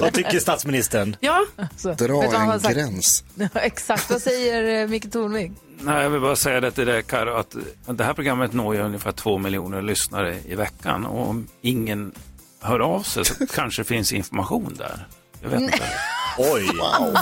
Vad 0.00 0.12
tycker 0.12 0.38
statsministern? 0.38 1.16
Ja. 1.20 1.44
Alltså, 1.56 1.92
Dra 2.06 2.24
en 2.24 2.60
sagt? 2.60 2.74
gräns. 2.74 3.24
Ja, 3.34 3.48
exakt. 3.54 4.10
Vad 4.10 4.22
säger 4.22 4.82
eh, 4.82 4.88
Micke 4.88 5.12
Tornving? 5.12 5.56
Nej, 5.80 6.02
jag 6.02 6.10
vill 6.10 6.20
bara 6.20 6.36
säga 6.36 6.60
det 6.60 6.70
till 6.70 6.86
dig, 6.86 7.02
Karo, 7.02 7.36
att 7.36 7.56
det 7.86 8.04
här 8.04 8.14
programmet 8.14 8.52
når 8.52 8.74
ju 8.74 8.80
ungefär 8.82 9.12
två 9.12 9.38
miljoner 9.38 9.82
lyssnare 9.82 10.38
i 10.46 10.54
veckan. 10.54 11.06
Och 11.06 11.28
om 11.28 11.48
ingen 11.60 12.12
hör 12.60 12.80
av 12.80 13.02
sig 13.02 13.24
så 13.24 13.46
kanske 13.54 13.82
det 13.82 13.86
finns 13.86 14.12
information 14.12 14.74
där. 14.78 15.06
Jag 15.42 15.48
vet 15.50 15.60
inte. 15.60 15.78
Oj. 16.38 16.70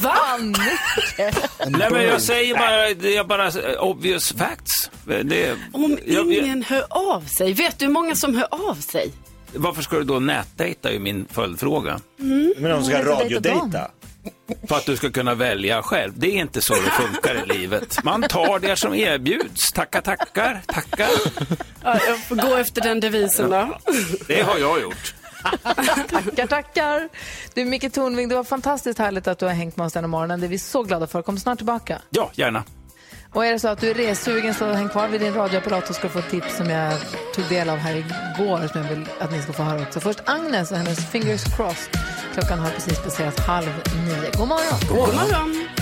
Va? 0.02 0.38
Micke? 0.40 1.34
Nej, 1.66 1.90
men 1.90 2.02
jag 2.02 2.22
säger 2.22 2.54
bara, 2.54 2.94
det 2.94 3.16
är 3.16 3.24
bara 3.24 3.78
obvious 3.80 4.32
facts. 4.32 4.90
Det, 5.04 5.56
Om 5.72 5.98
jag, 6.04 6.32
jag, 6.32 6.32
ingen 6.32 6.62
hör 6.62 6.84
av 6.90 7.20
sig, 7.20 7.52
vet 7.52 7.78
du 7.78 7.86
hur 7.86 7.92
många 7.92 8.14
som 8.14 8.34
hör 8.34 8.48
av 8.70 8.74
sig? 8.74 9.12
varför 9.58 9.82
ska 9.82 9.96
du 9.96 10.04
då 10.04 10.18
nätdejta 10.18 10.90
är 10.90 10.98
min 10.98 11.26
följdfråga. 11.32 12.00
Mm. 12.20 12.54
Men 12.58 12.70
de 12.70 12.84
ska 12.84 13.04
radiodejta? 13.04 13.90
För 14.68 14.76
att 14.76 14.86
du 14.86 14.96
ska 14.96 15.10
kunna 15.10 15.34
välja 15.34 15.82
själv. 15.82 16.12
Det 16.16 16.26
är 16.26 16.40
inte 16.40 16.60
så 16.60 16.74
det 16.74 16.90
funkar 16.90 17.44
i 17.44 17.58
livet. 17.58 18.04
Man 18.04 18.22
tar 18.22 18.58
det 18.58 18.76
som 18.76 18.94
erbjuds. 18.94 19.72
Tacka, 19.72 20.02
tackar, 20.02 20.62
tackar. 20.66 21.08
Ja, 21.84 21.98
jag 22.08 22.18
får 22.18 22.36
gå 22.36 22.56
efter 22.56 22.80
den 22.82 23.00
devisen 23.00 23.50
då. 23.50 23.78
Det 24.26 24.42
har 24.42 24.58
jag 24.58 24.82
gjort. 24.82 25.14
Tackar, 26.10 26.46
tackar. 26.46 27.08
Du, 27.54 27.64
Micke 27.64 27.92
Tornving, 27.92 28.28
det 28.28 28.34
var 28.34 28.44
fantastiskt 28.44 28.98
härligt 28.98 29.28
att 29.28 29.38
du 29.38 29.46
har 29.46 29.52
hängt 29.52 29.76
med 29.76 29.86
oss 29.86 29.92
denna 29.92 30.08
morgonen. 30.08 30.40
Det 30.40 30.46
är 30.46 30.48
vi 30.48 30.58
så 30.58 30.82
glada 30.82 31.06
för. 31.06 31.22
Kom 31.22 31.38
snart 31.38 31.58
tillbaka. 31.58 31.98
Ja, 32.10 32.30
gärna. 32.34 32.64
Och 33.32 33.46
är 33.46 33.52
det 33.52 33.58
så 33.58 33.68
att 33.68 33.80
du 33.80 33.90
är 33.90 33.94
ressugen 33.94 34.54
så 34.54 34.72
häng 34.72 34.88
kvar 34.88 35.08
vid 35.08 35.20
din 35.20 35.34
radioapparat 35.34 35.86
så 35.86 35.94
ska 35.94 36.08
få 36.08 36.18
ett 36.18 36.30
tips 36.30 36.56
som 36.56 36.70
jag 36.70 36.92
tog 37.34 37.44
del 37.48 37.68
av 37.68 37.76
här 37.76 37.94
igår 37.96 38.68
som 38.72 38.82
jag 38.82 38.88
vill 38.88 39.08
att 39.18 39.32
ni 39.32 39.42
ska 39.42 39.52
få 39.52 39.62
höra 39.62 39.82
också. 39.82 40.00
Först 40.00 40.20
Agnes 40.26 40.70
och 40.70 40.76
hennes 40.76 41.10
Fingers 41.10 41.56
Crossed. 41.56 42.00
Klockan 42.34 42.58
har 42.58 42.70
precis 42.70 42.98
passerat 42.98 43.40
halv 43.40 43.82
nio. 44.06 44.30
God 44.38 44.48
morgon. 44.48 44.80
God 44.88 45.14
morgon. 45.14 45.75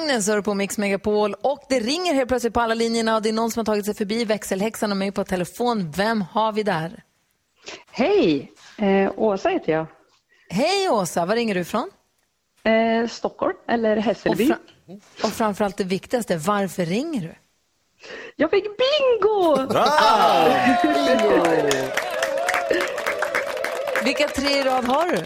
Agnes 0.00 0.28
hör 0.28 0.40
på 0.40 0.54
Mix 0.54 0.78
Megapol 0.78 1.34
och 1.34 1.62
det 1.68 1.80
ringer 1.80 2.14
helt 2.14 2.28
plötsligt 2.28 2.54
på 2.54 2.60
alla 2.60 2.74
linjerna 2.74 3.16
och 3.16 3.22
det 3.22 3.28
är 3.28 3.32
någon 3.32 3.50
som 3.50 3.60
har 3.60 3.64
tagit 3.64 3.84
sig 3.84 3.94
förbi 3.94 4.24
växelhäxan 4.24 4.90
och 4.90 4.96
mig 4.96 5.12
på 5.12 5.24
telefon. 5.24 5.92
Vem 5.96 6.24
har 6.32 6.52
vi 6.52 6.62
där? 6.62 7.02
Hej, 7.90 8.52
eh, 8.78 9.12
Åsa 9.16 9.48
heter 9.48 9.72
jag. 9.72 9.86
Hej 10.50 10.88
Åsa, 10.88 11.26
var 11.26 11.36
ringer 11.36 11.54
du 11.54 11.60
ifrån? 11.60 11.90
Eh, 12.64 13.08
Stockholm, 13.08 13.56
eller 13.68 13.96
Hässelby. 13.96 14.44
Och, 14.44 14.48
fra- 14.48 14.58
och 15.26 15.32
framförallt 15.32 15.76
det 15.76 15.84
viktigaste, 15.84 16.36
varför 16.36 16.84
ringer 16.84 17.20
du? 17.20 17.34
Jag 18.36 18.50
fick 18.50 18.64
bingo! 18.64 19.56
Vilka 24.04 24.28
tre 24.28 24.58
i 24.58 24.62
rad 24.62 24.84
har 24.84 25.04
du? 25.08 25.18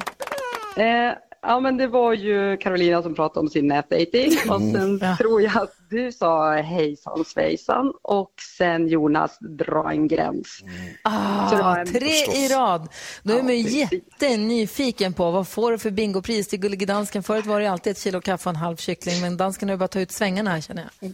Eh, 0.82 1.12
ja, 1.42 1.60
men 1.60 1.76
det 1.76 1.86
var 1.86 2.12
ju 2.12 2.56
Carolina 2.56 3.02
som 3.02 3.14
pratade 3.14 3.40
om 3.40 3.48
sin 3.50 3.66
nätdating 3.68 4.32
och 4.50 4.60
sen 4.60 4.98
Ja. 5.02 5.16
tror 5.16 5.42
jag 5.42 5.56
att 5.62 5.74
du 5.90 6.12
sa 6.12 6.52
hejsan 6.54 7.24
svejsan 7.24 7.92
och 8.02 8.32
sen 8.58 8.88
Jonas 8.88 9.38
dra 9.40 9.90
en 9.92 10.08
gräns. 10.08 10.60
Var 11.04 11.12
Ah, 11.12 11.76
en- 11.76 11.92
tre 11.92 12.08
i 12.34 12.48
rad. 12.48 12.88
Då 13.22 13.38
är 13.38 13.42
man 13.42 13.56
ju 13.58 13.78
jättenyfiken 13.78 15.12
på 15.12 15.30
vad 15.30 15.48
får 15.48 15.70
du 15.72 15.78
för 15.78 15.90
bingopris 15.90 16.48
till 16.48 16.60
Gullige 16.60 16.86
Dansken. 16.86 17.22
Förut 17.22 17.46
var 17.46 17.60
det 17.60 17.66
alltid 17.66 17.90
ett 17.90 17.98
kilo 18.02 18.20
kaffe 18.20 18.48
och 18.48 18.54
en 18.54 18.60
halv 18.60 18.76
kyckling, 18.76 19.20
men 19.20 19.36
dansken 19.36 19.68
har 19.68 19.74
ju 19.74 19.78
bara 19.78 19.88
ta 19.88 20.00
ut 20.00 20.12
svängarna 20.12 20.50
här 20.50 20.60
känner 20.60 20.88
jag. 21.00 21.12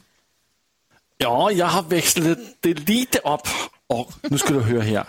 Ja, 1.18 1.50
jag 1.50 1.66
har 1.66 1.82
växlat 1.82 2.38
det 2.60 2.74
lite 2.88 3.18
upp 3.18 3.48
och 3.86 4.12
nu 4.30 4.38
ska 4.38 4.54
du 4.54 4.60
höra 4.60 4.82
här. 4.82 5.04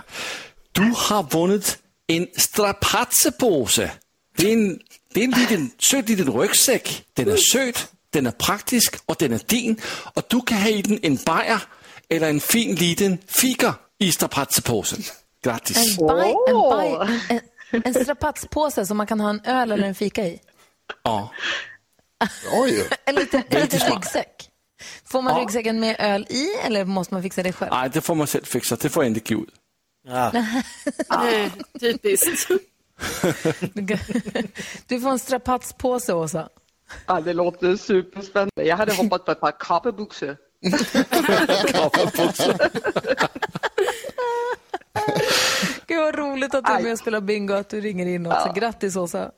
Du 0.72 0.82
har 0.96 1.24
vunnit 1.38 1.78
en 2.08 2.28
strapatsepåse. 2.38 3.92
Det 4.40 4.50
är 4.50 4.54
en, 4.54 4.80
det 5.14 5.20
är 5.20 5.24
en 5.24 5.32
liten, 5.32 5.72
söt 5.80 6.10
liten 6.10 6.34
ryggsäck. 6.34 7.06
Den 7.14 7.28
är 7.30 7.38
söt, 7.38 7.88
den 8.10 8.28
är 8.28 8.32
praktisk 8.32 8.96
och 9.06 9.16
den 9.20 9.34
är 9.34 9.42
din. 9.46 9.82
Och 10.14 10.24
du 10.30 10.42
kan 10.42 10.58
ha 10.58 10.70
i 10.70 10.82
den 10.82 11.00
en 11.02 11.16
bajer 11.26 11.62
eller 12.10 12.30
en 12.30 12.40
fin 12.40 12.76
liten 12.76 13.18
fika 13.28 13.76
i 14.00 14.12
strapatsepåsen. 14.12 15.04
Grattis! 15.44 16.00
En, 16.00 16.08
baj, 16.08 16.34
en, 16.50 16.56
baj, 16.56 17.20
en, 17.72 17.82
en 17.86 17.94
strapatspåse 17.94 18.86
som 18.86 18.98
man 18.98 19.08
kan 19.08 19.20
ha 19.20 19.30
en 19.30 19.42
öl 19.46 19.72
eller 19.72 19.88
en 19.88 19.96
fika 19.96 20.28
i. 20.28 20.40
Ja. 21.04 21.32
Oj. 22.54 22.88
En 23.06 23.16
liten, 23.16 23.44
en 23.50 23.62
liten 23.62 23.80
ryggsäck. 23.80 24.50
Får 25.06 25.22
man 25.22 25.34
Ja. 25.36 25.42
ryggsäcken 25.42 25.80
med 25.80 25.96
öl 26.00 26.28
i 26.30 26.48
eller 26.66 26.86
måste 26.86 27.14
man 27.14 27.24
fixa 27.24 27.44
det 27.44 27.54
själv? 27.54 27.72
Nej, 27.72 27.90
det 27.94 28.02
får 28.02 28.16
man 28.16 28.28
själv 28.28 28.44
fixa. 28.46 28.76
Det 28.76 28.90
får 28.90 29.04
jag 29.04 29.10
inte 29.18 29.34
ge 29.34 29.40
ut. 29.42 29.50
Nej, 31.10 31.52
typiskt. 31.80 32.52
Du 34.88 35.00
får 35.00 35.10
en 35.10 35.20
strapatspåse, 35.20 36.14
Åsa. 36.14 36.50
Ja, 37.06 37.22
det 37.22 37.34
låter 37.34 37.76
superspännande. 37.76 38.64
Jag 38.64 38.78
hade 38.78 38.94
hoppat 38.94 39.26
på 39.26 39.32
ett 39.32 39.40
par 39.40 39.60
kappebyxor. 39.60 40.38
Gud 45.88 46.00
vad 46.00 46.16
roligt 46.16 46.56
att 46.56 46.66
du 46.66 46.72
är 46.72 46.84
med 46.84 46.92
och 46.92 47.00
spelar 47.00 47.22
bingo 47.22 47.54
och 47.54 47.60
att 47.60 47.70
du 47.70 47.82
ringer 47.82 48.06
in 48.06 48.26
också. 48.26 48.44
Ja. 48.46 48.54
Grattis 48.54 48.96
Åsa. 48.96 49.32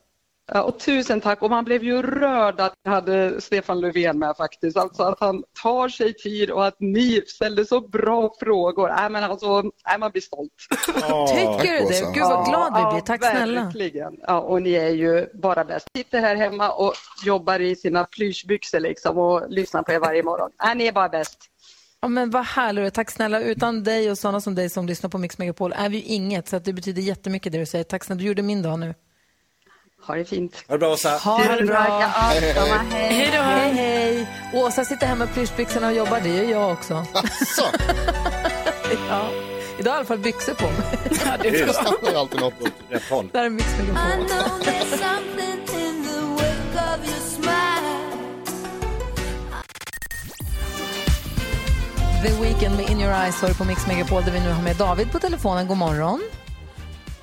Ja, 0.54 0.62
och 0.62 0.80
tusen 0.80 1.22
tack. 1.22 1.42
Och 1.42 1.50
man 1.50 1.64
blev 1.64 1.84
ju 1.84 2.02
rörd 2.02 2.60
att 2.60 2.74
jag 2.84 2.92
hade 2.92 3.42
Stefan 3.42 3.82
Löfven 3.82 4.20
med 4.20 4.38
faktiskt. 4.38 4.78
Alltså 4.78 5.04
att 5.04 5.20
han 5.20 5.44
tar 5.64 5.90
sig 5.90 6.14
tid 6.14 6.52
och 6.52 6.66
att 6.66 6.76
ni 6.80 7.22
ställde 7.28 7.66
så 7.66 7.88
bra 7.88 8.34
frågor. 8.40 8.88
Nej, 8.88 9.10
men 9.10 9.24
alltså, 9.24 9.62
nej, 9.62 10.00
man 10.00 10.12
blir 10.12 10.22
stolt. 10.22 10.52
Tycker 11.30 11.80
du 11.80 11.88
det? 11.88 12.14
Gud 12.14 12.24
vad 12.24 12.46
glad 12.46 12.74
vi 12.76 12.94
blir. 12.94 13.02
Tack 13.06 13.26
snälla. 13.26 13.64
Verkligen. 13.64 14.18
Ja, 14.28 14.40
och 14.40 14.62
ni 14.62 14.74
är 14.74 14.90
ju 14.90 15.28
bara 15.34 15.66
bäst. 15.66 15.88
Sitter 15.98 16.20
här 16.20 16.36
hemma 16.36 16.70
och 16.72 16.94
jobbar 17.26 17.60
i 17.60 17.76
sina 17.76 18.04
plyschbyxor 18.04 18.80
liksom 18.80 19.18
och 19.18 19.50
lyssnar 19.50 19.84
på 19.84 19.92
er 19.92 20.00
varje 20.00 20.24
morgon. 20.24 20.50
Nej, 20.64 20.76
ni 20.76 20.88
är 20.88 20.92
bara 20.92 21.10
bäst. 21.10 21.38
Ja, 22.02 22.08
men 22.08 22.30
vad 22.30 22.46
härligt. 22.46 22.94
Tack 22.94 23.12
snälla. 23.12 23.40
Utan 23.40 23.84
dig 23.84 24.12
och 24.12 24.18
sådana 24.18 24.42
som 24.42 24.56
dig 24.56 24.70
som 24.70 24.86
lyssnar 24.86 25.10
på 25.10 25.18
Mix 25.18 25.38
Megapol 25.38 25.74
är 25.78 25.90
vi 25.90 25.98
ju 25.98 26.04
inget. 26.04 26.48
Så 26.48 26.56
att 26.56 26.66
det 26.66 26.74
betyder 26.74 27.02
jättemycket 27.02 27.52
det 27.52 27.60
du 27.60 27.66
säger. 27.66 27.84
Tack 27.84 28.04
snälla. 28.04 28.20
Du 28.20 28.26
gjorde 28.26 28.42
min 28.42 28.62
dag 28.62 28.80
nu. 28.80 28.94
Ha 30.04 30.16
det 30.16 30.26
fint. 30.26 30.64
Ha 30.68 30.76
det 30.76 30.80
bra 30.80 30.94
Åsa. 30.94 31.10
Ha 31.10 31.56
det 31.60 31.66
bra. 31.66 31.78
Hej, 31.78 32.40
hej. 32.40 33.14
Hej 33.14 33.32
då. 33.36 33.42
Hej, 33.42 33.72
hej. 33.74 34.28
Åsa 34.54 34.86
sitter 34.86 35.08
hemma 35.08 35.26
med 35.26 35.34
plyschbyxorna 35.34 35.88
och 35.88 35.94
jobbar. 35.94 36.20
Det 36.24 36.30
gör 36.30 36.52
jag 36.52 36.72
också. 36.72 36.94
ja. 39.10 39.30
Idag 39.80 39.92
har 39.92 39.98
jag 39.98 39.98
i 39.98 39.98
alla 39.98 40.06
fall 40.06 40.18
byxor 40.18 40.54
på 40.54 40.64
mig. 40.68 41.00
Ja, 41.26 41.38
det 41.42 41.48
är 41.48 41.66
bra. 41.66 41.74
Det 42.02 42.08
är 42.08 42.20
alltid 42.20 42.40
något 42.40 42.62
åt 42.62 42.70
rätt 42.90 43.10
håll. 43.10 43.30
Där 43.34 43.44
är 43.44 43.50
Mix 43.50 43.68
Megapol. 43.78 44.28
The 52.24 52.42
Weeknd 52.42 52.76
med 52.78 52.90
In 52.90 53.00
Your 53.00 53.14
Eyes 53.14 53.42
hör 53.42 53.54
på 53.54 53.64
Mix 53.64 53.88
Megapol 53.88 54.24
där 54.24 54.32
vi 54.32 54.40
nu 54.40 54.52
har 54.52 54.64
med 54.64 54.76
David 54.76 55.12
på 55.12 55.20
telefonen. 55.20 55.68
God 55.68 55.78
morgon. 55.78 56.22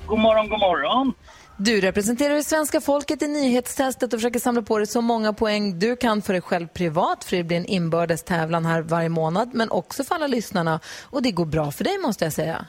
God 0.05 0.19
morgon, 0.19 0.49
god 0.49 0.59
morgon. 0.59 1.13
Du 1.61 1.81
representerar 1.81 2.35
det 2.35 2.43
svenska 2.43 2.81
folket 2.81 3.21
i 3.21 3.27
nyhetstestet 3.27 4.13
och 4.13 4.19
försöker 4.19 4.39
samla 4.39 4.61
på 4.61 4.77
dig 4.77 4.87
så 4.87 5.01
många 5.01 5.33
poäng 5.33 5.79
du 5.79 5.95
kan 5.95 6.21
för 6.21 6.33
dig 6.33 6.41
själv 6.41 6.67
privat, 6.67 7.23
för 7.23 7.37
det 7.37 7.43
blir 7.43 7.57
en 7.57 7.65
inbördes 7.65 8.23
tävlan 8.23 8.65
här 8.65 8.81
varje 8.81 9.09
månad, 9.09 9.49
men 9.53 9.71
också 9.71 10.03
för 10.03 10.15
alla 10.15 10.27
lyssnarna. 10.27 10.79
Och 11.03 11.21
det 11.21 11.31
går 11.31 11.45
bra 11.45 11.71
för 11.71 11.83
dig 11.83 11.97
måste 11.97 12.23
jag 12.25 12.33
säga. 12.33 12.65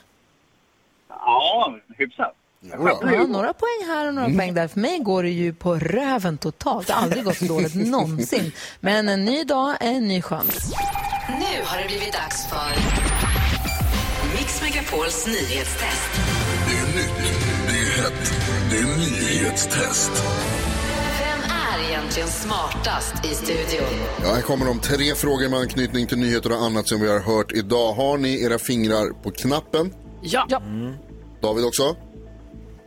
Ja, 1.09 1.75
hyfsat. 1.97 2.35
Ja, 2.61 3.27
några 3.27 3.53
poäng 3.53 3.87
här 3.87 4.07
och 4.07 4.13
några 4.13 4.29
poäng 4.29 4.53
där. 4.53 4.67
För 4.67 4.79
mig 4.79 4.99
går 4.99 5.23
det 5.23 5.29
ju 5.29 5.53
på 5.53 5.75
röven 5.75 6.37
totalt. 6.37 6.87
Det 6.87 6.93
har 6.93 7.03
aldrig 7.03 7.23
gått 7.23 7.37
så 7.37 7.45
dåligt 7.45 7.75
någonsin. 7.91 8.51
Men 8.79 9.09
en 9.09 9.25
ny 9.25 9.43
dag 9.43 9.75
är 9.79 9.91
en 9.91 10.07
ny 10.07 10.21
chans. 10.21 10.73
Nu 11.29 11.63
har 11.65 11.81
det 11.81 11.87
blivit 11.87 12.13
dags 12.13 12.47
för 12.49 12.71
Mix 14.37 14.61
Megapols 14.61 15.27
nyhetstest. 15.27 16.11
Det 16.67 16.77
är 16.77 16.95
nytt, 16.95 17.33
det 17.67 17.73
är 17.73 18.03
hett, 18.03 18.40
det 18.71 18.77
är 18.77 18.97
nyhetstest. 18.97 20.11
Vem 21.19 21.39
är 21.51 21.89
egentligen 21.89 22.27
smartast 22.27 23.25
i 23.25 23.35
studion? 23.35 23.87
Ja, 24.23 24.33
här 24.33 24.41
kommer 24.41 24.65
de 24.65 24.79
tre 24.79 25.15
frågor 25.15 25.49
med 25.49 25.59
anknytning 25.59 26.07
till 26.07 26.17
nyheter 26.17 26.51
och 26.51 26.57
annat 26.57 26.87
som 26.87 27.01
vi 27.01 27.09
har 27.09 27.19
hört 27.19 27.51
idag. 27.51 27.93
Har 27.93 28.17
ni 28.17 28.43
era 28.43 28.59
fingrar 28.59 29.23
på 29.23 29.31
knappen? 29.31 29.93
Ja. 30.21 30.45
ja. 30.49 30.61
David 31.41 31.65
också? 31.65 31.95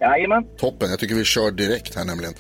Jajamän. 0.01 0.45
Toppen, 0.59 0.91
jag 0.91 0.99
tycker 0.99 1.15
vi 1.15 1.25
kör 1.25 1.51
direkt 1.51 1.95
här 1.95 2.05
nämligen. 2.05 2.35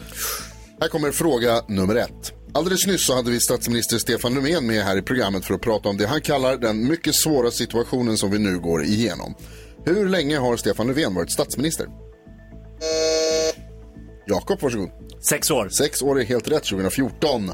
Här 0.81 0.89
kommer 0.89 1.11
fråga 1.11 1.63
nummer 1.69 1.95
ett. 1.95 2.33
Alldeles 2.55 2.87
nyss 2.87 3.07
så 3.07 3.15
hade 3.15 3.31
vi 3.31 3.41
statsminister 3.41 3.99
Stefan 3.99 4.35
Löfven 4.35 4.67
med 4.67 4.85
här 4.85 4.97
i 4.97 5.03
programmet 5.03 5.45
för 5.45 5.55
att 5.55 5.61
prata 5.61 5.89
om 5.89 5.97
det 5.97 6.07
han 6.07 6.21
kallar 6.21 6.57
den 6.57 6.89
mycket 6.89 7.15
svåra 7.15 7.51
situationen 7.51 8.17
som 8.17 8.31
vi 8.31 8.39
nu 8.39 8.59
går 8.59 8.85
igenom. 8.85 9.35
Hur 9.85 10.09
länge 10.09 10.39
har 10.39 10.57
Stefan 10.57 10.87
Löfven 10.87 11.15
varit 11.15 11.31
statsminister? 11.31 11.87
Jakob, 14.27 14.63
varsågod. 14.63 14.91
Sex 15.21 15.51
år. 15.51 15.69
Sex 15.69 16.03
år 16.03 16.21
är 16.21 16.25
helt 16.25 16.49
rätt, 16.49 16.65
2014. 16.65 17.51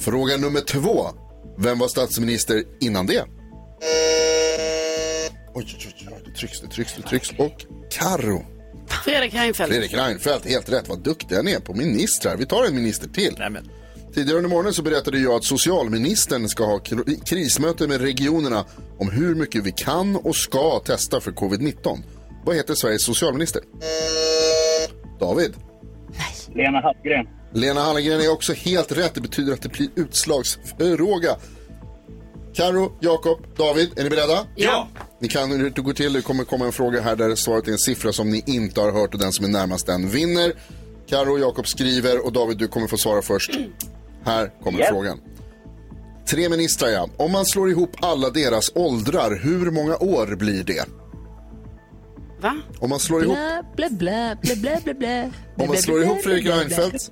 Fråga 0.00 0.36
nummer 0.36 0.60
två. 0.60 1.06
Vem 1.58 1.78
var 1.78 1.88
statsminister 1.88 2.64
innan 2.80 3.06
det? 3.06 3.24
Oj, 5.54 5.64
oj, 5.66 5.76
oj, 5.86 6.08
oj, 6.12 6.22
det 6.26 6.32
trycks, 6.32 6.60
det 6.60 6.68
trycks, 6.68 6.94
det 6.96 7.02
trycks. 7.02 7.30
Och 7.38 7.64
Karo. 7.90 8.46
Fredrik 9.04 9.34
Reinfeldt. 9.34 9.72
Fredrik 9.72 9.94
Reinfeldt, 9.94 10.46
helt 10.46 10.68
rätt. 10.72 10.88
Vad 10.88 10.98
duktiga 10.98 11.42
ni 11.42 11.52
är 11.52 11.60
på 11.60 11.74
ministrar. 11.74 12.36
Vi 12.36 12.46
tar 12.46 12.64
en 12.64 12.74
minister 12.74 13.08
till. 13.08 13.36
Tidigare 14.14 14.36
under 14.36 14.50
morgonen 14.50 14.74
så 14.74 14.82
berättade 14.82 15.18
jag 15.18 15.32
att 15.34 15.44
socialministern 15.44 16.48
ska 16.48 16.64
ha 16.64 16.78
kr- 16.78 17.24
krismöte 17.24 17.86
med 17.88 18.00
regionerna 18.00 18.64
om 18.98 19.10
hur 19.10 19.34
mycket 19.34 19.64
vi 19.64 19.72
kan 19.72 20.16
och 20.16 20.36
ska 20.36 20.80
testa 20.80 21.20
för 21.20 21.30
covid-19. 21.30 21.98
Vad 22.44 22.56
heter 22.56 22.74
Sveriges 22.74 23.02
socialminister? 23.02 23.62
David? 25.20 25.54
Lena 26.54 26.80
Hallgren. 26.80 27.26
Lena 27.52 27.80
Hallengren 27.80 28.20
är 28.20 28.32
också 28.32 28.52
helt 28.52 28.92
rätt. 28.92 29.14
Det 29.14 29.20
betyder 29.20 29.52
att 29.52 29.62
det 29.62 29.68
blir 29.68 29.88
utslagsfråga. 29.94 31.36
Karo, 32.54 32.92
Jakob, 33.00 33.38
David, 33.56 33.98
är 33.98 34.04
ni 34.04 34.10
beredda? 34.10 34.46
Ja. 34.56 34.88
Ni 35.20 35.28
kan 35.28 35.50
hur 35.50 35.70
det 35.70 35.82
går 35.82 35.92
till. 35.92 36.12
Det 36.12 36.22
kommer 36.22 36.44
komma 36.44 36.64
en 36.66 36.72
fråga 36.72 37.00
här 37.00 37.16
där 37.16 37.34
svaret 37.34 37.68
är 37.68 37.72
en 37.72 37.78
siffra 37.78 38.12
som 38.12 38.30
ni 38.30 38.42
inte 38.46 38.80
har 38.80 38.92
hört 38.92 39.14
och 39.14 39.20
den 39.20 39.32
som 39.32 39.44
är 39.44 39.48
närmast 39.48 39.86
den 39.86 40.08
vinner. 40.08 40.52
Karo 41.08 41.32
och 41.32 41.40
Jakob 41.40 41.66
skriver 41.68 42.26
och 42.26 42.32
David, 42.32 42.58
du 42.58 42.68
kommer 42.68 42.86
få 42.86 42.96
svara 42.96 43.22
först. 43.22 43.50
Här 44.24 44.50
kommer 44.64 44.78
Yes. 44.78 44.88
frågan. 44.88 45.20
Tre 46.30 46.48
ministrar, 46.48 46.88
ja. 46.88 47.08
Om 47.16 47.32
man 47.32 47.46
slår 47.46 47.70
ihop 47.70 47.90
alla 48.00 48.30
deras 48.30 48.72
åldrar, 48.74 49.40
hur 49.42 49.70
många 49.70 49.96
år 49.96 50.36
blir 50.36 50.64
det? 50.64 50.84
Va? 52.40 52.56
Om 52.80 52.90
man 52.90 52.98
slår 53.00 53.22
ihop, 53.24 53.36
Blä, 53.76 53.88
blä, 53.90 54.36
blä, 54.42 54.56
blä, 54.56 54.80
blä, 54.84 54.94
blä. 54.94 55.30
om 55.58 55.66
man 55.66 55.76
slår 55.76 56.02
ihop 56.02 56.22
Fredrik 56.22 56.46
Reinfeldt, 56.46 57.10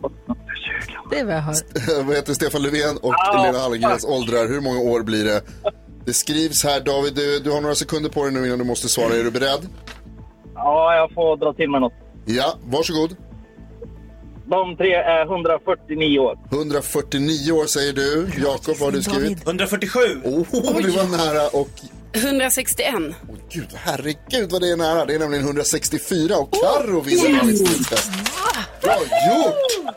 Det 1.11 1.19
är 1.19 1.25
vad 1.25 1.35
jag 1.35 1.41
hör. 1.41 2.03
vad 2.05 2.17
heter 2.17 2.35
Stefan 2.35 2.63
Löfven 2.63 2.97
och 2.97 3.15
Lena 3.45 3.59
Hallengrens 3.59 4.05
åldrar, 4.05 4.49
hur 4.49 4.61
många 4.61 4.81
år 4.81 5.03
blir 5.03 5.25
det? 5.25 5.43
Det 6.07 6.13
skrivs 6.13 6.65
här, 6.65 6.81
David, 6.81 7.15
du, 7.15 7.39
du 7.41 7.51
har 7.51 7.61
några 7.61 7.75
sekunder 7.75 8.11
på 8.11 8.25
dig 8.25 8.33
nu 8.33 8.47
innan 8.47 8.59
du 8.59 8.65
måste 8.65 8.89
svara. 8.89 9.15
Är 9.15 9.25
du 9.25 9.31
beredd? 9.31 9.69
Ja, 10.55 10.95
jag 10.97 11.13
får 11.13 11.37
dra 11.37 11.53
till 11.53 11.71
med 11.71 11.81
något. 11.81 11.93
Ja, 12.27 12.55
varsågod. 12.65 13.17
De 14.47 14.77
tre 14.77 14.95
är 14.95 15.23
149 15.27 16.19
år. 16.19 16.39
149 16.53 17.53
år 17.53 17.67
säger 17.67 17.93
du. 17.93 18.27
Jakob, 18.43 18.77
vad 18.81 18.81
har 18.81 18.91
du 18.93 19.03
skrivit? 19.03 19.43
147. 19.47 19.99
Oh, 20.25 20.47
det 20.83 20.91
var 20.97 21.17
nära 21.19 21.49
och 21.61 21.69
161. 22.15 23.15
gud, 23.51 23.69
herregud 23.75 24.53
vad 24.53 24.61
det 24.61 24.69
är 24.69 24.77
nära. 24.77 25.05
Det 25.05 25.15
är 25.15 25.19
nämligen 25.19 25.45
164 25.45 26.37
och 26.37 26.53
Carro 26.53 27.01
vinner 27.01 27.39
dagens 27.39 27.61
nyhetstest. 27.61 28.11
Bra 28.81 28.97
gjort! 29.29 29.95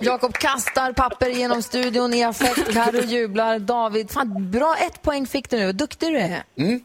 Jakob 0.00 0.32
kastar 0.32 0.92
papper 0.92 1.28
genom 1.28 1.62
studion 1.62 2.14
i 2.14 2.24
affekt. 2.24 2.72
Carro 2.72 3.00
jublar. 3.00 3.58
David, 3.58 4.10
fan, 4.10 4.50
bra 4.50 4.76
ett 4.76 5.02
poäng 5.02 5.26
fick 5.26 5.50
du 5.50 5.56
nu. 5.56 5.66
Vad 5.66 5.74
duktig 5.74 6.12
du 6.12 6.18
är. 6.18 6.42
Mm. 6.56 6.80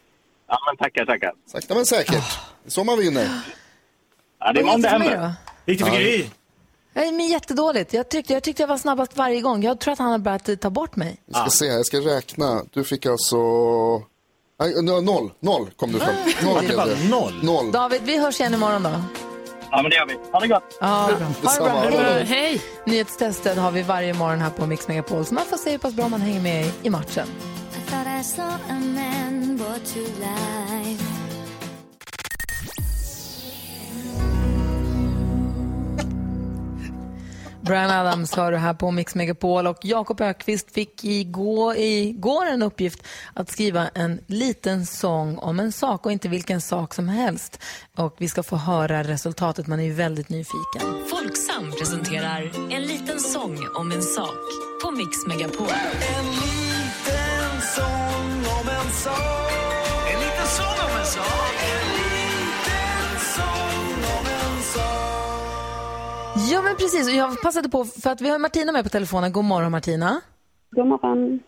Ja, 0.48 0.60
men 0.66 0.78
tackar, 0.78 1.06
tackar. 1.06 1.34
Sakta 1.52 1.76
men 1.76 1.86
säkert. 1.86 2.40
Det 2.64 2.68
är 2.68 2.72
så 2.72 2.84
man 2.84 2.98
vinner. 3.00 3.28
Ja, 4.40 4.54
det 4.54 4.60
är 4.60 4.64
Vad 4.64 4.80
imorgon 4.80 5.32
gick 5.66 6.41
Nej, 6.94 7.12
men 7.12 7.28
jättedåligt. 7.28 7.94
Jag 7.94 8.10
tyckte, 8.10 8.34
jag 8.34 8.44
tyckte 8.44 8.64
jag 8.64 8.68
var 8.68 8.78
snabbast 8.78 9.18
varje 9.18 9.42
gång. 9.42 9.64
Jag 9.64 9.80
tror 9.80 9.92
att 9.94 10.00
han 10.00 10.12
har 10.12 10.18
börjat 10.20 10.50
eh, 10.50 10.56
ta 10.56 10.70
bort 10.70 10.96
mig. 10.96 11.18
Vi 11.26 11.34
ska 11.34 11.50
se, 11.50 11.66
jag 11.66 11.86
ska 11.86 11.98
räkna. 11.98 12.64
Du 12.74 12.84
fick 12.84 13.06
alltså... 13.06 13.38
Nej, 14.60 14.76
no- 14.76 15.02
noll, 15.02 15.32
noll 15.40 15.70
kom 15.76 15.92
du 15.92 16.00
fram. 16.00 16.16
Noll 16.44 16.62
det 16.62 16.66
blev 16.68 16.78
var 16.78 16.86
det. 16.88 17.10
noll. 17.10 17.34
Noll. 17.44 17.72
David, 17.72 18.02
vi 18.04 18.18
hörs 18.18 18.40
igen 18.40 18.54
imorgon 18.54 18.84
då. 18.84 18.90
Ja, 19.72 19.82
men 19.82 19.90
det 19.92 19.96
gör 19.96 20.06
vi. 20.06 20.18
Ha 20.32 20.40
det 20.40 20.48
gott. 20.48 20.78
Ja, 20.82 21.10
bra. 21.18 21.26
Ha 21.26 21.54
det 21.54 21.92
bra. 21.92 21.98
Detsamma. 21.98 22.24
Hej. 22.26 22.62
Nyhetstestet 22.86 23.58
har 23.58 23.72
vi 23.72 23.82
varje 23.82 24.14
morgon 24.14 24.40
här 24.40 24.50
på 24.50 24.66
Mix 24.66 24.88
Megapol. 24.88 25.26
Så 25.26 25.34
man 25.34 25.46
får 25.46 25.58
se 25.58 25.72
hur 25.72 25.78
pass 25.78 25.94
bra 25.94 26.08
man 26.08 26.22
hänger 26.22 26.42
med 26.42 26.66
i- 26.66 26.72
i 26.84 26.90
matchen. 26.90 27.28
I 27.78 27.90
Brian 37.72 37.92
Adams 37.92 38.36
hör 38.36 38.52
du 38.52 38.58
här 38.58 38.74
på 38.74 38.92
Mix 38.92 39.16
Megapol 39.16 39.68
och 39.68 39.78
Jakob 39.82 40.22
Ökvist 40.22 40.72
fick 40.72 41.04
igår, 41.04 41.76
igår 41.78 42.46
en 42.46 42.62
uppgift 42.62 43.04
att 43.34 43.52
skriva 43.52 43.88
en 43.88 44.20
liten 44.28 44.86
sång 44.86 45.38
om 45.38 45.60
en 45.60 45.72
sak 45.72 46.06
och 46.06 46.12
inte 46.12 46.30
vilken 46.30 46.62
sak 46.62 46.94
som 46.94 47.08
helst. 47.08 47.60
Och 47.98 48.16
vi 48.18 48.30
ska 48.30 48.44
få 48.44 48.56
höra 48.56 49.04
resultatet, 49.04 49.68
man 49.68 49.80
är 49.80 49.84
ju 49.84 49.94
väldigt 49.94 50.30
nyfiken. 50.30 50.82
Folksam 51.10 51.72
presenterar 51.80 52.52
En 52.72 52.82
liten 52.82 53.20
sång 53.20 53.58
om 53.76 53.92
en 53.92 54.02
sak 54.02 54.40
på 54.84 54.92
Mix 54.92 55.28
Megapol. 55.28 55.68
En 56.18 56.26
liten 56.26 57.62
sång 57.76 58.60
om 58.60 58.70
en 58.70 58.92
sak. 58.94 59.52
En 60.14 60.20
liten 60.20 60.48
sång 60.48 60.90
om 60.90 61.00
en 61.00 61.06
sak. 61.06 61.51
Ja 66.52 66.62
men 66.62 66.76
precis, 66.76 67.08
och 67.08 67.14
jag 67.14 67.42
passade 67.42 67.70
på 67.70 67.86
för 67.86 68.10
att 68.10 68.22
vi 68.22 68.30
har 68.30 68.40
Martina 68.40 68.72
med 68.72 68.84
på 68.84 68.90
telefonen. 68.90 69.32
God 69.32 69.46
morgon 69.46 69.72
Martina. 69.72 70.22
God 70.72 70.88
morgon. 70.88 71.40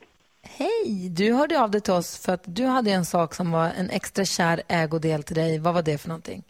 Hej, 0.43 1.09
du 1.09 1.33
hörde 1.33 1.61
av 1.61 1.71
dig 1.71 1.81
till 1.81 1.93
oss 1.93 2.25
för 2.25 2.33
att 2.33 2.43
du 2.45 2.65
hade 2.65 2.91
en 2.91 3.05
sak 3.05 3.33
som 3.33 3.51
var 3.51 3.69
en 3.79 3.89
extra 3.89 4.25
kär 4.25 4.61
ägodel 4.67 5.23
till 5.23 5.35
dig. 5.35 5.59
Vad 5.59 5.73
var 5.73 5.81
det 5.81 5.97
för 5.97 6.07
någonting? 6.09 6.43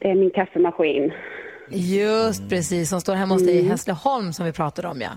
Det 0.00 0.08
är 0.10 0.14
min 0.14 0.30
kaffemaskin. 0.30 1.12
Just 1.70 2.48
precis, 2.48 2.88
som 2.90 3.00
står 3.00 3.14
hemma 3.14 3.34
hos 3.34 3.46
dig 3.46 3.56
i 3.56 3.68
Hässleholm 3.68 4.32
som 4.32 4.46
vi 4.46 4.52
pratade 4.52 4.88
om 4.88 5.00
ja. 5.00 5.10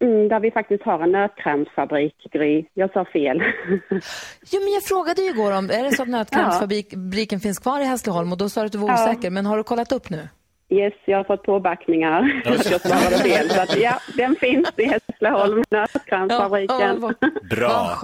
Mm, 0.00 0.28
där 0.28 0.40
vi 0.40 0.50
faktiskt 0.50 0.82
har 0.82 1.00
en 1.00 1.12
nötkrämsfabrik, 1.12 2.14
Gry. 2.32 2.64
Jag 2.74 2.92
sa 2.92 3.04
fel. 3.04 3.42
Jo, 4.52 4.60
men 4.60 4.72
jag 4.72 4.82
frågade 4.82 5.22
ju 5.22 5.28
igår 5.30 5.52
om, 5.52 5.70
är 5.70 5.84
det 5.84 5.92
så 5.92 6.02
att 6.02 6.08
nötkrämsfabriken 6.18 7.40
finns 7.40 7.58
kvar 7.58 7.80
i 7.80 7.84
Hässleholm 7.84 8.32
och 8.32 8.38
då 8.38 8.48
sa 8.48 8.60
du 8.60 8.66
att 8.66 8.72
du 8.72 8.78
var 8.78 8.88
Ja. 8.88 8.94
osäker, 9.10 9.30
men 9.30 9.46
har 9.46 9.56
du 9.56 9.62
kollat 9.64 9.92
upp 9.92 10.10
nu? 10.10 10.28
Yes, 10.72 10.94
jag 11.04 11.16
har 11.16 11.24
fått 11.24 11.42
påbackningar. 11.42 12.42
att 12.46 12.70
jag 12.70 12.80
svarade 12.80 13.18
fel. 13.18 13.50
Så 13.50 13.60
att, 13.60 13.76
ja, 13.76 14.00
den 14.16 14.36
finns 14.36 14.68
i 14.76 14.84
Hässleholm, 14.84 15.64
nötkrämsfabriken. 15.70 17.00
vad, 17.00 17.14
Bra. 17.50 17.98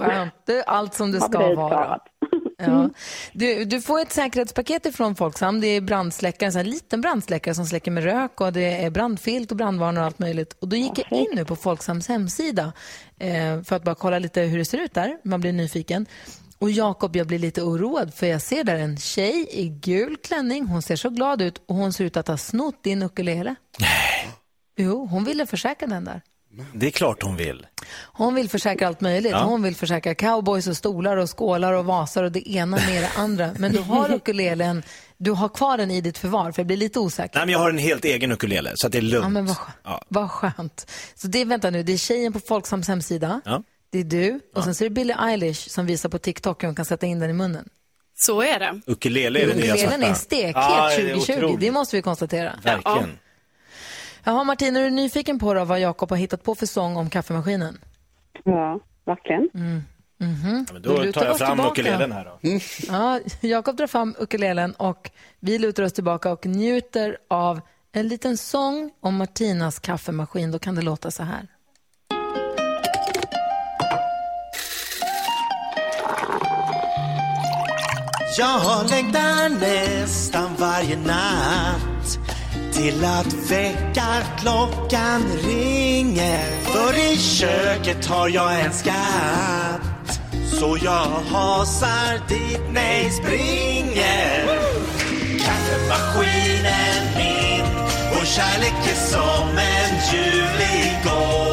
det 0.45 0.53
är 0.53 0.63
allt 0.67 0.93
som 0.93 1.11
det 1.11 1.21
ska 1.21 1.55
vara. 1.55 1.99
Ja. 2.57 2.89
Du, 3.33 3.65
du 3.65 3.81
får 3.81 4.01
ett 4.01 4.11
säkerhetspaket 4.11 4.85
ifrån 4.85 5.15
Folksam. 5.15 5.61
Det 5.61 5.67
är 5.67 5.81
brandsläckare, 5.81 6.59
en 6.59 6.69
liten 6.69 7.01
brandsläckare 7.01 7.55
som 7.55 7.65
släcker 7.65 7.91
med 7.91 8.03
rök 8.03 8.41
och 8.41 8.53
det 8.53 8.83
är 8.83 8.89
brandfilt 8.89 9.51
och 9.51 9.57
brandvarnare 9.57 10.01
och 10.01 10.05
allt 10.05 10.19
möjligt. 10.19 10.57
Och 10.59 10.67
då 10.67 10.75
gick 10.75 10.99
jag 10.99 11.19
in 11.19 11.27
nu 11.33 11.45
på 11.45 11.55
Folksams 11.55 12.07
hemsida 12.07 12.73
eh, 13.19 13.63
för 13.63 13.75
att 13.75 13.83
bara 13.83 13.95
kolla 13.95 14.19
lite 14.19 14.41
hur 14.41 14.57
det 14.57 14.65
ser 14.65 14.77
ut 14.77 14.93
där. 14.93 15.17
Man 15.23 15.41
blir 15.41 15.53
nyfiken. 15.53 16.05
Och 16.61 16.71
Jakob, 16.71 17.15
jag 17.15 17.27
blir 17.27 17.39
lite 17.39 17.61
oroad 17.61 18.13
för 18.13 18.27
jag 18.27 18.41
ser 18.41 18.63
där 18.63 18.75
en 18.75 18.97
tjej 18.97 19.47
i 19.51 19.69
gul 19.69 20.17
klänning. 20.17 20.65
Hon 20.67 20.81
ser 20.81 20.95
så 20.95 21.09
glad 21.09 21.41
ut 21.41 21.61
och 21.67 21.75
hon 21.75 21.93
ser 21.93 22.03
ut 22.05 22.17
att 22.17 22.27
ha 22.27 22.37
snott 22.37 22.83
din 22.83 23.03
ukulele. 23.03 23.55
Jo, 24.77 25.05
hon 25.05 25.23
ville 25.23 25.45
försäkra 25.45 25.87
den 25.87 26.05
där. 26.05 26.21
Det 26.73 26.87
är 26.87 26.91
klart 26.91 27.23
hon 27.23 27.35
vill. 27.35 27.67
Hon 28.05 28.35
vill 28.35 28.49
försäkra 28.49 28.87
allt 28.87 29.01
möjligt. 29.01 29.31
Ja. 29.31 29.43
Hon 29.43 29.63
vill 29.63 29.75
försäkra 29.75 30.15
cowboys 30.15 30.67
och 30.67 30.77
stolar 30.77 31.17
och 31.17 31.37
skålar 31.37 31.73
och 31.73 31.85
vasar 31.85 32.23
och 32.23 32.31
det 32.31 32.49
ena 32.51 32.77
med 32.77 33.03
det 33.03 33.09
andra. 33.17 33.49
Men 33.57 33.71
du 33.71 33.79
har 33.79 34.13
ukulelen, 34.15 34.83
du 35.17 35.31
har 35.31 35.49
kvar 35.49 35.77
den 35.77 35.91
i 35.91 36.01
ditt 36.01 36.17
förvar 36.17 36.51
för 36.51 36.59
jag 36.61 36.67
blir 36.67 36.77
lite 36.77 36.99
osäker. 36.99 37.35
Nej, 37.39 37.45
men 37.45 37.53
jag 37.53 37.59
har 37.59 37.69
en 37.69 37.77
helt 37.77 38.05
egen 38.05 38.31
ukulele, 38.31 38.71
så 38.75 38.87
det 38.89 38.97
är 38.97 39.01
lugnt. 39.01 39.23
Ja, 39.25 39.29
men 39.29 39.45
vad, 39.45 39.55
skö- 39.57 39.71
Ja. 39.83 40.01
vad 40.07 40.31
skönt. 40.31 40.91
Så 41.15 41.27
det, 41.27 41.45
vänta 41.45 41.69
nu, 41.69 41.83
det 41.83 41.93
är 41.93 41.97
tjejen 41.97 42.33
på 42.33 42.39
Folksams 42.39 42.87
hemsida, 42.87 43.41
Ja. 43.45 43.63
Det 43.91 43.99
är 43.99 44.03
du 44.03 44.39
och 44.55 44.63
sen 44.63 44.75
så 44.75 44.83
är 44.83 44.89
det 44.89 44.93
Billie 44.95 45.15
Eilish 45.19 45.69
som 45.69 45.85
visar 45.85 46.09
på 46.09 46.17
TikTok 46.17 46.63
hur 46.63 46.67
hon 46.67 46.75
kan 46.75 46.85
sätta 46.85 47.05
in 47.05 47.19
den 47.19 47.29
i 47.29 47.33
munnen. 47.33 47.69
Så 48.15 48.41
är 48.41 48.59
det. 48.59 48.81
Ukulele 48.87 49.39
är 49.41 49.47
det 49.47 49.53
nya 49.55 49.73
Ukulelen 49.73 49.89
svarta. 49.99 50.07
är 50.07 50.13
stekhet 50.13 50.55
Ja, 50.55 50.89
det 50.89 50.93
är 50.95 51.13
2020, 51.15 51.33
otroligt. 51.33 51.59
det 51.59 51.71
måste 51.71 51.95
vi 51.95 52.01
konstatera. 52.01 52.59
Verkligen. 52.63 53.19
Jaha 54.23 54.43
Martin, 54.43 54.75
är 54.75 54.81
du 54.83 54.89
nyfiken 54.89 55.39
på 55.39 55.53
då 55.53 55.65
vad 55.65 55.79
Jakob 55.79 56.09
har 56.09 56.17
hittat 56.17 56.43
på 56.43 56.55
för 56.55 56.65
sång 56.65 56.97
om 56.97 57.09
kaffemaskinen? 57.09 57.77
Ja, 58.43 58.79
verkligen. 59.05 59.49
Mm. 59.53 59.81
Mhm. 60.21 60.65
Ja, 60.67 60.73
men 60.73 60.81
då 60.81 61.01
lutar 61.01 61.21
tar 61.21 61.25
jag 61.27 61.31
oss 61.33 61.37
fram 61.39 61.49
tillbaka. 61.57 61.81
ukulelen 61.81 62.11
här 62.11 62.25
då. 62.25 62.39
Ja, 62.87 63.19
Jakob 63.41 63.75
drar 63.77 63.87
fram 63.87 64.15
ukulelen 64.19 64.71
och 64.73 65.11
vi 65.39 65.59
lutar 65.59 65.83
oss 65.83 65.93
tillbaka 65.93 66.31
och 66.31 66.45
njuter 66.45 67.17
av 67.27 67.61
en 67.91 68.07
liten 68.07 68.37
sång 68.37 68.91
om 69.01 69.15
Martinas 69.15 69.79
kaffemaskin. 69.79 70.51
Då 70.51 70.59
kan 70.59 70.75
det 70.75 70.81
låta 70.81 71.11
så 71.11 71.23
här. 71.23 71.47
Jag 78.39 78.89
längtar 78.89 79.49
nästan 79.49 80.55
varje 80.57 80.97
natt 80.97 82.19
till 82.73 83.05
att 83.05 83.33
väckarklockan 83.51 85.23
ringer. 85.43 86.61
För 86.61 87.13
i 87.13 87.17
köket 87.17 88.05
har 88.05 88.29
jag 88.29 88.59
en 88.59 88.73
skatt. 88.73 90.19
Så 90.59 90.77
jag 90.83 91.35
hasar 91.35 92.27
dit, 92.27 92.61
nej 92.71 93.11
springer. 93.11 94.45
Kaffemaskinen 95.39 97.17
min, 97.17 97.65
vår 98.13 98.25
kärlek 98.25 98.73
är 98.91 98.95
som 98.95 99.57
en 99.57 99.95
ljuvlig 100.13 101.03
gång. 101.03 101.48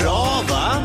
Bra 0.00 0.42
va? 0.48 0.82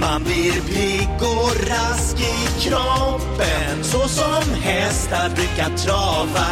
Man 0.00 0.24
blir 0.24 0.52
pigg 0.52 1.08
och 1.20 1.68
rask 1.68 2.20
i 2.20 2.60
kroppen 2.68 3.84
så 3.84 4.08
som 4.08 4.54
hästar 4.62 5.28
brukar 5.34 5.76
trava. 5.76 6.46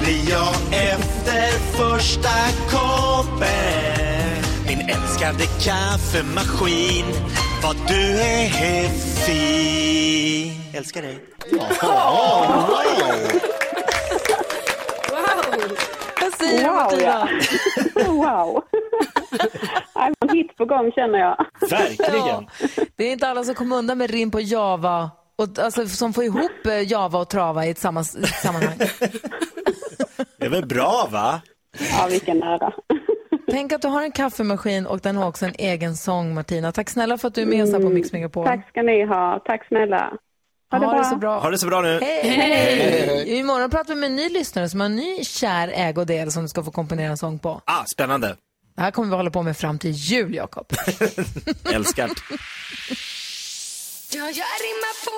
Blir 0.00 0.30
jag 0.30 0.54
efter 0.70 1.50
första 1.76 2.30
koppen 2.70 4.06
min 4.66 4.80
älskade 4.88 5.46
kaffemaskin 5.46 7.04
vad 7.62 7.76
du 7.88 8.20
är 8.20 8.88
fin. 9.26 10.52
Älskar 10.74 11.02
dig. 11.02 11.18
Vad 16.20 16.32
säger 16.38 16.58
du 16.58 16.68
Wow, 16.68 16.74
Martina? 16.74 17.28
ja. 17.94 18.04
wow. 18.12 18.62
Nej, 19.96 20.12
en 20.20 20.28
hit 20.28 20.56
på 20.56 20.64
gång 20.64 20.92
känner 20.92 21.18
jag. 21.18 21.46
Ja. 21.98 22.42
Det 22.96 23.04
är 23.04 23.12
inte 23.12 23.28
alla 23.28 23.44
som 23.44 23.54
kommer 23.54 23.76
undan 23.76 23.98
med 23.98 24.10
rim 24.10 24.30
på 24.30 24.40
Java, 24.40 25.10
och, 25.36 25.58
alltså, 25.58 25.88
som 25.88 26.12
får 26.12 26.24
ihop 26.24 26.66
eh, 26.66 26.90
Java 26.92 27.18
och 27.18 27.30
trava 27.30 27.66
i 27.66 27.70
ett 27.70 27.78
samma, 27.78 28.04
sammanhang. 28.04 28.78
Det 30.38 30.46
är 30.46 30.50
väl 30.50 30.66
bra 30.66 31.08
va? 31.10 31.40
Ja, 31.78 32.06
vilken 32.10 32.42
ära. 32.42 32.72
Tänk 33.50 33.72
att 33.72 33.82
du 33.82 33.88
har 33.88 34.02
en 34.02 34.12
kaffemaskin 34.12 34.86
och 34.86 35.00
den 35.00 35.16
har 35.16 35.28
också 35.28 35.46
en 35.46 35.54
egen 35.58 35.96
sång 35.96 36.34
Martina. 36.34 36.72
Tack 36.72 36.90
snälla 36.90 37.18
för 37.18 37.28
att 37.28 37.34
du 37.34 37.42
är 37.42 37.46
med 37.46 37.62
oss 37.64 37.72
här 37.72 37.80
på 37.80 37.88
Mix 37.88 38.12
Megapol. 38.12 38.46
Tack 38.46 38.68
ska 38.68 38.82
ni 38.82 39.04
ha. 39.04 39.42
Tack 39.44 39.66
snälla. 39.68 40.12
Ha 40.70 40.78
det 40.78 40.86
Ha 40.86 40.92
bra. 40.92 41.02
det 41.02 41.08
så 41.08 41.16
bra. 41.16 41.38
Ha 41.40 41.50
det 41.50 41.58
så 41.58 41.66
bra 41.66 41.80
nu. 41.80 41.98
Hej, 42.02 42.20
hej. 42.28 43.38
Imorgon 43.38 43.70
pratar 43.70 43.94
vi 43.94 44.00
med 44.00 44.10
en 44.10 44.16
ny 44.16 44.28
lyssnare 44.28 44.68
som 44.68 44.80
har 44.80 44.84
en 44.86 44.96
ny 44.96 45.24
kär 45.24 45.68
ägodel 45.74 46.32
som 46.32 46.42
du 46.42 46.48
ska 46.48 46.62
få 46.62 46.70
komponera 46.70 47.10
en 47.10 47.16
sång 47.16 47.38
på. 47.38 47.60
Ah, 47.64 47.84
spännande. 47.94 48.36
Det 48.76 48.82
här 48.82 48.90
kommer 48.90 49.08
vi 49.08 49.16
hålla 49.16 49.30
på 49.30 49.42
med 49.42 49.56
fram 49.56 49.78
till 49.78 49.90
jul, 49.90 50.34
Jakob. 50.34 50.66
Älskar. 51.72 52.10
Ja, 54.10 54.20
jag 54.20 54.52
rimmar 54.64 55.04
på 55.04 55.16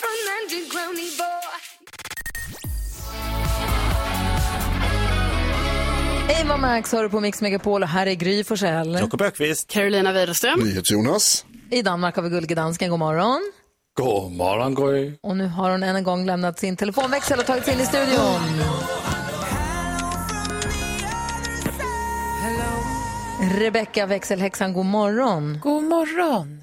från 0.00 0.18
underground-nivå 0.38 1.32
Ava 6.42 6.56
Max 6.56 6.92
har 6.92 7.02
du 7.02 7.08
på 7.08 7.20
Mix 7.20 7.40
Megapol 7.40 7.82
och 7.82 7.88
här 7.88 8.06
är 8.06 8.14
Gry 8.14 8.44
Forssell. 8.44 8.94
Jakob 8.94 9.22
Ökvist. 9.22 9.68
Carolina 9.68 10.12
Widerström. 10.12 10.60
Jonas. 10.84 11.44
I 11.70 11.82
Danmark 11.82 12.16
har 12.16 12.22
vi 12.22 12.28
Gullige 12.28 12.54
Dansken, 12.54 12.90
god 12.90 12.98
morgon. 12.98 13.52
God 13.96 14.32
morgon, 14.32 14.74
Gry. 14.74 15.18
Och 15.22 15.36
nu 15.36 15.46
har 15.46 15.70
hon 15.70 15.82
än 15.82 15.96
en 15.96 16.04
gång 16.04 16.26
lämnat 16.26 16.58
sin 16.58 16.76
telefonväxel 16.76 17.38
och 17.38 17.46
tagit 17.46 17.64
sig 17.64 17.74
in 17.74 17.80
i 17.80 17.86
studion. 17.86 18.40
Rebecka 23.54 24.06
växelhäxan, 24.06 24.72
god 24.72 24.86
morgon. 24.86 25.60
God 25.62 25.84
morgon. 25.84 26.62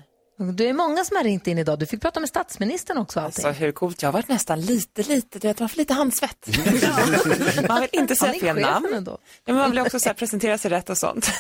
Det 0.54 0.70
är 0.70 0.74
många 0.74 1.04
som 1.06 1.18
har 1.18 1.24
ringt 1.24 1.48
in 1.48 1.58
idag. 1.58 1.80
Du 1.80 1.86
fick 1.86 2.02
prata 2.02 2.20
med 2.20 2.30
statsministern 2.30 2.98
också. 2.98 3.20
Allting. 3.20 3.46
Alltså 3.46 3.64
hur 3.64 3.72
coolt, 3.72 4.02
jag 4.02 4.08
har 4.08 4.14
varit 4.14 4.28
nästan 4.28 4.62
lite, 4.62 5.04
lite, 5.04 5.40
du 5.40 5.48
vet 5.48 5.60
man 5.60 5.70
får 5.70 5.78
lite 5.78 5.94
handsvett. 5.94 6.48
man 7.68 7.82
vill 7.82 7.90
inte 7.92 8.16
säga 8.16 8.34
fel 8.34 8.60
namn. 8.60 8.94
ändå. 8.94 9.12
Ja, 9.12 9.18
men 9.46 9.56
man 9.56 9.72
vill 9.72 9.80
också 9.80 10.00
så 10.00 10.10
här, 10.10 10.14
presentera 10.14 10.58
sig 10.58 10.72
rätt 10.72 10.90
och 10.90 10.98
sånt. 10.98 11.26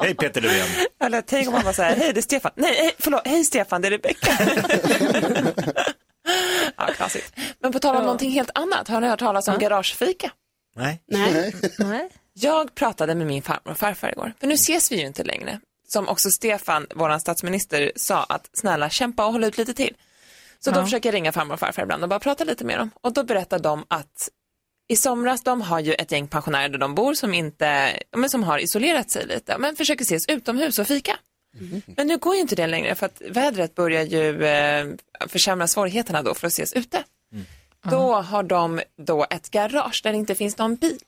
Hej 0.00 0.14
Peter 0.14 0.40
Löfven. 0.40 0.86
Eller 1.04 1.20
tänk 1.20 1.46
om 1.48 1.52
man 1.54 1.62
bara 1.62 1.72
säger, 1.72 1.96
hej 1.96 2.12
det 2.12 2.20
är 2.20 2.22
Stefan, 2.22 2.52
nej, 2.54 2.74
hej, 2.76 2.94
förlåt, 2.98 3.22
hej 3.24 3.44
Stefan, 3.44 3.82
det 3.82 3.88
är 3.88 3.90
Rebecka. 3.90 4.32
ja, 6.76 6.86
klassiskt. 6.96 7.34
Men 7.60 7.72
på 7.72 7.78
tal 7.78 7.96
om 7.96 8.02
någonting 8.02 8.30
helt 8.30 8.50
annat, 8.54 8.88
har 8.88 9.00
ni 9.00 9.08
hört 9.08 9.18
talas 9.18 9.48
om 9.48 9.58
garagefika? 9.58 10.30
Nej. 10.76 11.02
Nej. 11.06 11.54
Nej. 11.78 12.10
Jag 12.40 12.74
pratade 12.74 13.14
med 13.14 13.26
min 13.26 13.42
farmor 13.42 13.70
och 13.72 13.78
farfar 13.78 14.12
igår, 14.12 14.32
för 14.40 14.46
nu 14.46 14.54
ses 14.54 14.92
vi 14.92 15.00
ju 15.00 15.06
inte 15.06 15.24
längre. 15.24 15.60
Som 15.88 16.08
också 16.08 16.30
Stefan, 16.30 16.86
vår 16.94 17.18
statsminister, 17.18 17.92
sa 17.96 18.22
att 18.22 18.50
snälla 18.52 18.90
kämpa 18.90 19.26
och 19.26 19.32
hålla 19.32 19.46
ut 19.46 19.58
lite 19.58 19.74
till. 19.74 19.94
Så 20.60 20.70
då 20.70 20.80
Ja. 20.80 20.84
försöker 20.84 21.08
jag 21.08 21.14
ringa 21.14 21.32
farmor 21.32 21.54
och 21.54 21.60
farfar 21.60 21.82
ibland 21.82 22.02
och 22.02 22.08
bara 22.08 22.20
prata 22.20 22.44
lite 22.44 22.64
med 22.64 22.78
dem. 22.78 22.90
Och 23.00 23.12
då 23.12 23.24
berättar 23.24 23.58
de 23.58 23.84
att 23.88 24.28
i 24.88 24.96
somras, 24.96 25.42
de 25.42 25.60
har 25.62 25.80
ju 25.80 25.94
ett 25.94 26.12
gäng 26.12 26.28
pensionärer 26.28 26.68
där 26.68 26.78
de 26.78 26.94
bor 26.94 27.14
som 27.14 27.34
inte, 27.34 27.98
men 28.16 28.30
som 28.30 28.44
har 28.44 28.58
isolerat 28.58 29.10
sig 29.10 29.26
lite, 29.26 29.58
men 29.58 29.76
försöker 29.76 30.04
ses 30.04 30.28
utomhus 30.28 30.78
och 30.78 30.86
fika. 30.86 31.16
Men 31.96 32.06
nu 32.06 32.16
går 32.18 32.34
ju 32.34 32.40
inte 32.40 32.54
det 32.56 32.66
längre 32.66 32.94
för 32.94 33.06
att 33.06 33.22
vädret 33.30 33.74
börjar 33.74 34.02
ju 34.02 34.44
eh, 34.46 34.86
försämra 35.28 35.66
svårigheterna 35.66 36.22
då 36.22 36.34
för 36.34 36.46
att 36.46 36.52
ses 36.52 36.72
ute. 36.72 37.04
Då 37.90 38.14
har 38.14 38.42
de 38.42 38.80
då 38.96 39.26
ett 39.30 39.50
garage 39.50 40.00
där 40.04 40.12
det 40.12 40.18
inte 40.18 40.34
finns 40.34 40.58
någon 40.58 40.76
bil. 40.76 40.98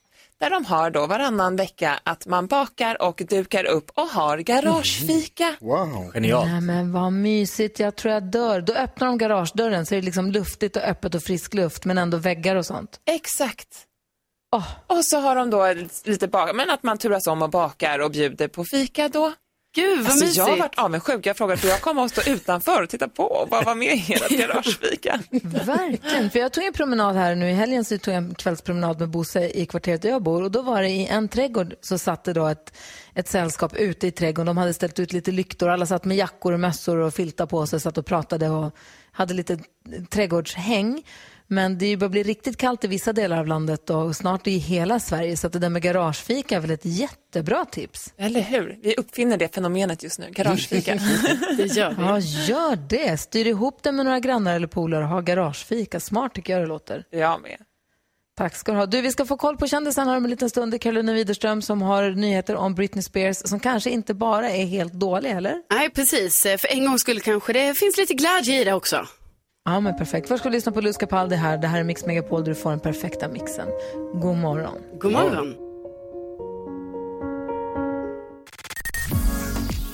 Där 0.40 0.50
de 0.50 0.64
har 0.64 0.90
då 0.90 1.06
varannan 1.06 1.56
vecka 1.56 2.00
att 2.04 2.26
man 2.26 2.46
bakar 2.46 3.02
och 3.02 3.22
dukar 3.28 3.64
upp 3.64 3.90
och 3.94 4.06
har 4.08 4.38
garagefika. 4.38 5.56
Wow. 5.60 6.10
Genialt. 6.12 6.46
Nej, 6.46 6.60
men 6.60 6.92
vad 6.92 7.12
mysigt, 7.12 7.78
jag 7.78 7.96
tror 7.96 8.14
jag 8.14 8.22
dör. 8.22 8.60
Då 8.60 8.72
öppnar 8.72 9.06
de 9.06 9.18
garagedörren 9.18 9.86
så 9.86 9.94
är 9.94 10.00
det 10.00 10.04
liksom 10.04 10.30
luftigt 10.30 10.76
och 10.76 10.82
öppet 10.82 11.14
och 11.14 11.22
frisk 11.22 11.54
luft 11.54 11.84
men 11.84 11.98
ändå 11.98 12.16
väggar 12.16 12.56
och 12.56 12.66
sånt. 12.66 13.00
Exakt. 13.06 13.86
Och 14.86 15.04
så 15.04 15.20
har 15.20 15.36
de 15.36 15.50
då 15.50 15.74
lite 16.04 16.28
bak, 16.28 16.50
men 16.54 16.70
att 16.70 16.82
man 16.82 16.98
turas 16.98 17.26
om 17.26 17.42
och 17.42 17.50
bakar 17.50 17.98
och 17.98 18.10
bjuder 18.10 18.48
på 18.48 18.64
fika 18.64 19.08
då. 19.08 19.32
Gud 19.76 19.98
vad 19.98 20.06
Alltså 20.06 20.24
mysigt. 20.24 20.36
jag 20.36 20.44
har 20.44 20.56
varit 20.56 20.78
avundsjuk. 20.78 21.26
Jag 21.26 21.36
frågade 21.36 21.60
för 21.60 21.68
jag 21.68 21.80
kommer 21.80 22.04
att 22.04 22.10
stå 22.10 22.30
utanför 22.30 22.82
och 22.82 22.88
titta 22.88 23.08
på 23.08 23.22
och 23.22 23.48
bara 23.48 23.62
vara 23.62 23.74
med 23.74 23.94
i 23.94 24.12
ert 24.12 24.28
garagefika. 24.38 25.20
Verkligen, 25.66 26.30
för 26.30 26.38
jag 26.38 26.52
tog 26.52 26.64
en 26.64 26.72
promenad 26.72 27.16
här 27.16 27.34
nu 27.34 27.50
i 27.50 27.52
helgen 27.52 27.84
så 27.84 27.98
tog 27.98 28.14
jag 28.14 28.22
en 28.22 28.34
kvällspromenad 28.34 29.00
med 29.00 29.08
Bosse 29.08 29.48
i 29.48 29.66
kvarteret 29.66 30.02
där 30.02 30.08
jag 30.08 30.22
bor 30.22 30.42
och 30.42 30.50
då 30.50 30.62
var 30.62 30.82
det 30.82 30.88
i 30.88 31.06
en 31.06 31.28
trädgård 31.28 31.74
så 31.80 31.98
satt 31.98 32.24
det 32.24 32.32
då 32.32 32.46
ett, 32.46 32.72
ett 33.14 33.28
sällskap 33.28 33.76
ute 33.76 34.06
i 34.06 34.10
trädgården. 34.10 34.46
De 34.46 34.56
hade 34.56 34.74
ställt 34.74 34.98
ut 34.98 35.12
lite 35.12 35.30
lyktor, 35.32 35.68
alla 35.68 35.86
satt 35.86 36.04
med 36.04 36.16
jackor 36.16 36.52
och 36.52 36.60
mössor 36.60 36.96
och 36.96 37.14
filtar 37.14 37.46
på 37.46 37.66
sig, 37.66 37.80
satt 37.80 37.98
och 37.98 38.06
pratade 38.06 38.48
och 38.48 38.72
hade 39.12 39.34
lite 39.34 39.58
trädgårdshäng. 40.10 41.02
Men 41.48 41.78
det 41.78 41.96
börjar 41.96 42.10
bli 42.10 42.22
riktigt 42.22 42.56
kallt 42.56 42.84
i 42.84 42.88
vissa 42.88 43.12
delar 43.12 43.38
av 43.38 43.46
landet 43.46 43.90
och 43.90 44.16
snart 44.16 44.46
i 44.46 44.58
hela 44.58 45.00
Sverige 45.00 45.36
så 45.36 45.46
att 45.46 45.52
det 45.52 45.58
där 45.58 45.68
med 45.68 45.82
garagefika 45.82 46.56
är 46.56 46.60
väl 46.60 46.70
ett 46.70 46.84
jättebra 46.84 47.64
tips. 47.64 48.14
Eller 48.16 48.40
hur? 48.40 48.78
Vi 48.82 48.94
uppfinner 48.94 49.36
det 49.36 49.54
fenomenet 49.54 50.02
just 50.02 50.18
nu, 50.18 50.26
garagefika. 50.30 50.94
det 51.56 51.66
gör 51.66 51.90
vi. 51.90 52.02
Ja, 52.02 52.18
gör 52.18 52.76
det. 52.88 53.20
Styr 53.20 53.46
ihop 53.46 53.82
det 53.82 53.92
med 53.92 54.04
några 54.04 54.20
grannar 54.20 54.56
eller 54.56 54.66
polare 54.66 55.04
och 55.04 55.10
ha 55.10 55.20
garagefika. 55.20 56.00
Smart 56.00 56.34
tycker 56.34 56.52
jag 56.52 56.62
det 56.62 56.66
låter. 56.66 57.04
Jag 57.10 57.42
med. 57.42 57.56
Tack 58.36 58.56
ska 58.56 58.72
du 58.72 58.78
ha. 58.78 58.86
Du, 58.86 59.00
vi 59.00 59.12
ska 59.12 59.26
få 59.26 59.36
koll 59.36 59.56
på 59.56 59.66
kändisen 59.66 60.08
här 60.08 60.16
om 60.16 60.24
en 60.24 60.30
liten 60.30 60.50
stund. 60.50 60.72
Det 60.72 60.76
är 60.76 60.78
Carolina 60.78 61.12
Widerström 61.12 61.62
som 61.62 61.82
har 61.82 62.10
nyheter 62.10 62.56
om 62.56 62.74
Britney 62.74 63.02
Spears 63.02 63.36
som 63.36 63.60
kanske 63.60 63.90
inte 63.90 64.14
bara 64.14 64.50
är 64.50 64.66
helt 64.66 64.92
dålig, 64.92 65.30
eller? 65.30 65.62
Nej, 65.70 65.90
precis. 65.90 66.42
För 66.42 66.72
en 66.72 66.86
gång 66.86 66.98
skulle 66.98 67.20
kanske 67.20 67.52
det 67.52 67.74
finns 67.74 67.96
lite 67.96 68.14
glädje 68.14 68.60
i 68.60 68.64
det 68.64 68.72
också. 68.72 69.06
Ja, 69.66 69.80
men 69.80 69.96
perfekt. 69.96 70.28
Först 70.28 70.40
ska 70.40 70.48
vi 70.48 70.56
lyssna 70.56 70.72
på 70.72 70.80
Luz 70.80 70.96
Capaldi 70.96 71.36
här. 71.36 71.58
Det 71.58 71.66
här 71.66 71.80
är 71.80 71.84
Mix 71.84 72.06
Megapol 72.06 72.44
där 72.44 72.48
du 72.48 72.54
får 72.54 72.70
den 72.70 72.80
perfekta 72.80 73.28
mixen. 73.28 73.68
God 74.14 74.36
morgon. 74.36 74.78
God 75.00 75.12
morgon. 75.12 75.54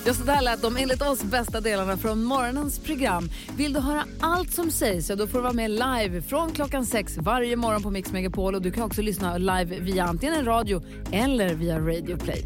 Ja, 0.05 0.13
så 0.13 0.23
där 0.23 0.41
lät 0.41 0.61
de 0.61 0.77
enligt 0.77 1.01
oss 1.01 1.23
bästa 1.23 1.61
delarna 1.61 1.97
från 1.97 2.23
morgonens 2.23 2.79
program. 2.79 3.29
Vill 3.57 3.73
du 3.73 3.79
höra 3.79 4.03
allt 4.19 4.51
som 4.51 4.71
sägs 4.71 5.07
så 5.07 5.15
då 5.15 5.27
får 5.27 5.37
du 5.37 5.43
vara 5.43 5.53
med 5.53 5.71
live 5.71 6.21
från 6.21 6.51
klockan 6.51 6.85
sex 6.85 7.17
varje 7.17 7.55
morgon 7.55 7.83
på 7.83 7.89
Mix 7.89 8.11
Megapol. 8.11 8.55
Och 8.55 8.61
du 8.61 8.71
kan 8.71 8.83
också 8.83 9.01
lyssna 9.01 9.37
live 9.37 9.79
via 9.79 10.03
antingen 10.03 10.35
en 10.35 10.45
radio 10.45 10.81
eller 11.11 11.53
via 11.53 11.79
Radio 11.79 12.17
Play. 12.17 12.45